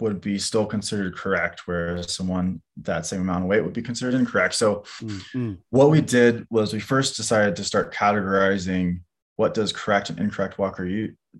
would 0.00 0.20
be 0.20 0.38
still 0.38 0.66
considered 0.66 1.16
correct, 1.16 1.62
whereas 1.66 2.12
someone 2.12 2.62
that 2.78 3.06
same 3.06 3.20
amount 3.20 3.44
of 3.44 3.48
weight 3.48 3.62
would 3.62 3.74
be 3.74 3.82
considered 3.82 4.14
incorrect. 4.14 4.54
So, 4.54 4.84
mm-hmm. 5.00 5.54
what 5.70 5.90
we 5.90 6.00
did 6.00 6.46
was 6.50 6.72
we 6.72 6.80
first 6.80 7.16
decided 7.16 7.56
to 7.56 7.64
start 7.64 7.94
categorizing 7.94 9.00
what 9.36 9.54
does 9.54 9.72
correct 9.72 10.10
and 10.10 10.18
incorrect 10.18 10.58
walker 10.58 10.86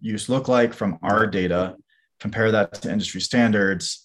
use 0.01 0.29
look 0.29 0.49
like 0.49 0.75
from 0.75 0.99
our 1.03 1.27
data, 1.27 1.77
compare 2.21 2.51
that 2.51 2.75
to 2.83 2.91
industry 2.91 3.21
standards, 3.21 4.04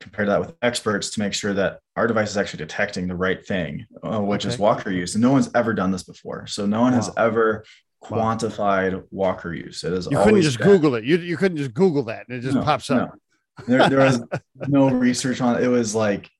compare 0.00 0.26
that 0.26 0.40
with 0.40 0.54
experts 0.62 1.10
to 1.10 1.20
make 1.20 1.32
sure 1.32 1.54
that 1.54 1.80
our 1.96 2.06
device 2.06 2.30
is 2.30 2.36
actually 2.36 2.58
detecting 2.58 3.08
the 3.08 3.16
right 3.16 3.44
thing, 3.46 3.86
uh, 4.02 4.20
which 4.20 4.44
okay. 4.44 4.52
is 4.52 4.58
walker 4.58 4.90
use. 4.90 5.14
And 5.14 5.22
no 5.22 5.32
one's 5.32 5.50
ever 5.54 5.72
done 5.72 5.90
this 5.90 6.02
before. 6.02 6.46
So 6.46 6.66
no 6.66 6.82
one 6.82 6.92
wow. 6.92 6.96
has 6.96 7.10
ever 7.16 7.64
quantified 8.02 8.94
wow. 8.94 9.02
walker 9.10 9.54
use. 9.54 9.84
It 9.84 9.92
is 9.92 10.08
you 10.10 10.18
couldn't 10.18 10.42
just 10.42 10.58
been, 10.58 10.68
Google 10.68 10.94
it. 10.96 11.04
You, 11.04 11.16
you 11.18 11.36
couldn't 11.36 11.56
just 11.56 11.72
Google 11.72 12.04
that 12.04 12.28
and 12.28 12.36
it 12.36 12.42
just 12.42 12.56
no, 12.56 12.62
pops 12.62 12.90
up. 12.90 13.18
No. 13.58 13.64
There, 13.66 13.88
there 13.88 14.00
was 14.00 14.22
no 14.68 14.90
research 14.90 15.40
on 15.40 15.56
it. 15.56 15.64
It 15.64 15.68
was 15.68 15.94
like, 15.94 16.30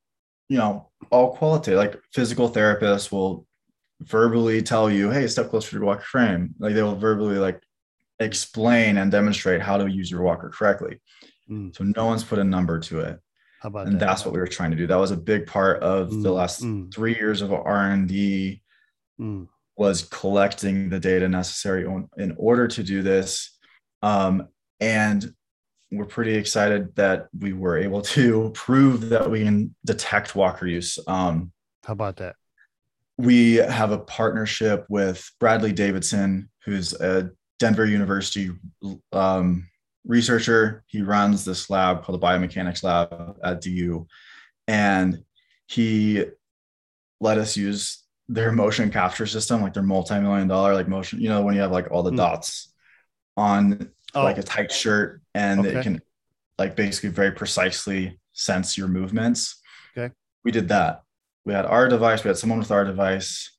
you 0.49 0.59
know, 0.59 0.91
all 1.11 1.35
qualitative. 1.35 1.79
Like 1.79 2.01
physical 2.13 2.51
therapists 2.51 3.11
will 3.11 3.47
verbally 4.01 4.63
tell 4.63 4.91
you, 4.91 5.11
hey, 5.11 5.27
step 5.27 5.49
closer 5.49 5.71
to 5.71 5.77
your 5.77 5.87
walker 5.87 6.03
frame. 6.03 6.55
Like 6.59 6.75
they 6.75 6.83
will 6.83 6.97
verbally 6.97 7.39
like 7.39 7.61
explain 8.21 8.99
and 8.99 9.11
demonstrate 9.11 9.63
how 9.63 9.79
to 9.79 9.91
use 9.91 10.11
your 10.11 10.23
walker 10.23 10.51
correctly. 10.51 11.01
Mm. 11.51 11.75
So 11.75 11.85
no 11.85 12.07
one's 12.07 12.25
put 12.25 12.39
a 12.39 12.45
number 12.45 12.79
to 12.81 13.01
it. 13.01 13.21
How 13.61 13.69
about 13.69 13.87
and 13.87 14.01
that? 14.01 14.07
that's 14.07 14.25
what 14.25 14.35
we 14.35 14.41
were 14.41 14.47
trying 14.47 14.71
to 14.71 14.77
do. 14.77 14.87
That 14.87 14.97
was 14.99 15.11
a 15.11 15.17
big 15.17 15.47
part 15.47 15.83
of 15.83 16.11
mm, 16.11 16.23
the 16.23 16.33
last 16.33 16.63
mm. 16.63 16.93
three 16.93 17.15
years 17.15 17.43
of 17.43 17.53
R 17.53 17.91
and 17.91 18.09
D 18.09 18.63
mm. 19.21 19.49
was 19.77 20.05
collecting 20.05 20.89
the 20.89 21.01
data 21.01 21.29
necessary 21.29 21.87
in 22.17 22.35
order 22.37 22.69
to 22.69 22.83
do 22.83 23.03
this. 23.03 23.57
Um, 24.03 24.49
and 24.81 25.35
we're 25.91 26.05
pretty 26.05 26.35
excited 26.35 26.95
that 26.97 27.29
we 27.39 27.53
were 27.53 27.79
able 27.79 28.03
to 28.03 28.51
prove 28.55 29.09
that 29.11 29.31
we 29.31 29.45
can 29.45 29.75
detect 29.85 30.35
walker 30.35 30.67
use. 30.67 30.99
Um, 31.07 31.53
How 31.85 31.93
about 31.93 32.17
that? 32.17 32.37
We 33.19 33.55
have 33.55 33.93
a 33.93 33.99
partnership 33.99 34.85
with 34.91 35.31
Bradley 35.41 35.73
Davidson, 35.73 36.51
who's 36.65 36.93
a 36.93 37.31
Denver 37.59 37.87
University 37.87 38.51
um, 39.13 39.69
researcher. 40.07 40.85
He 40.87 41.03
runs 41.03 41.45
this 41.45 41.69
lab 41.69 42.05
called 42.05 42.21
the 42.21 42.27
Biomechanics 42.27 42.83
Lab 42.83 43.37
at 43.43 43.61
DU. 43.61 44.07
And 44.69 45.25
he 45.67 46.25
let 47.21 47.39
us 47.39 47.57
use 47.57 48.05
their 48.29 48.53
motion 48.53 48.91
capture 48.91 49.27
system, 49.27 49.63
like 49.63 49.75
their 49.75 49.83
multi-million 49.83 50.49
dollar 50.49 50.75
like 50.75 50.89
motion, 50.89 51.21
you 51.21 51.29
know, 51.29 51.43
when 51.43 51.55
you 51.55 51.61
have 51.61 51.73
like 51.73 51.91
all 51.91 52.03
the 52.03 52.11
mm. 52.11 52.17
dots 52.17 52.73
on 53.37 53.91
oh. 54.15 54.25
like 54.25 54.39
a 54.39 54.43
tight 54.43 54.73
shirt 54.73 55.23
and 55.35 55.61
okay. 55.61 55.79
it 55.79 55.83
can 55.83 56.01
like 56.59 56.75
basically 56.75 57.11
very 57.11 57.33
precisely 57.33 58.19
sense 58.33 58.77
your 58.77 58.89
movements. 58.89 59.61
Okay. 59.97 60.13
We 60.45 60.51
did 60.53 60.69
that. 60.69 61.03
We 61.45 61.53
had 61.53 61.67
our 61.67 61.89
device, 61.89 62.25
we 62.25 62.29
had 62.29 62.39
someone 62.39 62.59
with 62.59 62.73
our 62.73 62.85
device, 62.85 63.57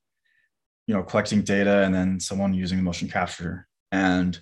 you 0.86 0.94
know, 0.94 1.02
collecting 1.02 1.42
data 1.42 1.82
and 1.84 1.94
then 1.94 2.20
someone 2.20 2.52
using 2.52 2.78
the 2.78 2.84
motion 2.84 3.08
capture. 3.08 3.66
And 3.90 4.38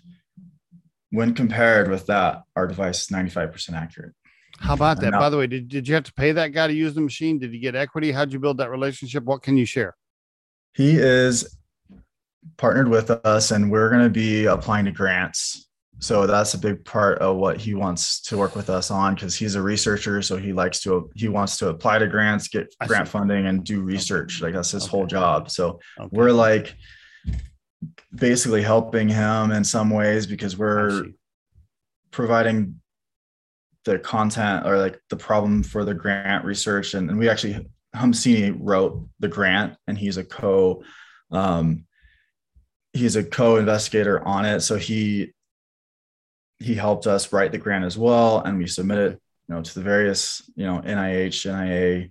when 1.10 1.34
compared 1.34 1.90
with 1.90 2.06
that, 2.06 2.42
our 2.54 2.66
device 2.66 3.02
is 3.02 3.08
95% 3.08 3.72
accurate. 3.72 4.12
How 4.58 4.74
about 4.74 5.00
that? 5.00 5.12
By 5.12 5.28
the 5.28 5.36
way, 5.36 5.46
did, 5.46 5.68
did 5.68 5.86
you 5.86 5.94
have 5.94 6.04
to 6.04 6.12
pay 6.14 6.32
that 6.32 6.48
guy 6.48 6.66
to 6.66 6.72
use 6.72 6.94
the 6.94 7.00
machine? 7.00 7.38
Did 7.38 7.52
he 7.52 7.58
get 7.58 7.74
equity? 7.74 8.10
How'd 8.10 8.32
you 8.32 8.38
build 8.38 8.58
that 8.58 8.70
relationship? 8.70 9.24
What 9.24 9.42
can 9.42 9.56
you 9.56 9.66
share? 9.66 9.94
He 10.72 10.96
is 10.96 11.56
partnered 12.56 12.88
with 12.88 13.10
us 13.10 13.50
and 13.50 13.70
we're 13.70 13.90
going 13.90 14.04
to 14.04 14.10
be 14.10 14.46
applying 14.46 14.86
to 14.86 14.92
grants. 14.92 15.68
So 15.98 16.26
that's 16.26 16.52
a 16.54 16.58
big 16.58 16.84
part 16.84 17.18
of 17.18 17.36
what 17.36 17.58
he 17.58 17.74
wants 17.74 18.20
to 18.22 18.36
work 18.36 18.54
with 18.54 18.68
us 18.68 18.90
on 18.90 19.14
because 19.14 19.34
he's 19.34 19.54
a 19.54 19.62
researcher. 19.62 20.20
So 20.20 20.36
he 20.36 20.52
likes 20.52 20.80
to, 20.82 21.10
he 21.14 21.28
wants 21.28 21.56
to 21.58 21.68
apply 21.68 21.98
to 21.98 22.06
grants, 22.06 22.48
get 22.48 22.74
grant 22.86 23.08
funding 23.08 23.46
and 23.46 23.64
do 23.64 23.80
research. 23.80 24.42
Like 24.42 24.54
that's 24.54 24.72
his 24.72 24.84
okay. 24.84 24.90
whole 24.90 25.06
job. 25.06 25.50
So 25.50 25.80
okay. 25.98 26.08
we're 26.12 26.32
like, 26.32 26.74
basically 28.14 28.62
helping 28.62 29.08
him 29.08 29.50
in 29.50 29.64
some 29.64 29.90
ways 29.90 30.26
because 30.26 30.56
we're 30.56 31.06
providing 32.10 32.80
the 33.84 33.98
content 33.98 34.66
or 34.66 34.78
like 34.78 35.00
the 35.10 35.16
problem 35.16 35.62
for 35.62 35.84
the 35.84 35.94
grant 35.94 36.44
research. 36.44 36.94
And, 36.94 37.08
and 37.08 37.18
we 37.18 37.28
actually 37.28 37.66
Humsini 37.94 38.54
wrote 38.58 39.08
the 39.20 39.28
grant 39.28 39.76
and 39.86 39.96
he's 39.96 40.16
a 40.16 40.24
co 40.24 40.82
um, 41.30 41.86
he's 42.92 43.16
a 43.16 43.24
co-investigator 43.24 44.26
on 44.26 44.44
it. 44.44 44.60
So 44.60 44.76
he 44.76 45.32
he 46.58 46.74
helped 46.74 47.06
us 47.06 47.32
write 47.32 47.52
the 47.52 47.58
grant 47.58 47.84
as 47.84 47.96
well. 47.96 48.40
And 48.40 48.58
we 48.58 48.66
submit 48.66 48.98
it 48.98 49.20
you 49.48 49.54
know 49.54 49.62
to 49.62 49.74
the 49.74 49.82
various 49.82 50.42
you 50.56 50.66
know 50.66 50.80
nih 50.80 51.44
nia 51.44 52.08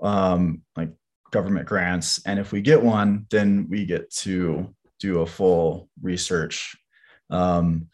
um, 0.00 0.62
like 0.76 0.90
government 1.30 1.66
grants. 1.66 2.20
And 2.24 2.38
if 2.38 2.52
we 2.52 2.60
get 2.60 2.82
one 2.82 3.26
then 3.30 3.66
we 3.68 3.84
get 3.84 4.10
to 4.16 4.74
do 5.00 5.20
a 5.20 5.26
full 5.26 5.88
research 6.02 6.76
um, 7.30 7.88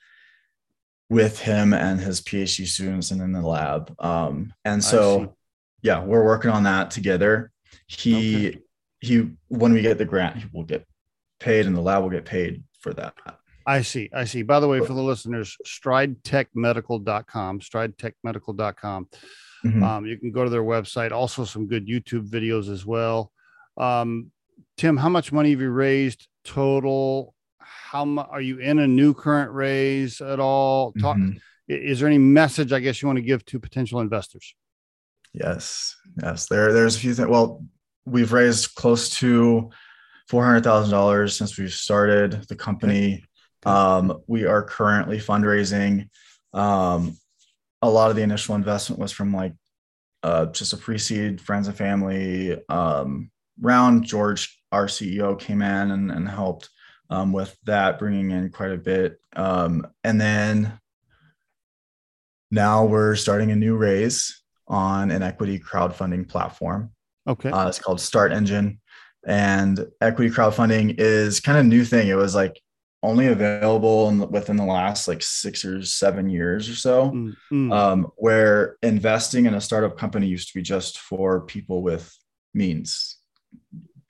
with 1.09 1.39
him 1.39 1.73
and 1.75 2.01
his 2.01 2.21
PhD 2.21 2.67
students 2.67 3.11
and 3.11 3.21
in 3.21 3.33
the 3.33 3.43
lab. 3.43 3.95
Um, 3.99 4.53
and 4.65 4.83
so, 4.83 5.37
yeah, 5.83 6.03
we're 6.03 6.25
working 6.25 6.51
on 6.51 6.63
that 6.65 6.91
together. 6.91 7.51
He, 7.87 8.49
okay. 8.49 8.59
he, 9.01 9.31
when 9.49 9.73
we 9.73 9.83
get 9.83 9.99
the 9.99 10.05
grant, 10.05 10.37
he 10.37 10.45
will 10.53 10.65
get 10.65 10.87
paid 11.41 11.67
and 11.67 11.77
the 11.77 11.81
lab 11.81 12.03
will 12.03 12.11
get 12.11 12.25
paid 12.25 12.63
for 12.81 12.95
that. 12.95 13.15
I 13.67 13.83
see. 13.83 14.11
I 14.13 14.25
see. 14.25 14.43
By 14.43 14.61
the 14.61 14.69
way, 14.69 14.81
for 14.81 14.93
the 14.93 15.03
listeners, 15.03 15.57
stridetechmedical.com, 15.67 17.61
stridetechmedical.com. 17.61 19.09
Mm-hmm. 19.65 19.83
Um, 19.83 20.07
you 20.07 20.19
can 20.19 20.33
go 20.33 20.45
to 20.45 20.51
their 20.51 20.65
website. 20.65 21.13
Also, 21.13 21.45
some 21.45 21.69
good 21.69 21.87
YouTube 21.87 22.29
videos 22.29 22.69
as 22.69 22.85
well. 22.85 23.31
Um, 23.77 24.33
Tim, 24.77 24.97
how 24.97 25.09
much 25.09 25.33
money 25.33 25.51
have 25.51 25.61
you 25.61 25.71
raised 25.71 26.27
total? 26.45 27.35
How 27.59 28.05
much 28.05 28.29
are 28.31 28.41
you 28.41 28.59
in 28.59 28.79
a 28.79 28.87
new 28.87 29.15
current 29.15 29.53
raise 29.53 30.21
at 30.21 30.41
all? 30.41 30.93
Talk. 30.93 31.17
Mm-hmm. 31.17 31.39
Is 31.69 32.01
there 32.01 32.09
any 32.09 32.19
message 32.19 32.73
I 32.73 32.81
guess 32.81 33.01
you 33.01 33.09
want 33.09 33.19
to 33.19 33.23
give 33.23 33.45
to 33.47 33.61
potential 33.61 34.01
investors? 34.01 34.55
Yes, 35.33 35.97
yes. 36.23 36.47
There, 36.47 36.73
there's 36.73 36.97
a 36.97 36.99
few 36.99 37.15
things. 37.15 37.29
Well, 37.29 37.65
we've 38.05 38.33
raised 38.33 38.75
close 38.75 39.11
to 39.17 39.71
four 40.29 40.45
hundred 40.45 40.65
thousand 40.65 40.91
dollars 40.91 41.37
since 41.37 41.59
we've 41.59 41.73
started 41.73 42.49
the 42.49 42.57
company. 42.57 43.25
Um, 43.65 44.23
we 44.27 44.45
are 44.45 44.63
currently 44.63 45.19
fundraising. 45.19 46.09
Um, 46.53 47.17
a 47.81 47.89
lot 47.89 48.11
of 48.11 48.17
the 48.17 48.23
initial 48.23 48.55
investment 48.55 49.01
was 49.01 49.13
from 49.13 49.33
like 49.33 49.55
uh, 50.23 50.47
just 50.47 50.73
a 50.73 50.77
pre-seed 50.77 51.41
friends 51.41 51.69
and 51.69 51.77
family 51.77 52.61
um, 52.69 53.31
round. 53.61 54.05
George, 54.05 54.62
our 54.73 54.87
CEO, 54.87 55.39
came 55.39 55.63
in 55.63 55.91
and, 55.91 56.11
and 56.11 56.29
helped 56.29 56.71
um, 57.11 57.33
with 57.33 57.57
that, 57.65 57.99
bringing 57.99 58.31
in 58.31 58.51
quite 58.51 58.73
a 58.73 58.79
bit. 58.79 59.21
Um, 59.37 59.87
and 60.03 60.21
then 60.21 60.79
now 62.51 62.85
we're 62.85 63.15
starting 63.17 63.51
a 63.51 63.57
new 63.57 63.77
raise 63.77 64.43
on 64.67 65.11
an 65.11 65.23
equity 65.23 65.59
crowdfunding 65.59 66.29
platform. 66.29 66.91
Okay. 67.27 67.51
Uh, 67.51 67.69
it's 67.69 67.79
called 67.79 68.01
Start 68.01 68.33
Engine. 68.33 68.81
And 69.25 69.87
equity 70.01 70.35
crowdfunding 70.35 70.97
is 70.99 71.39
kind 71.39 71.59
of 71.59 71.67
new 71.67 71.85
thing. 71.85 72.09
It 72.09 72.17
was 72.17 72.35
like 72.35 72.61
only 73.03 73.27
available 73.29 74.09
in, 74.09 74.31
within 74.31 74.57
the 74.57 74.65
last 74.65 75.09
like 75.09 75.23
six 75.23 75.65
or 75.65 75.85
seven 75.85 76.31
years 76.31 76.69
or 76.69 76.75
so, 76.75 77.11
mm-hmm. 77.11 77.73
um, 77.73 78.13
where 78.17 78.77
investing 78.83 79.47
in 79.47 79.55
a 79.55 79.61
startup 79.61 79.97
company 79.97 80.27
used 80.27 80.49
to 80.49 80.55
be 80.55 80.63
just 80.63 80.99
for 80.99 81.41
people 81.43 81.83
with 81.83 82.17
means, 82.55 83.19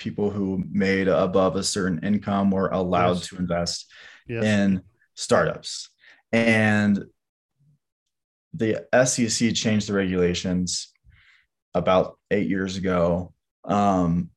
people 0.02 0.30
who 0.30 0.64
made 0.68 1.06
above 1.06 1.54
a 1.54 1.62
certain 1.62 2.00
income 2.04 2.50
were 2.50 2.68
allowed 2.68 3.18
yes. 3.18 3.28
to 3.28 3.36
invest 3.36 3.90
yes. 4.26 4.44
in 4.44 4.82
startups. 5.14 5.90
And 6.32 7.04
the 8.52 8.84
SEC 9.04 9.54
changed 9.54 9.88
the 9.88 9.92
regulations 9.92 10.92
about 11.74 12.18
eight 12.30 12.48
years 12.48 12.76
ago 12.76 13.32
um, 13.64 14.30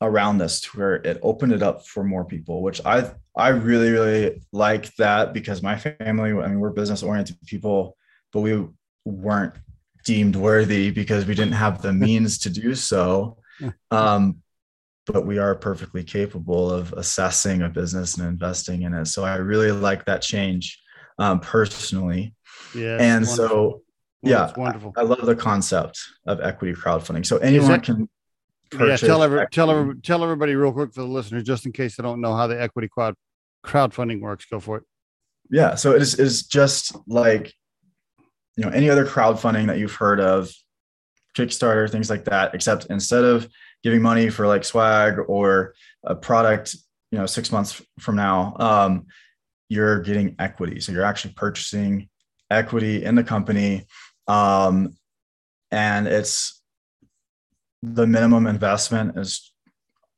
around 0.00 0.38
this 0.38 0.60
to 0.60 0.78
where 0.78 0.94
it 0.94 1.18
opened 1.22 1.52
it 1.52 1.62
up 1.62 1.84
for 1.86 2.04
more 2.04 2.24
people, 2.24 2.62
which 2.62 2.80
I 2.84 3.10
I 3.34 3.48
really 3.48 3.90
really 3.90 4.42
like 4.52 4.94
that 4.96 5.32
because 5.34 5.62
my 5.62 5.76
family, 5.76 6.30
I 6.30 6.48
mean, 6.48 6.60
we're 6.60 6.70
business 6.70 7.02
oriented 7.02 7.36
people, 7.46 7.96
but 8.32 8.40
we 8.40 8.66
weren't 9.04 9.54
deemed 10.04 10.36
worthy 10.36 10.90
because 10.90 11.26
we 11.26 11.34
didn't 11.34 11.54
have 11.54 11.82
the 11.82 11.92
means 12.06 12.38
to 12.38 12.50
do 12.50 12.74
so. 12.74 13.38
Um, 13.90 14.42
but 15.06 15.26
we 15.26 15.38
are 15.38 15.54
perfectly 15.54 16.04
capable 16.04 16.70
of 16.70 16.92
assessing 16.92 17.62
a 17.62 17.68
business 17.68 18.16
and 18.16 18.26
investing 18.26 18.82
in 18.82 18.94
it. 18.94 19.06
So 19.06 19.24
I 19.24 19.36
really 19.36 19.72
like 19.72 20.04
that 20.04 20.22
change 20.22 20.80
um, 21.18 21.40
personally. 21.40 22.34
Yeah. 22.74 22.98
And 23.00 23.26
so, 23.26 23.82
yeah, 24.22 24.52
wonderful. 24.56 24.92
I, 24.96 25.00
I, 25.00 25.04
love 25.04 25.26
the 25.26 25.34
concept 25.34 26.00
of 26.26 26.40
equity 26.40 26.74
crowdfunding. 26.74 27.26
So 27.26 27.38
anyone 27.38 27.68
that, 27.68 27.82
can. 27.82 28.08
Yeah, 28.78 28.96
tell 28.96 29.22
every, 29.22 29.46
tell 29.50 29.70
every, 29.70 29.96
tell 30.00 30.22
everybody 30.22 30.54
real 30.54 30.72
quick 30.72 30.94
for 30.94 31.02
the 31.02 31.06
listeners, 31.06 31.42
just 31.42 31.66
in 31.66 31.72
case 31.72 31.96
they 31.96 32.02
don't 32.02 32.20
know 32.22 32.34
how 32.34 32.46
the 32.46 32.60
equity 32.60 32.88
crowd 32.88 33.14
crowdfunding 33.64 34.20
works. 34.20 34.46
Go 34.46 34.60
for 34.60 34.78
it. 34.78 34.84
Yeah, 35.50 35.74
so 35.74 35.94
it 35.94 36.00
is 36.00 36.14
is 36.18 36.44
just 36.44 36.96
like 37.06 37.52
you 38.56 38.64
know 38.64 38.70
any 38.70 38.88
other 38.88 39.04
crowdfunding 39.04 39.66
that 39.66 39.78
you've 39.78 39.94
heard 39.94 40.20
of, 40.20 40.50
Kickstarter, 41.36 41.90
things 41.90 42.08
like 42.08 42.24
that. 42.24 42.54
Except 42.54 42.86
instead 42.86 43.24
of 43.24 43.46
giving 43.82 44.02
money 44.02 44.30
for 44.30 44.46
like 44.46 44.64
swag 44.64 45.18
or 45.26 45.74
a 46.04 46.14
product, 46.14 46.76
you 47.10 47.18
know, 47.18 47.26
six 47.26 47.50
months 47.50 47.82
from 47.98 48.16
now, 48.16 48.54
um, 48.58 49.06
you're 49.68 50.00
getting 50.00 50.36
equity. 50.38 50.80
So 50.80 50.92
you're 50.92 51.04
actually 51.04 51.34
purchasing 51.34 52.08
equity 52.50 53.04
in 53.04 53.14
the 53.14 53.24
company. 53.24 53.86
Um, 54.28 54.96
and 55.70 56.06
it's 56.06 56.62
the 57.82 58.06
minimum 58.06 58.46
investment 58.46 59.18
is 59.18 59.52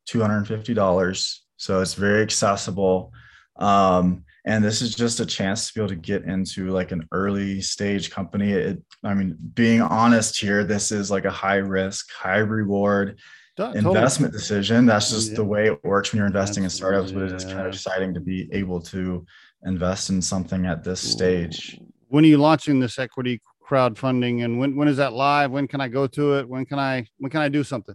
$250. 0.08 1.38
So 1.56 1.80
it's 1.80 1.94
very 1.94 2.22
accessible. 2.22 3.12
Um, 3.56 4.24
and 4.44 4.62
this 4.62 4.82
is 4.82 4.94
just 4.94 5.20
a 5.20 5.26
chance 5.26 5.68
to 5.68 5.74
be 5.74 5.80
able 5.80 5.88
to 5.88 5.94
get 5.94 6.24
into 6.24 6.70
like 6.70 6.92
an 6.92 7.08
early 7.12 7.62
stage 7.62 8.10
company. 8.10 8.52
It, 8.52 8.82
I 9.02 9.14
mean, 9.14 9.36
being 9.54 9.80
honest 9.80 10.38
here, 10.38 10.64
this 10.64 10.92
is 10.92 11.10
like 11.10 11.24
a 11.24 11.30
high 11.30 11.56
risk, 11.56 12.12
high 12.12 12.38
reward 12.38 13.18
investment 13.58 14.32
decision. 14.32 14.86
That's 14.86 15.10
just 15.10 15.30
yeah. 15.30 15.36
the 15.36 15.44
way 15.44 15.66
it 15.66 15.84
works 15.84 16.12
when 16.12 16.18
you're 16.18 16.26
investing 16.26 16.64
Absolutely. 16.64 17.04
in 17.04 17.08
startups, 17.08 17.12
but 17.12 17.22
it 17.22 17.36
is 17.36 17.44
kind 17.44 17.66
of 17.66 17.74
exciting 17.74 18.14
to 18.14 18.20
be 18.20 18.48
able 18.52 18.80
to 18.82 19.24
invest 19.64 20.10
in 20.10 20.20
something 20.20 20.66
at 20.66 20.84
this 20.84 21.00
stage. 21.00 21.78
when 22.08 22.24
are 22.24 22.28
you 22.28 22.38
launching 22.38 22.80
this 22.80 22.98
equity 22.98 23.40
crowdfunding 23.66 24.44
and 24.44 24.58
when 24.58 24.76
when 24.76 24.88
is 24.88 24.98
that 24.98 25.12
live? 25.12 25.50
When 25.50 25.66
can 25.66 25.80
i 25.80 25.88
go 25.88 26.06
to 26.06 26.38
it? 26.38 26.48
When 26.48 26.66
can 26.66 26.78
i 26.78 27.06
when 27.18 27.30
can 27.30 27.40
i 27.40 27.48
do 27.48 27.64
something? 27.64 27.94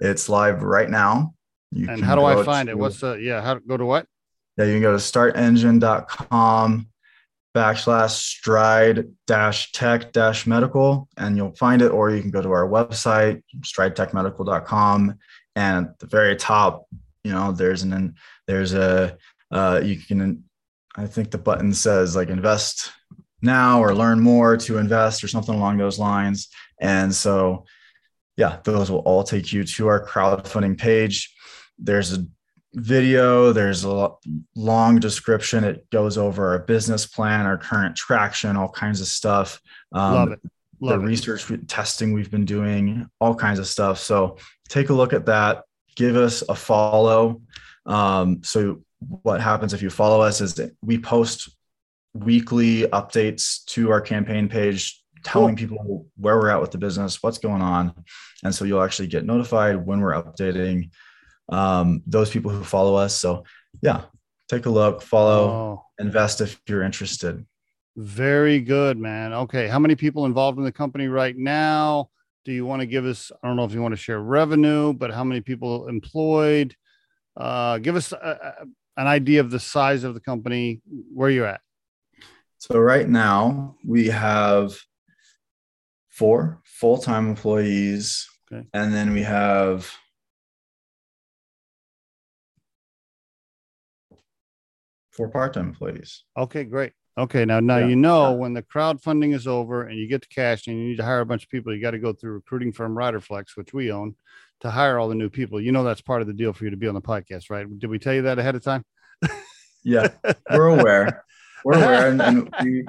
It's 0.00 0.28
live 0.28 0.62
right 0.62 0.90
now. 0.90 1.34
You 1.70 1.88
and 1.88 2.02
how 2.02 2.16
do 2.16 2.24
i 2.24 2.42
find 2.42 2.66
to, 2.66 2.72
it? 2.72 2.78
What's 2.78 3.00
the 3.00 3.14
yeah 3.14 3.40
how 3.40 3.54
to 3.54 3.60
go 3.60 3.76
to 3.76 3.84
what? 3.84 4.06
Yeah 4.56 4.64
you 4.64 4.74
can 4.74 4.82
go 4.82 4.92
to 4.92 4.98
startengine.com 4.98 6.88
backslash 7.54 8.10
stride 8.10 9.06
dash 9.26 9.72
tech 9.72 10.12
dash 10.12 10.46
medical 10.46 11.08
and 11.16 11.36
you'll 11.36 11.54
find 11.54 11.82
it 11.82 11.90
or 11.90 12.10
you 12.10 12.20
can 12.20 12.30
go 12.30 12.42
to 12.42 12.50
our 12.50 12.68
website 12.68 13.42
stridetechmedical.com 13.60 15.14
and 15.56 15.86
at 15.86 15.98
the 15.98 16.06
very 16.06 16.36
top 16.36 16.86
you 17.24 17.32
know 17.32 17.50
there's 17.50 17.82
an 17.82 18.14
there's 18.46 18.74
a 18.74 19.16
uh, 19.50 19.80
you 19.82 19.96
can 19.96 20.44
i 20.96 21.06
think 21.06 21.30
the 21.30 21.38
button 21.38 21.72
says 21.72 22.14
like 22.14 22.28
invest 22.28 22.92
now 23.42 23.82
or 23.82 23.94
learn 23.94 24.20
more 24.20 24.56
to 24.56 24.78
invest 24.78 25.22
or 25.22 25.28
something 25.28 25.54
along 25.54 25.78
those 25.78 25.98
lines. 25.98 26.48
And 26.80 27.14
so, 27.14 27.64
yeah, 28.36 28.58
those 28.64 28.90
will 28.90 29.00
all 29.00 29.24
take 29.24 29.52
you 29.52 29.64
to 29.64 29.88
our 29.88 30.04
crowdfunding 30.04 30.78
page. 30.78 31.34
There's 31.78 32.12
a 32.12 32.26
video, 32.74 33.52
there's 33.52 33.84
a 33.84 34.10
long 34.54 35.00
description. 35.00 35.64
It 35.64 35.88
goes 35.90 36.18
over 36.18 36.48
our 36.48 36.58
business 36.60 37.06
plan, 37.06 37.46
our 37.46 37.58
current 37.58 37.96
traction, 37.96 38.56
all 38.56 38.68
kinds 38.68 39.00
of 39.00 39.06
stuff. 39.06 39.60
Um, 39.92 40.14
Love 40.14 40.32
it. 40.32 40.40
Love 40.80 41.00
the 41.00 41.06
it. 41.06 41.08
research 41.08 41.50
testing 41.66 42.12
we've 42.12 42.30
been 42.30 42.44
doing, 42.44 43.08
all 43.20 43.34
kinds 43.34 43.58
of 43.58 43.66
stuff. 43.66 43.98
So 43.98 44.36
take 44.68 44.90
a 44.90 44.94
look 44.94 45.12
at 45.12 45.26
that. 45.26 45.64
Give 45.96 46.16
us 46.16 46.42
a 46.48 46.54
follow. 46.54 47.42
Um, 47.86 48.42
so 48.44 48.82
what 49.00 49.40
happens 49.40 49.74
if 49.74 49.82
you 49.82 49.90
follow 49.90 50.20
us 50.20 50.40
is 50.40 50.60
we 50.82 50.98
post 50.98 51.50
weekly 52.14 52.82
updates 52.82 53.64
to 53.66 53.90
our 53.90 54.00
campaign 54.00 54.48
page 54.48 55.02
telling 55.24 55.56
people 55.56 56.06
where 56.16 56.36
we're 56.36 56.50
at 56.50 56.60
with 56.60 56.70
the 56.70 56.78
business, 56.78 57.22
what's 57.22 57.38
going 57.38 57.62
on. 57.62 57.92
And 58.44 58.54
so 58.54 58.64
you'll 58.64 58.82
actually 58.82 59.08
get 59.08 59.24
notified 59.24 59.84
when 59.84 60.00
we're 60.00 60.12
updating 60.12 60.90
um, 61.48 62.02
those 62.06 62.30
people 62.30 62.50
who 62.50 62.64
follow 62.64 62.94
us. 62.94 63.16
So, 63.16 63.44
yeah, 63.82 64.02
take 64.48 64.66
a 64.66 64.70
look, 64.70 65.02
follow, 65.02 65.48
oh. 65.48 65.84
invest 65.98 66.40
if 66.40 66.60
you're 66.66 66.82
interested. 66.82 67.44
Very 67.96 68.60
good, 68.60 68.96
man. 68.98 69.32
Okay. 69.32 69.66
How 69.66 69.78
many 69.78 69.96
people 69.96 70.24
involved 70.24 70.58
in 70.58 70.64
the 70.64 70.72
company 70.72 71.08
right 71.08 71.36
now? 71.36 72.10
Do 72.44 72.52
you 72.52 72.64
want 72.64 72.80
to 72.80 72.86
give 72.86 73.04
us? 73.04 73.32
I 73.42 73.48
don't 73.48 73.56
know 73.56 73.64
if 73.64 73.72
you 73.72 73.82
want 73.82 73.92
to 73.92 74.00
share 74.00 74.20
revenue, 74.20 74.92
but 74.92 75.12
how 75.12 75.24
many 75.24 75.40
people 75.40 75.88
employed? 75.88 76.76
Uh, 77.36 77.78
give 77.78 77.96
us 77.96 78.12
a, 78.12 78.16
a, 78.16 79.00
an 79.00 79.06
idea 79.06 79.40
of 79.40 79.50
the 79.50 79.60
size 79.60 80.04
of 80.04 80.14
the 80.14 80.20
company, 80.20 80.80
where 81.12 81.28
you're 81.28 81.46
at. 81.46 81.60
So 82.58 82.78
right 82.78 83.08
now 83.08 83.76
we 83.84 84.06
have 84.08 84.76
four 86.08 86.60
full-time 86.64 87.28
employees, 87.28 88.28
okay. 88.52 88.66
and 88.72 88.94
then 88.94 89.12
we 89.12 89.22
have 89.22 89.90
four 95.18 95.28
part-time 95.28 95.68
employees. 95.68 96.24
Okay, 96.36 96.64
great. 96.64 96.92
Okay, 97.18 97.44
now 97.44 97.60
now 97.60 97.78
yeah. 97.78 97.88
you 97.88 97.96
know 97.96 98.32
when 98.32 98.54
the 98.54 98.62
crowdfunding 98.62 99.34
is 99.34 99.46
over 99.46 99.82
and 99.82 99.98
you 99.98 100.08
get 100.08 100.20
the 100.20 100.28
cash 100.28 100.66
and 100.68 100.78
you 100.78 100.88
need 100.88 100.96
to 100.98 101.04
hire 101.04 101.20
a 101.20 101.26
bunch 101.26 101.42
of 101.42 101.50
people, 101.50 101.74
you 101.74 101.82
got 101.82 101.90
to 101.90 101.98
go 101.98 102.12
through 102.12 102.32
recruiting 102.32 102.72
firm 102.72 102.94
Riderflex, 102.94 103.56
which 103.56 103.74
we 103.74 103.90
own, 103.90 104.14
to 104.60 104.70
hire 104.70 104.98
all 104.98 105.08
the 105.08 105.14
new 105.14 105.28
people. 105.28 105.60
You 105.60 105.72
know 105.72 105.84
that's 105.84 106.00
part 106.00 106.22
of 106.22 106.28
the 106.28 106.32
deal 106.32 106.54
for 106.54 106.64
you 106.64 106.70
to 106.70 106.76
be 106.76 106.86
on 106.86 106.94
the 106.94 107.02
podcast, 107.02 107.50
right? 107.50 107.66
Did 107.78 107.90
we 107.90 107.98
tell 107.98 108.14
you 108.14 108.22
that 108.22 108.38
ahead 108.38 108.54
of 108.54 108.62
time? 108.62 108.84
yeah, 109.82 110.08
we're 110.50 110.78
aware 110.78 111.24
we're 111.64 111.76
aware, 111.76 112.10
and, 112.10 112.22
and 112.22 112.54
we 112.62 112.86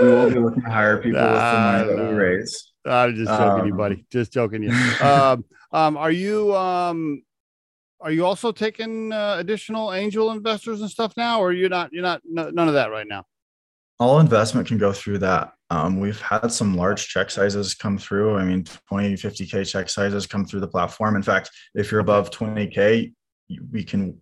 we 0.00 0.08
will 0.08 0.30
be 0.30 0.38
looking 0.38 0.62
to 0.62 0.70
hire 0.70 0.98
people 1.02 1.20
nah, 1.20 1.78
with 1.78 1.86
the 1.88 1.96
money 1.96 2.02
that 2.02 2.10
we 2.10 2.16
raise. 2.16 2.72
I'm 2.84 3.14
just 3.14 3.28
joking, 3.28 3.60
um, 3.60 3.66
you 3.66 3.74
buddy. 3.74 4.06
Just 4.10 4.32
joking, 4.32 4.62
you. 4.62 4.72
um, 5.00 5.44
um, 5.72 5.96
are 5.96 6.10
you 6.10 6.54
um, 6.54 7.22
are 8.00 8.12
you 8.12 8.24
also 8.26 8.52
taking 8.52 9.12
uh, 9.12 9.36
additional 9.38 9.92
angel 9.92 10.30
investors 10.30 10.80
and 10.80 10.90
stuff 10.90 11.14
now, 11.16 11.40
or 11.40 11.52
you're 11.52 11.68
not? 11.68 11.92
You're 11.92 12.02
not 12.02 12.22
none 12.24 12.68
of 12.68 12.74
that 12.74 12.90
right 12.90 13.06
now. 13.08 13.24
All 13.98 14.20
investment 14.20 14.68
can 14.68 14.78
go 14.78 14.92
through 14.92 15.18
that. 15.18 15.52
Um, 15.70 15.98
we've 15.98 16.20
had 16.20 16.48
some 16.48 16.76
large 16.76 17.08
check 17.08 17.30
sizes 17.30 17.74
come 17.74 17.98
through. 17.98 18.36
I 18.36 18.44
mean, 18.44 18.64
20, 18.88 19.14
50K 19.14 19.66
check 19.66 19.88
sizes 19.88 20.26
come 20.26 20.44
through 20.44 20.60
the 20.60 20.68
platform. 20.68 21.16
In 21.16 21.22
fact, 21.22 21.50
if 21.74 21.90
you're 21.90 22.00
above 22.00 22.30
20K, 22.30 23.12
we 23.72 23.82
can 23.82 24.20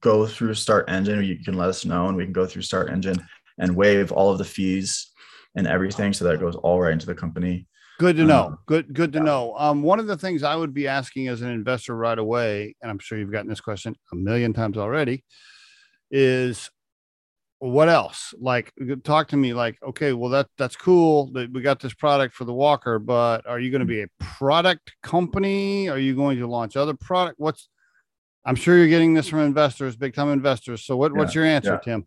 go 0.00 0.26
through 0.26 0.54
Start 0.54 0.90
Engine. 0.90 1.24
You 1.24 1.38
can 1.42 1.54
let 1.54 1.68
us 1.68 1.84
know 1.84 2.08
and 2.08 2.16
we 2.16 2.24
can 2.24 2.32
go 2.32 2.46
through 2.46 2.62
Start 2.62 2.90
Engine 2.90 3.16
and 3.58 3.76
waive 3.76 4.12
all 4.12 4.30
of 4.30 4.38
the 4.38 4.44
fees 4.44 5.12
and 5.56 5.66
everything. 5.66 6.12
So 6.12 6.24
that 6.26 6.40
goes 6.40 6.56
all 6.56 6.80
right 6.80 6.92
into 6.92 7.06
the 7.06 7.14
company. 7.14 7.66
Good 7.98 8.16
to 8.16 8.24
know. 8.24 8.46
Um, 8.46 8.58
good, 8.66 8.92
good 8.92 9.12
to 9.14 9.20
know. 9.20 9.54
Um, 9.56 9.82
one 9.82 9.98
of 9.98 10.06
the 10.06 10.18
things 10.18 10.42
I 10.42 10.54
would 10.54 10.74
be 10.74 10.86
asking 10.86 11.28
as 11.28 11.40
an 11.40 11.48
investor 11.48 11.96
right 11.96 12.18
away, 12.18 12.74
and 12.82 12.90
I'm 12.90 12.98
sure 12.98 13.18
you've 13.18 13.32
gotten 13.32 13.48
this 13.48 13.60
question 13.60 13.96
a 14.12 14.16
million 14.16 14.52
times 14.52 14.76
already, 14.76 15.24
is 16.10 16.70
what 17.58 17.88
else? 17.88 18.34
Like, 18.38 18.72
talk 19.02 19.28
to 19.28 19.36
me. 19.36 19.54
Like, 19.54 19.78
okay, 19.82 20.12
well 20.12 20.30
that 20.30 20.48
that's 20.58 20.76
cool 20.76 21.32
that 21.32 21.50
we 21.50 21.62
got 21.62 21.80
this 21.80 21.94
product 21.94 22.34
for 22.34 22.44
the 22.44 22.52
Walker, 22.52 22.98
but 22.98 23.46
are 23.46 23.58
you 23.58 23.70
going 23.70 23.80
to 23.80 23.86
be 23.86 24.02
a 24.02 24.08
product 24.20 24.92
company? 25.02 25.88
Are 25.88 25.98
you 25.98 26.14
going 26.14 26.38
to 26.38 26.46
launch 26.46 26.76
other 26.76 26.94
product? 26.94 27.38
What's 27.38 27.68
I'm 28.44 28.54
sure 28.54 28.78
you're 28.78 28.88
getting 28.88 29.14
this 29.14 29.28
from 29.28 29.40
investors, 29.40 29.96
big 29.96 30.14
time 30.14 30.30
investors. 30.30 30.84
So 30.84 30.96
what, 30.96 31.12
yeah, 31.12 31.18
what's 31.18 31.34
your 31.34 31.44
answer, 31.44 31.72
yeah. 31.72 31.92
Tim? 31.92 32.06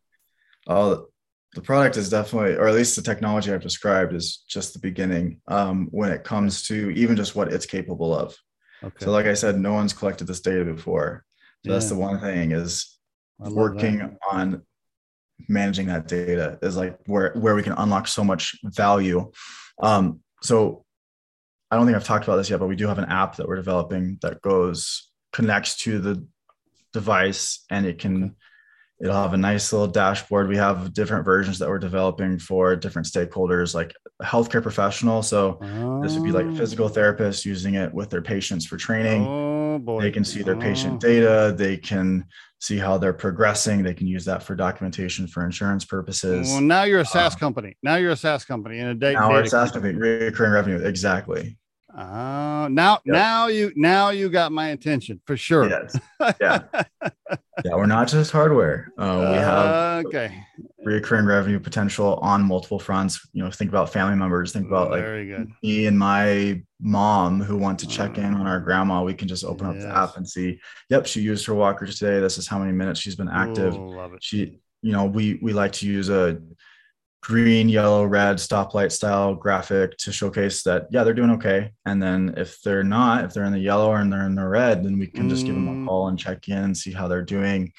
Oh, 0.68 1.08
the 1.54 1.62
product 1.62 1.98
is 1.98 2.10
definitely, 2.10 2.56
or 2.56 2.68
at 2.68 2.76
least 2.76 2.96
the 2.96 3.02
technology 3.02 3.52
I've 3.52 3.62
described 3.62 4.14
is 4.14 4.44
just 4.48 4.74
the 4.74 4.80
beginning 4.80 5.42
um, 5.48 5.88
when 5.92 6.12
it 6.12 6.24
comes 6.24 6.64
to 6.68 6.92
even 6.92 7.16
just 7.16 7.36
what 7.36 7.52
it's 7.52 7.66
capable 7.66 8.16
of. 8.16 8.36
Okay. 8.84 9.06
So, 9.06 9.12
like 9.12 9.26
I 9.26 9.34
said, 9.34 9.60
no 9.60 9.74
one's 9.74 9.94
collected 9.94 10.28
this 10.28 10.42
data 10.42 10.64
before. 10.64 11.26
So 11.66 11.72
yeah. 11.72 11.74
that's 11.74 11.90
the 11.90 11.96
one 11.96 12.20
thing 12.20 12.52
is 12.52 12.98
working 13.40 13.98
that. 13.98 14.18
on 14.32 14.62
managing 15.48 15.88
that 15.88 16.08
data 16.08 16.60
is 16.62 16.78
like 16.78 16.98
where 17.06 17.34
where 17.34 17.56
we 17.56 17.64
can 17.64 17.74
unlock 17.74 18.08
so 18.08 18.24
much 18.24 18.56
value. 18.64 19.32
Um, 19.82 20.22
so 20.42 20.86
I 21.72 21.76
don't 21.76 21.86
think 21.86 21.96
I've 21.96 22.04
talked 22.04 22.26
about 22.26 22.38
this 22.38 22.50
yet, 22.50 22.60
but 22.60 22.68
we 22.68 22.76
do 22.76 22.88
have 22.88 23.00
an 23.00 23.06
app 23.06 23.36
that 23.38 23.48
we're 23.48 23.56
developing 23.56 24.18
that 24.22 24.42
goes 24.42 25.10
connects 25.34 25.78
to 25.78 26.00
the 26.00 26.26
device 26.94 27.64
and 27.70 27.86
it 27.86 28.00
can 28.00 28.36
it'll 29.02 29.16
have 29.16 29.34
a 29.34 29.38
nice 29.38 29.72
little 29.72 29.88
dashboard. 29.88 30.50
We 30.50 30.58
have 30.58 30.94
different 30.94 31.24
versions 31.24 31.60
that 31.60 31.70
we're 31.70 31.80
developing 31.80 32.38
for 32.38 32.76
different 32.76 33.08
stakeholders, 33.08 33.74
like 33.74 33.94
a 34.20 34.26
healthcare 34.26 34.62
professional. 34.62 35.24
So 35.24 35.60
oh. 35.62 36.02
this 36.02 36.14
would 36.14 36.24
be 36.24 36.32
like 36.32 36.54
physical 36.58 36.90
therapists 36.90 37.46
using 37.46 37.76
it 37.76 37.94
with 37.94 38.10
their 38.10 38.22
patients 38.22 38.66
for 38.66 38.78
training. 38.78 39.26
Oh, 39.26 39.80
boy. 39.80 40.02
They 40.02 40.12
can 40.12 40.26
see 40.26 40.42
their 40.42 40.58
oh. 40.58 40.60
patient 40.60 41.00
data. 41.00 41.54
They 41.58 41.78
can 41.78 42.26
see 42.60 42.78
how 42.78 42.98
they're 42.98 43.14
progressing. 43.14 43.84
They 43.84 43.94
can 43.94 44.08
use 44.08 44.26
that 44.26 44.44
for 44.44 44.56
documentation 44.56 45.28
for 45.28 45.46
insurance 45.46 45.86
purposes. 45.86 46.50
Well, 46.50 46.62
now 46.62 46.84
you're 46.84 47.00
a 47.00 47.06
SaaS 47.06 47.36
um, 47.36 47.40
company. 47.40 47.78
Now 47.82 47.96
you're 47.96 48.12
a 48.12 48.18
SaaS 48.18 48.44
company 48.44 48.80
in 48.80 48.88
a 48.88 48.96
date. 48.96 49.14
Now 49.14 49.30
we're 49.30 49.44
a 49.44 49.48
SaaS 49.48 49.72
company, 49.72 49.94
recurring 49.94 50.52
revenue. 50.52 50.84
Exactly. 50.84 51.58
Uh, 52.00 52.70
now, 52.70 52.94
yep. 53.06 53.14
now 53.14 53.48
you, 53.48 53.74
now 53.76 54.10
you 54.10 54.30
got 54.30 54.52
my 54.52 54.70
attention 54.70 55.20
for 55.26 55.36
sure. 55.36 55.70
Yes. 55.70 56.00
Yeah. 56.42 56.64
yeah. 57.66 57.76
We're 57.76 57.86
not 57.86 58.08
just 58.08 58.32
hardware. 58.32 58.92
Uh, 58.98 59.28
we 59.32 59.38
have 59.38 59.66
uh, 59.66 60.04
okay 60.06 60.44
recurring 60.84 61.26
revenue 61.26 61.60
potential 61.60 62.16
on 62.22 62.44
multiple 62.44 62.80
fronts. 62.80 63.28
You 63.34 63.44
know, 63.44 63.52
think 63.52 63.70
about 63.70 63.92
family 63.92 64.16
members. 64.16 64.54
Think 64.54 64.68
about 64.68 64.92
like 64.92 65.02
Very 65.02 65.28
good. 65.28 65.52
me 65.64 65.86
and 65.86 65.98
my 65.98 66.62
mom 66.80 67.42
who 67.42 67.58
want 67.58 67.80
to 67.80 67.88
check 67.88 68.18
in 68.18 68.34
on 68.34 68.48
our 68.48 68.60
grandma. 68.60 69.04
We 69.04 69.14
can 69.14 69.28
just 69.28 69.44
open 69.44 69.68
yes. 69.68 69.84
up 69.84 69.90
the 69.90 69.98
app 69.98 70.18
and 70.18 70.28
see. 70.28 70.60
Yep, 70.90 71.06
she 71.06 71.22
used 71.22 71.46
her 71.48 71.54
walkers 71.54 72.00
today. 72.00 72.20
This 72.20 72.38
is 72.38 72.48
how 72.48 72.60
many 72.60 72.72
minutes 72.72 73.00
she's 73.00 73.16
been 73.16 73.30
active. 73.30 73.76
Ooh, 73.76 73.96
love 73.96 74.14
it. 74.14 74.24
She, 74.24 74.60
you 74.82 74.92
know, 74.92 75.06
we 75.06 75.40
we 75.42 75.54
like 75.54 75.74
to 75.74 75.88
use 75.88 76.10
a 76.10 76.42
green, 77.22 77.70
yellow, 77.70 78.06
red 78.06 78.38
stoplight 78.38 78.92
style 78.92 79.36
graphic 79.36 79.98
to 79.98 80.12
showcase 80.12 80.64
that 80.64 80.88
yeah 80.92 81.04
they're 81.04 81.14
doing 81.14 81.32
okay. 81.32 81.72
And 81.86 82.02
then 82.02 82.34
if 82.38 82.62
they're 82.62 82.84
not, 82.84 83.26
if 83.26 83.34
they're 83.34 83.44
in 83.44 83.54
the 83.54 83.60
yellow 83.60 83.92
or 83.92 84.04
they're 84.06 84.26
in 84.26 84.36
the 84.36 84.48
red, 84.48 84.84
then 84.84 84.98
we 84.98 85.08
can 85.08 85.30
just 85.30 85.44
mm. 85.44 85.48
give 85.48 85.56
them 85.56 85.68
a 85.68 85.72
mm. 85.72 85.88
call 85.88 86.08
and 86.08 86.20
check 86.20 86.48
in 86.48 86.58
and 86.58 86.78
see 86.78 86.92
how 86.92 87.08
they're 87.08 87.22
doing. 87.22 87.74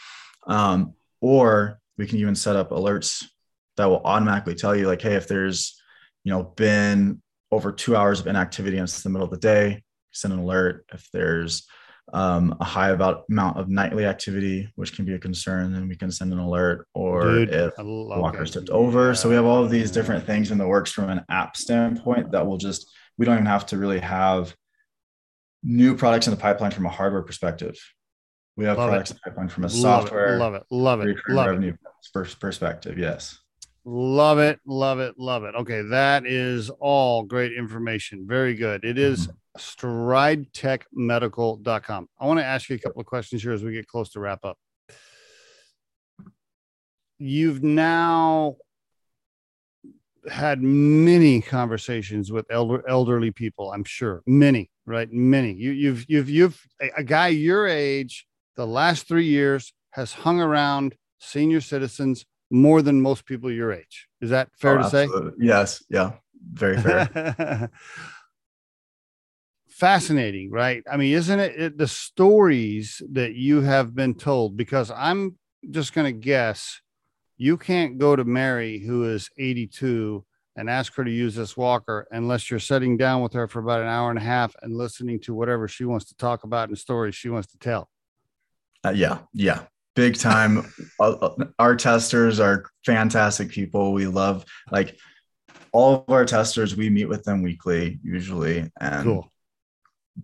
Um, 0.46 0.94
or 1.20 1.80
we 1.96 2.06
can 2.06 2.18
even 2.18 2.34
set 2.34 2.56
up 2.56 2.70
alerts 2.70 3.24
that 3.76 3.86
will 3.86 4.02
automatically 4.04 4.54
tell 4.54 4.74
you 4.74 4.86
like, 4.86 5.02
hey, 5.02 5.14
if 5.14 5.28
there's 5.28 5.80
you 6.24 6.32
know 6.32 6.42
been 6.42 7.22
over 7.50 7.72
two 7.72 7.96
hours 7.96 8.20
of 8.20 8.26
inactivity 8.26 8.76
and 8.76 8.84
it's 8.84 9.02
the 9.02 9.10
middle 9.10 9.24
of 9.24 9.30
the 9.30 9.38
day, 9.38 9.82
send 10.12 10.34
an 10.34 10.40
alert. 10.40 10.86
If 10.92 11.08
there's 11.12 11.66
um, 12.12 12.56
a 12.60 12.64
high 12.64 12.90
about 12.90 13.24
amount 13.30 13.58
of 13.58 13.68
nightly 13.68 14.04
activity, 14.04 14.70
which 14.76 14.94
can 14.94 15.04
be 15.04 15.14
a 15.14 15.18
concern, 15.18 15.72
then 15.72 15.88
we 15.88 15.96
can 15.96 16.10
send 16.10 16.32
an 16.32 16.38
alert. 16.38 16.86
Or 16.94 17.22
Dude, 17.22 17.50
if 17.50 17.72
walkers 17.78 18.50
tipped 18.50 18.70
over, 18.70 19.08
yeah. 19.08 19.12
so 19.14 19.28
we 19.28 19.34
have 19.34 19.44
all 19.44 19.62
of 19.62 19.70
these 19.70 19.90
different 19.90 20.26
things 20.26 20.50
in 20.50 20.58
the 20.58 20.66
works 20.66 20.90
from 20.90 21.10
an 21.10 21.24
app 21.28 21.56
standpoint 21.56 22.32
that 22.32 22.46
will 22.46 22.58
just 22.58 22.90
we 23.18 23.26
don't 23.26 23.34
even 23.34 23.46
have 23.46 23.66
to 23.66 23.78
really 23.78 24.00
have 24.00 24.54
new 25.62 25.94
products 25.96 26.26
in 26.26 26.32
the 26.32 26.40
pipeline 26.40 26.70
from 26.70 26.86
a 26.86 26.90
hardware 26.90 27.22
perspective. 27.22 27.76
We 28.56 28.64
have 28.64 28.78
love 28.78 28.88
products 28.88 29.10
it. 29.10 29.14
in 29.14 29.16
the 29.16 29.30
pipeline 29.30 29.48
from 29.48 29.64
a 29.64 29.68
love 29.68 29.72
software, 29.76 30.36
it, 30.36 30.38
love 30.38 30.54
it, 30.54 30.62
love 30.70 31.00
it, 31.00 31.16
love 31.28 31.46
revenue 31.46 31.74
it. 32.14 32.40
perspective. 32.40 32.98
Yes. 32.98 33.38
Love 33.86 34.38
it, 34.38 34.60
love 34.66 35.00
it, 35.00 35.14
love 35.18 35.44
it. 35.44 35.54
Okay, 35.54 35.82
that 35.82 36.26
is 36.26 36.70
all 36.80 37.22
great 37.22 37.52
information. 37.52 38.26
Very 38.26 38.54
good. 38.54 38.84
It 38.84 38.98
is 38.98 39.26
mm-hmm 39.26 39.36
stridetechmedical.com. 39.60 42.08
I 42.18 42.26
want 42.26 42.40
to 42.40 42.44
ask 42.44 42.68
you 42.68 42.76
a 42.76 42.78
couple 42.78 43.00
of 43.00 43.06
questions 43.06 43.42
here 43.42 43.52
as 43.52 43.62
we 43.62 43.72
get 43.72 43.86
close 43.86 44.10
to 44.10 44.20
wrap 44.20 44.44
up. 44.44 44.58
You've 47.18 47.62
now 47.62 48.56
had 50.30 50.62
many 50.62 51.40
conversations 51.40 52.32
with 52.32 52.46
elder, 52.50 52.86
elderly 52.88 53.30
people, 53.30 53.72
I'm 53.72 53.84
sure. 53.84 54.22
Many, 54.26 54.70
right? 54.86 55.10
Many. 55.12 55.52
You, 55.52 55.72
you've 55.72 56.06
you've 56.08 56.30
you've 56.30 56.66
a, 56.80 56.90
a 56.98 57.04
guy 57.04 57.28
your 57.28 57.66
age, 57.66 58.26
the 58.56 58.66
last 58.66 59.06
three 59.06 59.26
years 59.26 59.72
has 59.90 60.12
hung 60.12 60.40
around 60.40 60.94
senior 61.18 61.60
citizens 61.60 62.24
more 62.50 62.82
than 62.82 63.00
most 63.00 63.26
people 63.26 63.50
your 63.50 63.72
age. 63.72 64.08
Is 64.20 64.30
that 64.30 64.48
fair 64.56 64.72
oh, 64.72 64.78
to 64.78 64.84
absolutely. 64.84 65.30
say? 65.30 65.46
Yes. 65.46 65.84
Yeah. 65.88 66.12
Very 66.52 66.78
fair. 66.78 67.70
fascinating, 69.80 70.50
right? 70.50 70.84
I 70.90 70.98
mean, 70.98 71.14
isn't 71.14 71.40
it, 71.40 71.58
it 71.58 71.78
the 71.78 71.88
stories 71.88 73.00
that 73.12 73.34
you 73.34 73.62
have 73.62 73.94
been 73.94 74.14
told? 74.14 74.56
Because 74.56 74.90
I'm 74.90 75.38
just 75.70 75.94
going 75.94 76.04
to 76.04 76.12
guess 76.12 76.80
you 77.38 77.56
can't 77.56 77.96
go 77.96 78.14
to 78.14 78.24
Mary, 78.24 78.78
who 78.78 79.04
is 79.10 79.30
82, 79.38 80.22
and 80.56 80.68
ask 80.68 80.94
her 80.94 81.04
to 81.04 81.10
use 81.10 81.34
this 81.34 81.56
walker 81.56 82.06
unless 82.10 82.50
you're 82.50 82.60
sitting 82.60 82.98
down 82.98 83.22
with 83.22 83.32
her 83.32 83.48
for 83.48 83.60
about 83.60 83.80
an 83.80 83.86
hour 83.86 84.10
and 84.10 84.18
a 84.18 84.22
half 84.22 84.54
and 84.60 84.76
listening 84.76 85.18
to 85.20 85.32
whatever 85.32 85.66
she 85.66 85.86
wants 85.86 86.04
to 86.06 86.16
talk 86.16 86.44
about 86.44 86.68
and 86.68 86.76
stories 86.76 87.14
she 87.14 87.30
wants 87.30 87.48
to 87.48 87.58
tell. 87.58 87.88
Uh, 88.84 88.90
yeah, 88.90 89.18
yeah, 89.32 89.62
big 89.96 90.16
time. 90.16 90.70
Uh, 91.00 91.16
uh, 91.22 91.44
our 91.58 91.74
testers 91.76 92.40
are 92.40 92.66
fantastic 92.84 93.48
people. 93.48 93.94
We 93.94 94.06
love 94.06 94.44
like 94.70 94.98
all 95.72 96.04
of 96.06 96.12
our 96.12 96.26
testers. 96.26 96.76
We 96.76 96.90
meet 96.90 97.06
with 97.06 97.24
them 97.24 97.40
weekly 97.40 97.98
usually, 98.02 98.70
and 98.78 99.04
cool 99.04 99.32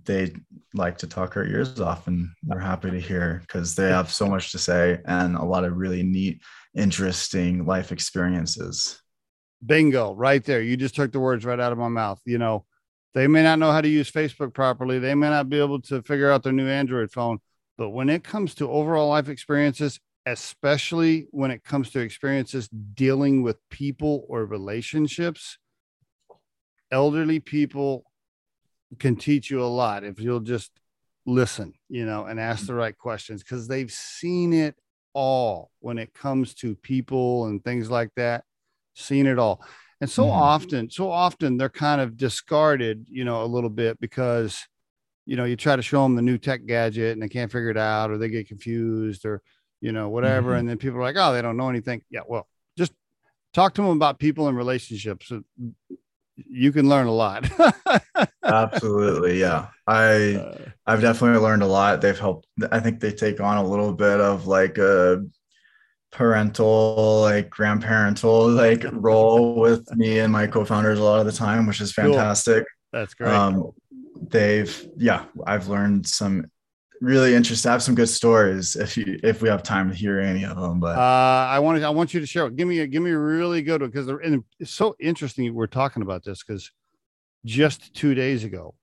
they 0.04 0.32
like 0.74 0.98
to 0.98 1.06
talk 1.06 1.36
our 1.36 1.44
ears 1.44 1.80
off 1.80 2.06
and 2.06 2.28
we're 2.44 2.58
happy 2.58 2.90
to 2.90 3.00
hear 3.00 3.40
because 3.46 3.74
they 3.74 3.88
have 3.88 4.12
so 4.12 4.26
much 4.26 4.52
to 4.52 4.58
say 4.58 5.00
and 5.06 5.36
a 5.36 5.44
lot 5.44 5.64
of 5.64 5.76
really 5.76 6.02
neat 6.02 6.42
interesting 6.74 7.64
life 7.64 7.92
experiences. 7.92 9.00
Bingo 9.64 10.14
right 10.14 10.44
there. 10.44 10.60
You 10.60 10.76
just 10.76 10.94
took 10.94 11.12
the 11.12 11.20
words 11.20 11.44
right 11.44 11.60
out 11.60 11.72
of 11.72 11.78
my 11.78 11.88
mouth. 11.88 12.20
You 12.24 12.38
know 12.38 12.64
they 13.14 13.26
may 13.26 13.42
not 13.42 13.58
know 13.58 13.72
how 13.72 13.80
to 13.80 13.88
use 13.88 14.10
facebook 14.10 14.52
properly. 14.52 14.98
They 14.98 15.14
may 15.14 15.30
not 15.30 15.48
be 15.48 15.58
able 15.58 15.80
to 15.82 16.02
figure 16.02 16.30
out 16.30 16.42
their 16.42 16.52
new 16.52 16.68
android 16.68 17.10
phone. 17.10 17.38
But 17.78 17.90
when 17.90 18.08
it 18.08 18.24
comes 18.24 18.54
to 18.56 18.70
overall 18.70 19.08
life 19.08 19.28
experiences 19.28 20.00
especially 20.26 21.28
when 21.30 21.52
it 21.52 21.62
comes 21.62 21.90
to 21.90 22.00
experiences 22.00 22.68
dealing 22.68 23.42
with 23.42 23.56
people 23.70 24.26
or 24.28 24.44
relationships 24.44 25.56
elderly 26.90 27.38
people 27.38 28.04
can 28.98 29.16
teach 29.16 29.50
you 29.50 29.62
a 29.62 29.64
lot 29.64 30.04
if 30.04 30.20
you'll 30.20 30.40
just 30.40 30.72
listen, 31.26 31.74
you 31.88 32.06
know, 32.06 32.24
and 32.24 32.38
ask 32.38 32.66
the 32.66 32.74
right 32.74 32.96
questions 32.96 33.42
because 33.42 33.66
they've 33.66 33.90
seen 33.90 34.52
it 34.52 34.76
all 35.12 35.70
when 35.80 35.98
it 35.98 36.14
comes 36.14 36.54
to 36.54 36.76
people 36.76 37.46
and 37.46 37.64
things 37.64 37.90
like 37.90 38.10
that, 38.16 38.44
seen 38.94 39.26
it 39.26 39.38
all. 39.38 39.64
And 40.00 40.10
so 40.10 40.24
mm-hmm. 40.24 40.32
often, 40.32 40.90
so 40.90 41.10
often 41.10 41.56
they're 41.56 41.68
kind 41.68 42.00
of 42.00 42.16
discarded, 42.16 43.06
you 43.08 43.24
know, 43.24 43.42
a 43.42 43.46
little 43.46 43.70
bit 43.70 43.98
because, 43.98 44.66
you 45.24 45.36
know, 45.36 45.44
you 45.44 45.56
try 45.56 45.74
to 45.74 45.82
show 45.82 46.02
them 46.02 46.16
the 46.16 46.22
new 46.22 46.38
tech 46.38 46.66
gadget 46.66 47.12
and 47.12 47.22
they 47.22 47.28
can't 47.28 47.50
figure 47.50 47.70
it 47.70 47.78
out 47.78 48.10
or 48.10 48.18
they 48.18 48.28
get 48.28 48.46
confused 48.46 49.24
or, 49.24 49.42
you 49.80 49.92
know, 49.92 50.08
whatever. 50.10 50.50
Mm-hmm. 50.50 50.58
And 50.60 50.68
then 50.68 50.76
people 50.76 50.98
are 50.98 51.02
like, 51.02 51.16
oh, 51.18 51.32
they 51.32 51.42
don't 51.42 51.56
know 51.56 51.70
anything. 51.70 52.02
Yeah. 52.10 52.20
Well, 52.26 52.46
just 52.76 52.92
talk 53.54 53.74
to 53.74 53.82
them 53.82 53.92
about 53.92 54.18
people 54.18 54.48
and 54.48 54.56
relationships. 54.56 55.32
You 56.36 56.72
can 56.72 56.88
learn 56.88 57.06
a 57.06 57.12
lot. 57.12 57.48
Absolutely, 58.44 59.40
yeah. 59.40 59.68
I 59.86 60.34
uh, 60.34 60.58
I've 60.86 61.00
definitely 61.00 61.40
learned 61.40 61.62
a 61.62 61.66
lot. 61.66 62.00
They've 62.00 62.18
helped. 62.18 62.46
I 62.70 62.80
think 62.80 63.00
they 63.00 63.12
take 63.12 63.40
on 63.40 63.56
a 63.56 63.66
little 63.66 63.92
bit 63.92 64.20
of 64.20 64.46
like 64.46 64.78
a 64.78 65.24
parental, 66.12 67.20
like 67.22 67.50
grandparental, 67.50 68.54
like 68.54 68.84
role 68.92 69.56
with 69.60 69.90
me 69.96 70.18
and 70.18 70.32
my 70.32 70.46
co-founders 70.46 70.98
a 70.98 71.02
lot 71.02 71.20
of 71.20 71.26
the 71.26 71.32
time, 71.32 71.66
which 71.66 71.80
is 71.80 71.92
fantastic. 71.92 72.64
Cool. 72.64 73.00
That's 73.00 73.14
great. 73.14 73.32
Um, 73.32 73.70
they've 74.28 74.88
yeah, 74.96 75.24
I've 75.46 75.68
learned 75.68 76.06
some 76.06 76.50
really 77.06 77.34
interesting. 77.34 77.70
I 77.70 77.72
have 77.72 77.82
some 77.82 77.94
good 77.94 78.08
stories 78.08 78.76
if 78.76 78.96
you 78.96 79.18
if 79.22 79.40
we 79.40 79.48
have 79.48 79.62
time 79.62 79.90
to 79.90 79.96
hear 79.96 80.20
any 80.20 80.44
of 80.44 80.56
them. 80.56 80.80
But 80.80 80.98
uh, 80.98 81.46
I 81.48 81.58
want 81.60 81.78
to 81.78 81.86
I 81.86 81.90
want 81.90 82.12
you 82.12 82.20
to 82.20 82.26
share. 82.26 82.50
Give 82.50 82.68
me 82.68 82.80
a 82.80 82.86
give 82.86 83.02
me 83.02 83.10
a 83.10 83.18
really 83.18 83.62
good 83.62 83.80
one 83.80 83.90
because 83.90 84.08
it's 84.58 84.72
so 84.72 84.94
interesting 84.98 85.54
we're 85.54 85.66
talking 85.66 86.02
about 86.02 86.24
this 86.24 86.42
because 86.42 86.70
just 87.44 87.94
two 87.94 88.14
days 88.14 88.44
ago, 88.44 88.74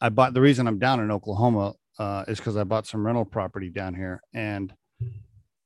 I 0.00 0.08
bought 0.08 0.34
the 0.34 0.40
reason 0.40 0.66
I'm 0.66 0.78
down 0.78 1.00
in 1.00 1.10
Oklahoma 1.10 1.74
uh, 1.98 2.24
is 2.26 2.38
because 2.38 2.56
I 2.56 2.64
bought 2.64 2.86
some 2.86 3.04
rental 3.06 3.24
property 3.24 3.68
down 3.68 3.94
here 3.94 4.22
and 4.32 4.72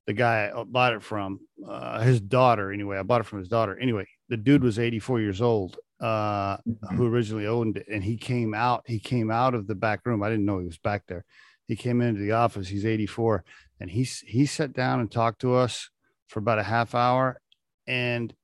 the 0.06 0.12
guy 0.12 0.50
I 0.54 0.64
bought 0.64 0.94
it 0.94 1.02
from 1.02 1.40
uh, 1.66 2.00
his 2.00 2.20
daughter 2.20 2.72
anyway. 2.72 2.98
I 2.98 3.02
bought 3.02 3.20
it 3.20 3.26
from 3.26 3.38
his 3.38 3.48
daughter 3.48 3.78
anyway. 3.78 4.06
The 4.28 4.36
dude 4.36 4.64
was 4.64 4.78
84 4.78 5.20
years 5.20 5.40
old 5.40 5.78
uh, 6.00 6.56
mm-hmm. 6.56 6.96
who 6.96 7.06
originally 7.06 7.46
owned 7.46 7.76
it, 7.76 7.86
and 7.88 8.02
he 8.02 8.16
came 8.16 8.54
out. 8.54 8.82
He 8.86 8.98
came 8.98 9.30
out 9.30 9.54
of 9.54 9.66
the 9.66 9.74
back 9.74 10.04
room. 10.04 10.22
I 10.22 10.30
didn't 10.30 10.44
know 10.44 10.58
he 10.58 10.66
was 10.66 10.78
back 10.78 11.04
there. 11.06 11.24
He 11.72 11.76
came 11.76 12.02
into 12.02 12.20
the 12.20 12.32
office. 12.32 12.68
He's 12.68 12.84
84, 12.84 13.44
and 13.80 13.88
he 13.88 14.02
he 14.02 14.44
sat 14.44 14.74
down 14.74 15.00
and 15.00 15.10
talked 15.10 15.40
to 15.40 15.54
us 15.54 15.88
for 16.28 16.38
about 16.38 16.58
a 16.58 16.62
half 16.62 16.94
hour, 16.94 17.40
and 17.86 18.34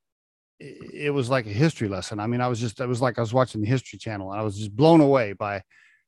it 0.59 1.13
was 1.13 1.29
like 1.29 1.45
a 1.45 1.51
history 1.51 1.89
lesson. 1.89 2.21
I 2.21 2.27
mean, 2.27 2.41
I 2.41 2.49
was 2.49 2.59
just, 2.59 2.81
it 2.81 2.89
was 2.89 3.03
like 3.03 3.19
I 3.19 3.21
was 3.21 3.35
watching 3.35 3.61
the 3.61 3.67
History 3.67 3.99
Channel, 3.99 4.33
and 4.33 4.41
I 4.41 4.45
was 4.45 4.57
just 4.57 4.75
blown 4.75 5.03
away 5.03 5.35
by 5.35 5.63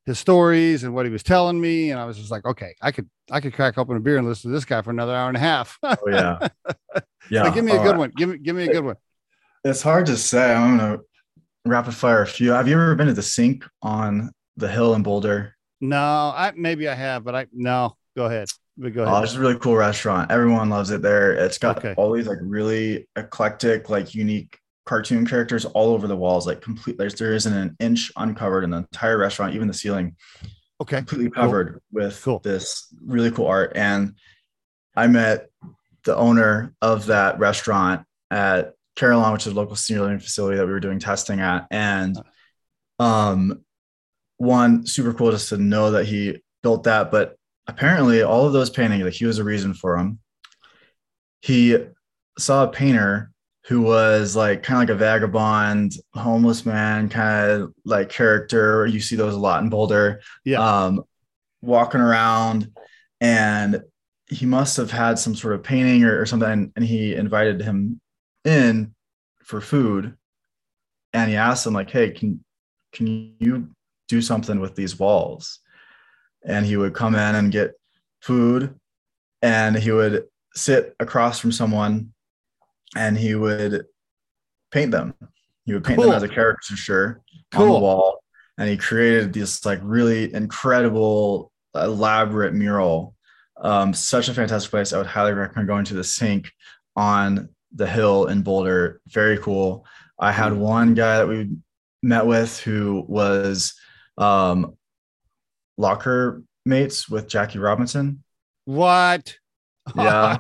his 0.07 0.19
stories 0.19 0.83
and 0.83 0.95
what 0.95 1.05
he 1.05 1.13
was 1.13 1.23
telling 1.23 1.61
me. 1.61 1.91
And 1.91 2.01
I 2.01 2.07
was 2.07 2.17
just 2.17 2.31
like, 2.31 2.47
okay, 2.47 2.75
I 2.81 2.91
could, 2.91 3.11
I 3.31 3.41
could 3.41 3.53
crack 3.53 3.77
open 3.77 3.99
a 3.99 4.01
beer 4.01 4.17
and 4.17 4.27
listen 4.27 4.51
to 4.51 4.57
this 4.57 4.65
guy 4.65 4.81
for 4.81 4.93
another 4.93 5.15
hour 5.15 5.29
and 5.29 5.37
a 5.37 5.41
half. 5.41 5.77
oh 5.83 5.97
yeah, 6.09 6.49
yeah. 7.31 7.43
Like, 7.43 7.53
give 7.53 7.67
me 7.67 7.73
a 7.73 7.81
oh, 7.81 7.83
good 7.83 7.99
one. 7.99 8.13
Give 8.17 8.31
me, 8.31 8.39
give 8.39 8.57
me 8.57 8.65
a 8.65 8.73
good 8.73 8.85
one. 8.85 8.97
It's 9.63 9.83
hard 9.83 10.07
to 10.07 10.17
say. 10.17 10.55
I'm 10.55 10.79
gonna 10.79 11.01
rapid 11.67 11.93
fire 11.93 12.23
a 12.23 12.27
few. 12.27 12.53
Have 12.53 12.67
you 12.67 12.77
ever 12.77 12.95
been 12.95 13.09
to 13.09 13.13
the 13.13 13.21
sink 13.21 13.67
on 13.83 14.31
the 14.57 14.69
hill 14.69 14.95
in 14.95 15.03
Boulder? 15.03 15.55
No, 15.81 16.33
I 16.35 16.53
maybe 16.57 16.89
I 16.89 16.95
have, 16.95 17.25
but 17.25 17.35
I 17.35 17.47
no. 17.53 17.97
Go 18.17 18.27
ahead. 18.27 18.49
But 18.77 18.93
go 18.93 19.03
ahead. 19.03 19.15
Oh, 19.15 19.23
it's 19.23 19.35
a 19.35 19.41
really 19.41 19.59
cool 19.59 19.77
restaurant. 19.77 20.31
Everyone 20.31 20.69
loves 20.69 20.91
it 20.91 21.03
there. 21.03 21.33
It's 21.33 21.59
got 21.59 21.79
okay. 21.79 21.95
all 21.97 22.13
these 22.13 22.27
like 22.27 22.39
really 22.41 23.07
eclectic, 23.17 23.89
like 23.89 24.15
unique 24.15 24.59
cartoon 24.85 25.27
characters 25.27 25.65
all 25.65 25.93
over 25.93 26.07
the 26.07 26.17
walls, 26.17 26.47
like 26.47 26.61
complete. 26.61 26.99
There's 26.99 27.15
there 27.15 27.33
isn't 27.33 27.53
an 27.53 27.77
inch 27.79 28.11
uncovered 28.17 28.65
in 28.65 28.71
the 28.71 28.79
entire 28.79 29.19
restaurant, 29.19 29.55
even 29.55 29.69
the 29.69 29.75
ceiling. 29.75 30.17
Okay. 30.81 30.99
Completely 30.99 31.31
covered 31.31 31.73
cool. 31.73 31.81
with 31.93 32.23
cool. 32.23 32.39
this 32.41 32.93
really 33.05 33.31
cool 33.31 33.47
art. 33.47 33.73
And 33.75 34.15
I 34.97 35.07
met 35.07 35.49
the 36.05 36.17
owner 36.17 36.75
of 36.81 37.07
that 37.07 37.39
restaurant 37.39 38.07
at 38.31 38.75
Carillon, 38.97 39.33
which 39.33 39.47
is 39.47 39.53
a 39.53 39.57
local 39.57 39.77
senior 39.77 40.03
living 40.03 40.19
facility 40.19 40.57
that 40.57 40.67
we 40.67 40.73
were 40.73 40.81
doing 40.81 40.99
testing 40.99 41.41
at. 41.41 41.67
And 41.71 42.17
um, 42.99 43.65
one 44.41 44.87
super 44.87 45.13
cool 45.13 45.31
just 45.31 45.51
to 45.51 45.59
know 45.59 45.91
that 45.91 46.07
he 46.07 46.43
built 46.63 46.85
that. 46.85 47.11
But 47.11 47.37
apparently, 47.67 48.23
all 48.23 48.47
of 48.47 48.53
those 48.53 48.71
paintings, 48.71 49.05
like 49.05 49.13
he 49.13 49.27
was 49.27 49.39
a 49.39 49.45
reason 49.45 49.75
for 49.75 49.97
them. 49.97 50.19
He 51.43 51.77
saw 52.39 52.65
a 52.65 52.69
painter 52.69 53.31
who 53.67 53.83
was 53.83 54.35
like 54.35 54.63
kind 54.63 54.83
of 54.83 54.89
like 54.89 54.97
a 54.97 54.99
vagabond, 54.99 55.93
homeless 56.15 56.65
man, 56.65 57.09
kind 57.11 57.51
of 57.51 57.75
like 57.85 58.09
character. 58.09 58.87
You 58.87 59.01
see 59.01 59.17
those 59.17 59.35
a 59.35 59.39
lot 59.39 59.63
in 59.63 59.69
Boulder. 59.69 60.23
Yeah. 60.45 60.61
Um, 60.61 61.03
walking 61.61 62.01
around, 62.01 62.71
and 63.21 63.83
he 64.27 64.47
must 64.47 64.79
have 64.79 64.91
had 64.91 65.19
some 65.19 65.35
sort 65.35 65.55
of 65.55 65.63
painting 65.63 66.05
or, 66.05 66.19
or 66.19 66.25
something, 66.25 66.73
and 66.75 66.85
he 66.85 67.15
invited 67.15 67.61
him 67.61 68.01
in 68.47 68.95
for 69.45 69.61
food 69.61 70.17
and 71.13 71.29
he 71.31 71.37
asked 71.37 71.67
him 71.67 71.75
like 71.75 71.91
hey 71.91 72.11
can 72.11 72.43
can 72.93 73.35
you 73.39 73.69
do 74.11 74.21
something 74.21 74.61
with 74.61 74.75
these 74.75 74.99
walls 74.99 75.61
and 76.45 76.67
he 76.67 76.77
would 76.77 76.93
come 76.95 77.15
in 77.15 77.35
and 77.35 77.53
get 77.53 77.73
food 78.21 78.75
and 79.41 79.77
he 79.77 79.91
would 79.91 80.25
sit 80.55 80.95
across 81.01 81.39
from 81.39 81.53
someone 81.53 82.13
and 82.97 83.17
he 83.17 83.35
would 83.35 83.87
paint 84.71 84.91
them 84.91 85.15
he 85.65 85.73
would 85.73 85.85
paint 85.85 85.99
cool. 85.99 86.09
them 86.09 86.17
as 86.17 86.23
a 86.23 86.29
caricature 86.29 87.23
cool. 87.53 87.63
on 87.63 87.69
the 87.69 87.79
wall 87.79 88.23
and 88.59 88.69
he 88.69 88.77
created 88.77 89.33
this 89.33 89.65
like 89.65 89.81
really 89.83 90.33
incredible 90.35 91.51
elaborate 91.75 92.53
mural 92.53 93.15
um, 93.63 93.95
such 93.95 94.29
a 94.29 94.35
fantastic 94.35 94.71
place 94.71 94.93
i 94.93 94.99
would 94.99 95.07
highly 95.07 95.33
recommend 95.33 95.69
going 95.69 95.85
to 95.85 95.95
the 95.95 96.05
sink 96.05 96.51
on 96.97 97.49
the 97.75 97.87
hill 97.87 98.27
in 98.27 98.43
Boulder. 98.43 99.01
Very 99.09 99.39
cool. 99.39 99.87
I 100.19 100.33
had 100.33 100.53
one 100.53 100.95
guy 100.95 101.19
that 101.19 101.29
we 101.29 101.51
met 102.03 102.27
with 102.27 102.59
who 102.61 103.05
was 103.09 103.75
um, 104.21 104.77
locker 105.77 106.43
mates 106.65 107.09
with 107.09 107.29
Jackie 107.29 107.59
Robinson. 107.59 108.23
What? 108.65 109.37
Yeah. 109.97 110.39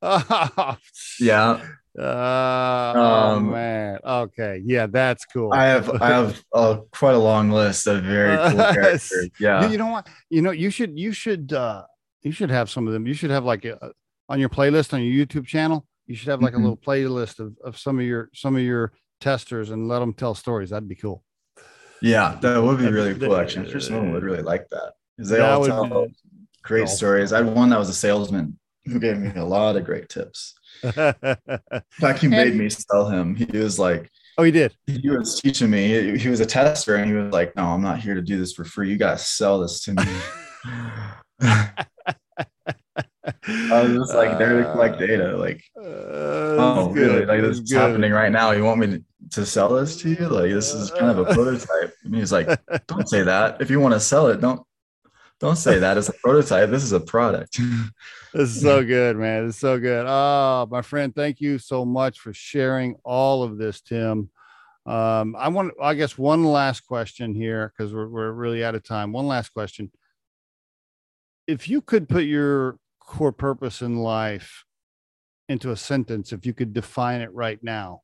yeah. 1.20 1.60
Uh, 1.96 2.02
oh, 2.02 3.02
um, 3.02 3.48
oh 3.48 3.50
man. 3.50 3.98
Okay. 4.04 4.62
Yeah, 4.64 4.86
that's 4.86 5.24
cool. 5.26 5.52
I 5.52 5.64
have 5.66 5.90
I 6.02 6.08
have 6.08 6.42
uh, 6.52 6.78
quite 6.92 7.14
a 7.14 7.18
long 7.18 7.50
list 7.50 7.86
of 7.86 8.02
very 8.02 8.36
cool 8.50 8.58
characters. 8.58 9.30
Yeah. 9.38 9.68
You 9.68 9.78
know 9.78 9.88
what? 9.88 10.08
You 10.30 10.42
know 10.42 10.50
you 10.50 10.70
should 10.70 10.98
you 10.98 11.12
should 11.12 11.52
uh 11.52 11.82
you 12.22 12.32
should 12.32 12.50
have 12.50 12.70
some 12.70 12.86
of 12.86 12.92
them. 12.92 13.06
You 13.06 13.14
should 13.14 13.30
have 13.30 13.44
like 13.44 13.64
a, 13.64 13.92
on 14.28 14.40
your 14.40 14.48
playlist 14.48 14.92
on 14.92 15.02
your 15.02 15.24
YouTube 15.24 15.46
channel. 15.46 15.86
You 16.06 16.16
should 16.16 16.28
have 16.28 16.42
like 16.42 16.52
mm-hmm. 16.54 16.64
a 16.64 16.68
little 16.70 16.76
playlist 16.76 17.38
of, 17.38 17.56
of 17.64 17.78
some 17.78 17.98
of 17.98 18.04
your 18.04 18.30
some 18.34 18.56
of 18.56 18.62
your 18.62 18.92
testers 19.20 19.70
and 19.70 19.86
let 19.86 20.00
them 20.00 20.14
tell 20.14 20.34
stories. 20.34 20.70
That'd 20.70 20.88
be 20.88 20.96
cool. 20.96 21.22
Yeah, 22.00 22.38
that 22.42 22.62
would 22.62 22.78
be 22.78 22.88
really 22.88 23.14
cool. 23.14 23.36
Actually, 23.36 23.66
I'm 23.66 23.70
sure 23.72 23.80
someone 23.80 24.12
would 24.12 24.22
really 24.22 24.42
like 24.42 24.68
that 24.70 24.92
because 25.16 25.30
they 25.30 25.40
all 25.40 25.64
tell 25.64 26.08
great 26.62 26.88
stories. 26.88 27.32
I 27.32 27.38
had 27.42 27.54
one 27.54 27.70
that 27.70 27.78
was 27.78 27.88
a 27.88 27.94
salesman 27.94 28.58
who 28.84 28.98
gave 28.98 29.18
me 29.18 29.32
a 29.36 29.44
lot 29.44 29.76
of 29.76 29.84
great 29.84 30.08
tips. 30.08 30.54
In 30.82 30.92
fact, 30.92 32.18
he 32.20 32.28
made 32.28 32.54
me 32.54 32.68
sell 32.68 33.08
him. 33.08 33.34
He 33.34 33.58
was 33.58 33.78
like, 33.78 34.10
"Oh, 34.36 34.42
he 34.42 34.50
did." 34.50 34.74
He 34.86 35.08
was 35.08 35.40
teaching 35.40 35.70
me. 35.70 35.88
He, 35.88 36.18
he 36.18 36.28
was 36.28 36.40
a 36.40 36.46
tester, 36.46 36.96
and 36.96 37.10
he 37.10 37.16
was 37.16 37.32
like, 37.32 37.56
"No, 37.56 37.64
I'm 37.64 37.82
not 37.82 38.00
here 38.00 38.14
to 38.14 38.22
do 38.22 38.38
this 38.38 38.52
for 38.52 38.64
free. 38.64 38.90
You 38.90 38.96
got 38.96 39.18
to 39.18 39.24
sell 39.24 39.60
this 39.60 39.80
to 39.84 39.94
me." 39.94 40.04
I 43.24 43.82
was 43.82 43.92
just 43.92 44.14
like 44.14 44.38
there 44.38 44.62
to 44.62 44.72
collect 44.72 44.98
data. 44.98 45.36
Like, 45.36 45.62
uh, 45.76 45.82
oh, 45.82 46.90
really? 46.90 47.24
Like 47.24 47.40
this 47.40 47.58
is 47.58 47.72
happening 47.72 48.12
right 48.12 48.30
now. 48.30 48.50
You 48.50 48.64
want 48.64 48.80
me 48.80 48.86
to, 48.86 49.04
to 49.30 49.46
sell 49.46 49.74
this 49.74 49.96
to 50.02 50.10
you? 50.10 50.28
Like, 50.28 50.50
this 50.50 50.74
is 50.74 50.90
kind 50.90 51.10
of 51.10 51.18
a 51.18 51.32
prototype. 51.32 51.94
And 52.04 52.14
he's 52.14 52.32
like, 52.32 52.48
don't 52.86 53.08
say 53.08 53.22
that. 53.22 53.60
If 53.60 53.70
you 53.70 53.80
want 53.80 53.94
to 53.94 54.00
sell 54.00 54.26
it, 54.28 54.40
don't 54.40 54.62
don't 55.40 55.56
say 55.56 55.78
that. 55.78 55.96
It's 55.96 56.08
a 56.08 56.12
prototype. 56.12 56.70
This 56.70 56.82
is 56.82 56.92
a 56.92 57.00
product. 57.00 57.58
this 58.34 58.50
is 58.50 58.60
so 58.60 58.84
good, 58.84 59.16
man. 59.16 59.48
It's 59.48 59.58
so 59.58 59.78
good. 59.78 60.06
Oh, 60.06 60.68
my 60.70 60.82
friend, 60.82 61.14
thank 61.14 61.40
you 61.40 61.58
so 61.58 61.84
much 61.84 62.20
for 62.20 62.32
sharing 62.32 62.96
all 63.04 63.42
of 63.42 63.58
this, 63.58 63.80
Tim. 63.80 64.30
Um, 64.86 65.34
I 65.36 65.48
want, 65.48 65.72
I 65.80 65.94
guess, 65.94 66.18
one 66.18 66.44
last 66.44 66.80
question 66.80 67.34
here 67.34 67.72
because 67.76 67.94
we're 67.94 68.08
we're 68.08 68.32
really 68.32 68.62
out 68.62 68.74
of 68.74 68.84
time. 68.84 69.12
One 69.12 69.26
last 69.26 69.48
question. 69.50 69.90
If 71.46 71.68
you 71.68 71.80
could 71.80 72.08
put 72.08 72.24
your 72.24 72.78
core 73.04 73.32
purpose 73.32 73.82
in 73.82 73.98
life 73.98 74.64
into 75.48 75.70
a 75.70 75.76
sentence, 75.76 76.32
if 76.32 76.46
you 76.46 76.54
could 76.54 76.72
define 76.72 77.20
it 77.20 77.32
right 77.32 77.58
now, 77.62 78.02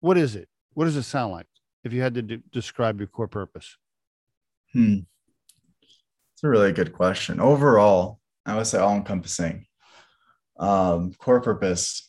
what 0.00 0.16
is 0.16 0.36
it? 0.36 0.48
What 0.74 0.84
does 0.84 0.96
it 0.96 1.02
sound 1.02 1.32
like 1.32 1.46
if 1.84 1.92
you 1.92 2.00
had 2.00 2.14
to 2.14 2.22
de- 2.22 2.42
describe 2.52 3.00
your 3.00 3.08
core 3.08 3.28
purpose? 3.28 3.76
Hmm. 4.72 5.00
It's 6.34 6.44
a 6.44 6.48
really 6.48 6.72
good 6.72 6.92
question. 6.92 7.40
Overall, 7.40 8.20
I 8.46 8.56
would 8.56 8.66
say 8.66 8.78
all 8.78 8.94
encompassing. 8.94 9.66
Um, 10.58 11.12
core 11.18 11.40
purpose. 11.40 12.06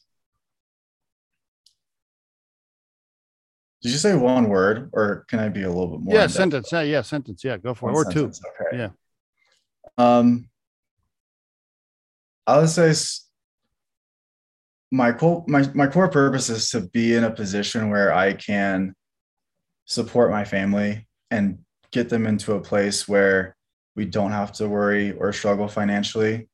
Did 3.81 3.91
you 3.91 3.97
say 3.97 4.15
one 4.15 4.47
word 4.47 4.91
or 4.93 5.25
can 5.27 5.39
I 5.39 5.49
be 5.49 5.63
a 5.63 5.67
little 5.67 5.97
bit 5.97 6.01
more? 6.01 6.15
Yeah, 6.15 6.27
sentence. 6.27 6.71
Yeah, 6.71 6.81
yeah, 6.81 7.01
sentence. 7.01 7.43
Yeah, 7.43 7.57
go 7.57 7.73
for 7.73 7.87
one 7.87 7.95
it. 7.95 7.97
Or 7.97 8.03
sentence. 8.11 8.39
two. 8.39 8.47
Okay. 8.67 8.77
Yeah. 8.77 8.89
Um, 9.97 10.50
I 12.51 12.59
would 12.59 12.69
say 12.69 12.93
my 14.91 15.13
core 15.13 15.45
my, 15.47 15.65
my 15.73 15.87
core 15.87 16.09
purpose 16.09 16.49
is 16.49 16.69
to 16.71 16.81
be 16.81 17.15
in 17.15 17.23
a 17.23 17.31
position 17.31 17.89
where 17.89 18.13
I 18.13 18.33
can 18.33 18.93
support 19.85 20.31
my 20.31 20.43
family 20.43 21.07
and 21.29 21.59
get 21.91 22.09
them 22.09 22.27
into 22.27 22.53
a 22.53 22.61
place 22.61 23.07
where 23.07 23.55
we 23.95 24.03
don't 24.03 24.31
have 24.31 24.51
to 24.53 24.67
worry 24.67 25.13
or 25.13 25.31
struggle 25.31 25.69
financially, 25.69 26.49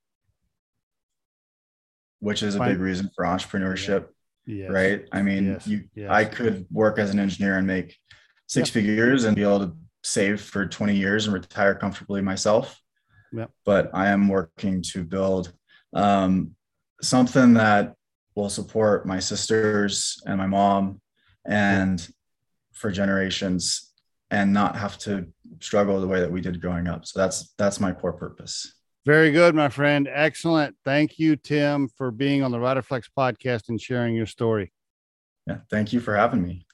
which 2.20 2.44
is 2.44 2.54
a 2.56 2.60
big 2.60 2.80
reason 2.80 3.10
for 3.16 3.26
entrepreneurship. 3.26 4.08
Yes. 4.46 4.70
Right. 4.70 5.06
I 5.12 5.24
mean, 5.24 5.46
yes. 5.46 5.68
you 5.68 5.84
yes. 5.96 6.12
I 6.12 6.26
could 6.26 6.68
work 6.72 7.00
as 7.00 7.10
an 7.10 7.20
engineer 7.20 7.58
and 7.58 7.66
make 7.66 7.98
six 8.46 8.70
figures 8.70 9.24
and 9.24 9.36
be 9.36 9.42
able 9.42 9.60
to 9.60 9.76
save 10.04 10.42
for 10.42 10.68
20 10.68 10.96
years 10.96 11.26
and 11.26 11.34
retire 11.34 11.74
comfortably 11.74 12.22
myself. 12.22 12.80
Yep. 13.34 13.52
But 13.66 13.90
I 13.94 14.10
am 14.10 14.28
working 14.28 14.84
to 14.94 15.04
build 15.04 15.54
um, 15.94 16.52
something 17.02 17.54
that 17.56 17.96
will 18.36 18.50
support 18.50 19.06
my 19.06 19.20
sisters 19.20 20.22
and 20.26 20.38
my 20.38 20.48
mom 20.48 21.02
and 21.46 22.08
for 22.74 22.92
generations 22.92 23.92
and 24.30 24.54
not 24.54 24.76
have 24.76 24.98
to 25.00 25.28
struggle 25.60 26.00
the 26.00 26.08
way 26.08 26.20
that 26.20 26.32
we 26.32 26.42
did 26.42 26.62
growing 26.62 26.88
up. 26.88 27.06
So 27.06 27.20
that's 27.20 27.54
that's 27.58 27.80
my 27.80 27.94
core 27.94 28.14
purpose. 28.14 28.74
Very 29.06 29.32
good, 29.32 29.56
my 29.56 29.70
friend. 29.70 30.10
Excellent. 30.12 30.76
Thank 30.84 31.18
you, 31.18 31.38
Tim, 31.38 31.88
for 31.88 32.12
being 32.12 32.44
on 32.44 32.52
the 32.52 32.58
Riderflex 32.58 33.06
podcast 33.18 33.70
and 33.70 33.80
sharing 33.80 34.16
your 34.16 34.26
story. 34.26 34.74
Yeah, 35.48 35.60
thank 35.70 35.94
you 35.94 36.02
for 36.02 36.16
having 36.16 36.44
me. 36.44 36.67